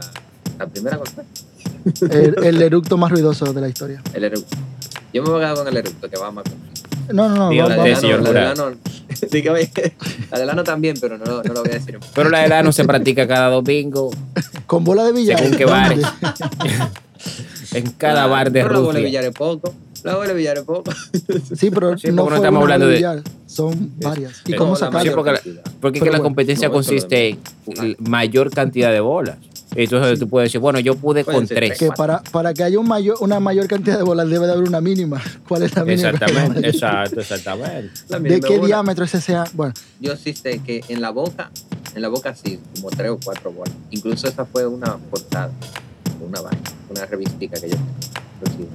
la 0.60 0.68
primera 0.68 0.98
cosa. 0.98 1.24
El, 2.12 2.36
el 2.44 2.62
eructo 2.62 2.98
más 2.98 3.12
ruidoso 3.12 3.54
de 3.54 3.62
la 3.62 3.70
historia. 3.70 4.02
El 4.14 4.24
eructo. 4.26 4.58
Yo 5.14 5.24
me 5.24 5.30
voy 5.30 5.38
a 5.38 5.46
quedar 5.46 5.56
con 5.56 5.68
el 5.68 5.78
eructo, 5.78 6.10
que 6.10 6.18
va 6.18 6.32
más 6.32 6.44
con. 6.44 6.54
No, 7.14 7.30
no, 7.30 7.36
no. 7.36 7.58
Va- 7.64 7.70
La 7.76 7.84
de 7.84 7.96
señor 7.96 8.20
ano, 8.20 8.70
la. 8.70 8.76
Dígame, 9.32 9.70
la 10.32 10.40
del 10.40 10.50
ano 10.50 10.64
también, 10.64 10.96
pero 11.00 11.18
no, 11.18 11.26
lo- 11.26 11.44
no 11.44 11.54
lo 11.54 11.62
voy 11.62 11.72
a 11.72 11.76
decir. 11.76 12.00
Pero 12.14 12.30
la 12.30 12.42
de 12.48 12.64
no 12.64 12.72
se 12.72 12.84
practica 12.86 13.28
cada 13.28 13.50
domingo 13.50 14.10
con 14.66 14.84
bola 14.84 15.04
de 15.06 15.14
billar. 15.14 15.40
Según 15.40 15.58
qué 15.58 15.66
bares. 15.66 16.06
en 17.74 17.92
cada 17.92 18.28
bar 18.28 18.52
de 18.52 18.62
Pero 18.62 18.74
la 18.74 18.80
bola 18.80 18.88
de 18.94 19.06
Rusia. 19.06 19.06
billar 19.08 19.24
es 19.26 19.32
poco. 19.38 19.74
La 20.04 20.16
bola 20.16 20.28
de 20.30 20.34
billar 20.36 20.58
es 20.58 20.64
poco. 20.64 20.92
Sí, 21.56 21.72
pero 21.72 21.98
Sí, 21.98 22.10
no 22.12 22.24
porque 22.24 22.30
no 22.32 22.36
estamos 22.38 22.62
hablando 22.62 22.88
de- 22.88 22.96
billar, 22.96 23.22
Son 23.48 23.92
varias. 24.02 24.42
¿Y 24.46 24.54
cómo 24.54 24.76
mayor 24.92 25.16
porque 25.16 25.40
porque 25.82 26.00
que 26.00 26.06
la 26.06 26.12
bueno, 26.12 26.24
competencia 26.24 26.68
no, 26.68 26.74
consiste 26.74 27.38
en 27.68 27.96
mayor 28.00 28.52
cantidad 28.52 28.92
de 28.92 29.00
bolas. 29.00 29.38
Entonces 29.76 30.20
tú 30.20 30.28
puedes 30.28 30.48
decir, 30.48 30.62
bueno, 30.62 30.80
yo 30.80 30.96
pude 30.96 31.24
Pueden 31.24 31.42
con 31.42 31.48
ser 31.48 31.58
tres. 31.58 31.78
Que 31.78 31.90
para, 31.90 32.22
para 32.24 32.54
que 32.54 32.64
haya 32.64 32.80
un 32.80 32.88
mayor, 32.88 33.18
una 33.20 33.40
mayor 33.40 33.68
cantidad 33.68 33.98
de 33.98 34.04
bolas 34.04 34.30
debe 34.30 34.46
de 34.46 34.54
haber 34.54 34.68
una 34.68 34.82
mínima. 34.82 35.22
¿Cuál 35.48 35.64
es 35.64 35.76
la 35.76 35.84
mínima? 35.84 36.10
Exactamente, 36.10 36.68
exacto, 36.70 37.20
exactamente. 37.20 37.92
¿De 38.20 38.40
qué 38.40 38.56
bola. 38.56 38.68
diámetro 38.68 39.06
ese 39.06 39.22
sea? 39.22 39.44
Bueno, 39.54 39.74
Yo 40.00 40.16
sí 40.16 40.34
sé 40.34 40.60
que 40.60 40.84
en 40.88 41.02
la 41.02 41.10
boca, 41.12 41.52
en 41.94 42.02
la 42.02 42.08
boca 42.08 42.36
sí, 42.36 42.60
como 42.76 42.90
tres 42.90 43.12
o 43.12 43.20
cuatro 43.24 43.52
bolas. 43.52 43.74
Incluso 43.92 44.28
esa 44.28 44.46
fue 44.46 44.66
una 44.66 44.98
portada, 44.98 45.52
una 46.26 46.42
vaina, 46.42 46.62
una 46.90 47.06
revistica 47.06 47.60
que 47.60 47.70
yo 47.70 47.76
tenía. 47.76 48.15
Sí. 48.44 48.68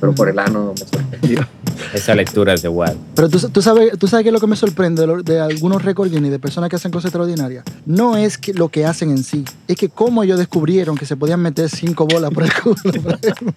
Pero 0.00 0.14
por 0.14 0.28
el 0.28 0.38
ano 0.38 0.72
me 0.78 0.86
sorprendió. 0.86 1.46
Esa 1.94 2.14
lectura 2.14 2.54
es 2.54 2.62
de 2.62 2.68
igual. 2.68 2.96
pero 3.14 3.28
tú, 3.28 3.38
tú 3.50 3.62
sabes, 3.62 3.98
tú 3.98 4.06
sabes 4.08 4.24
qué 4.24 4.28
es 4.30 4.32
lo 4.32 4.40
que 4.40 4.46
me 4.46 4.56
sorprende 4.56 5.02
de, 5.02 5.06
lo- 5.06 5.22
de 5.22 5.40
algunos 5.40 5.82
récords 5.84 6.10
Guinness, 6.12 6.30
de 6.32 6.38
personas 6.38 6.70
que 6.70 6.76
hacen 6.76 6.90
cosas 6.90 7.06
extraordinarias. 7.06 7.64
No 7.86 8.16
es 8.16 8.38
que 8.38 8.52
lo 8.54 8.68
que 8.68 8.84
hacen 8.86 9.10
en 9.10 9.22
sí, 9.24 9.44
es 9.68 9.76
que 9.76 9.88
cómo 9.88 10.22
ellos 10.22 10.38
descubrieron 10.38 10.96
que 10.96 11.06
se 11.06 11.16
podían 11.16 11.40
meter 11.40 11.68
cinco 11.70 12.06
bolas 12.06 12.30
por 12.32 12.44
el 12.44 12.52
culo. 12.54 12.76
por 12.76 12.94
ejemplo. 13.22 13.54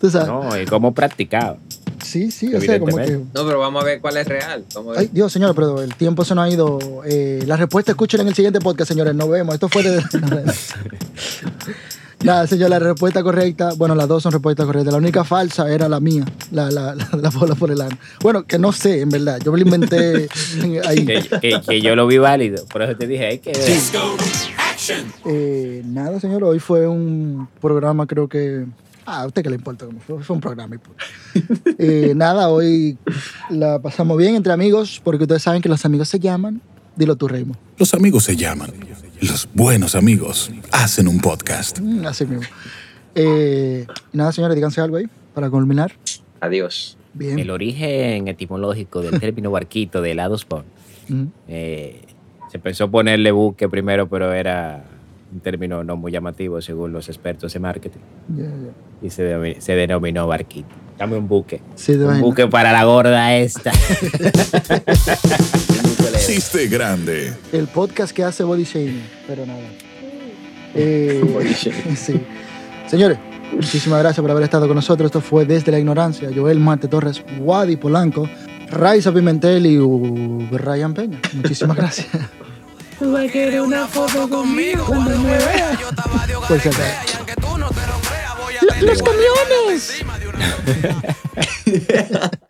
tú 0.00 0.10
sabes. 0.10 0.28
No, 0.28 0.60
y 0.60 0.64
cómo 0.66 0.92
practicaba. 0.94 1.56
Sí, 2.02 2.30
sí, 2.30 2.52
o 2.54 2.60
sea, 2.60 2.78
como 2.80 2.96
que. 2.96 3.12
No, 3.34 3.46
pero 3.46 3.58
vamos 3.58 3.82
a 3.82 3.84
ver 3.84 4.00
cuál 4.00 4.16
es 4.16 4.26
real. 4.26 4.64
Vamos 4.74 4.88
a 4.96 5.00
ver. 5.00 5.00
Ay, 5.00 5.10
Dios, 5.12 5.30
señor, 5.32 5.54
pero 5.54 5.82
el 5.82 5.94
tiempo 5.94 6.24
se 6.24 6.34
nos 6.34 6.44
ha 6.44 6.50
ido. 6.50 6.78
Eh, 7.04 7.44
la 7.46 7.56
respuesta 7.56 7.92
escuchen 7.92 8.20
en 8.22 8.28
el 8.28 8.34
siguiente 8.34 8.58
podcast, 8.60 8.88
señores. 8.88 9.14
Nos 9.14 9.28
vemos. 9.28 9.54
Esto 9.54 9.68
fue 9.68 9.82
de. 9.82 10.02
Nada, 12.22 12.46
señor, 12.46 12.68
la 12.70 12.78
respuesta 12.78 13.22
correcta. 13.22 13.70
Bueno, 13.76 13.94
las 13.94 14.06
dos 14.06 14.22
son 14.22 14.32
respuestas 14.32 14.66
correctas. 14.66 14.92
La 14.92 14.98
única 14.98 15.24
falsa 15.24 15.72
era 15.72 15.88
la 15.88 16.00
mía, 16.00 16.24
la, 16.52 16.70
la, 16.70 16.94
la, 16.94 17.08
la 17.20 17.30
bola 17.30 17.54
por 17.54 17.70
el 17.70 17.80
ano. 17.80 17.96
Bueno, 18.22 18.44
que 18.44 18.58
no 18.58 18.72
sé, 18.72 19.00
en 19.00 19.08
verdad. 19.08 19.38
Yo 19.42 19.52
me 19.52 19.58
lo 19.58 19.64
inventé 19.64 20.28
ahí. 20.86 21.06
Que, 21.06 21.22
que- 21.40 21.60
que 21.66 21.80
yo 21.80 21.96
lo 21.96 22.06
vi 22.06 22.18
válido. 22.18 22.66
Por 22.66 22.82
eso 22.82 22.94
te 22.96 23.06
dije, 23.06 23.26
hay 23.26 23.38
que 23.38 23.52
ver. 23.52 23.62
Eh, 25.26 25.82
nada, 25.86 26.20
señor, 26.20 26.44
hoy 26.44 26.58
fue 26.58 26.86
un 26.86 27.48
programa, 27.60 28.06
creo 28.06 28.28
que. 28.28 28.66
Ah, 29.06 29.22
a 29.22 29.26
usted 29.26 29.42
que 29.42 29.48
le 29.50 29.56
importa 29.56 29.86
cómo 29.86 29.98
fue. 30.00 30.22
Fue 30.22 30.34
un 30.36 30.40
programa. 30.42 30.76
Eh, 31.78 32.12
nada, 32.14 32.50
hoy 32.50 32.98
la 33.48 33.78
pasamos 33.80 34.18
bien 34.18 34.34
entre 34.34 34.52
amigos, 34.52 35.00
porque 35.02 35.24
ustedes 35.24 35.42
saben 35.42 35.62
que 35.62 35.68
los 35.70 35.84
amigos 35.86 36.08
se 36.08 36.18
llaman. 36.18 36.60
Dilo 36.96 37.16
tú, 37.16 37.26
Raymond. 37.28 37.56
Los 37.78 37.94
amigos 37.94 38.24
se 38.24 38.36
llaman. 38.36 38.70
Los 39.20 39.48
buenos 39.54 39.94
amigos 39.94 40.50
hacen 40.72 41.06
un 41.08 41.20
podcast. 41.20 41.80
Mm, 41.80 42.06
Así 42.06 42.24
mismo. 42.26 42.44
Eh, 43.14 43.86
nada, 44.12 44.32
señores, 44.32 44.54
díganse 44.54 44.80
algo 44.80 44.96
ahí 44.96 45.06
para 45.34 45.50
culminar. 45.50 45.92
Adiós. 46.40 46.96
Bien. 47.12 47.38
El 47.38 47.50
origen 47.50 48.28
etimológico 48.28 49.02
del 49.02 49.18
término 49.20 49.50
barquito 49.50 50.00
de 50.00 50.12
helados 50.12 50.44
pon. 50.44 50.64
Mm, 51.08 51.24
Eh, 51.48 52.02
se 52.50 52.58
pensó 52.58 52.90
ponerle 52.90 53.30
buque 53.32 53.68
primero, 53.68 54.08
pero 54.08 54.32
era 54.32 54.84
un 55.32 55.40
término 55.40 55.84
no 55.84 55.96
muy 55.96 56.12
llamativo 56.12 56.60
según 56.62 56.92
los 56.92 57.08
expertos 57.08 57.54
en 57.54 57.62
marketing. 57.62 58.00
Y 59.02 59.10
se, 59.10 59.60
se 59.60 59.74
denominó 59.74 60.26
barquito. 60.26 60.68
Dame 61.00 61.16
un 61.16 61.26
buque. 61.26 61.62
Sí, 61.76 61.92
Un 61.92 62.06
vaina. 62.08 62.20
buque 62.20 62.46
para 62.46 62.72
la 62.72 62.84
gorda 62.84 63.34
esta. 63.34 63.72
Chiste 66.26 66.68
grande. 66.68 67.32
El 67.52 67.66
podcast 67.68 68.12
que 68.12 68.22
hace 68.22 68.44
body 68.44 68.64
shaming, 68.64 69.02
pero 69.26 69.46
nada. 69.46 69.58
Eh, 70.74 71.20
Body 71.32 71.54
shaming. 71.54 71.96
sí. 71.96 72.20
Señores, 72.86 73.16
Muchísimas 73.52 73.98
gracias 74.00 74.22
por 74.22 74.30
haber 74.30 74.44
estado 74.44 74.68
con 74.68 74.76
nosotros. 74.76 75.06
Esto 75.06 75.20
fue 75.20 75.44
Desde 75.44 75.72
la 75.72 75.78
Ignorancia. 75.80 76.28
Joel 76.32 76.60
Marte 76.60 76.86
Torres, 76.86 77.20
Wadi 77.40 77.76
Polanco, 77.76 78.28
Raiza 78.70 79.10
Pimentel 79.12 79.66
y 79.66 79.76
uh, 79.78 80.46
Ryan 80.52 80.94
Peña. 80.94 81.18
Muchísimas 81.32 81.76
gracias. 81.76 82.06
Tú 83.00 83.10
vas 83.10 83.24
a 83.24 83.28
querer 83.28 83.62
una 83.62 83.88
foto 83.88 84.28
conmigo 84.28 84.84
cuando 84.84 85.18
me 85.18 85.30
veas. 85.30 85.78
Pues 86.46 86.64
¡Los 88.82 89.02
camiones! 89.02 89.94
Encima 90.40 91.02
de 91.66 92.06
una 92.10 92.30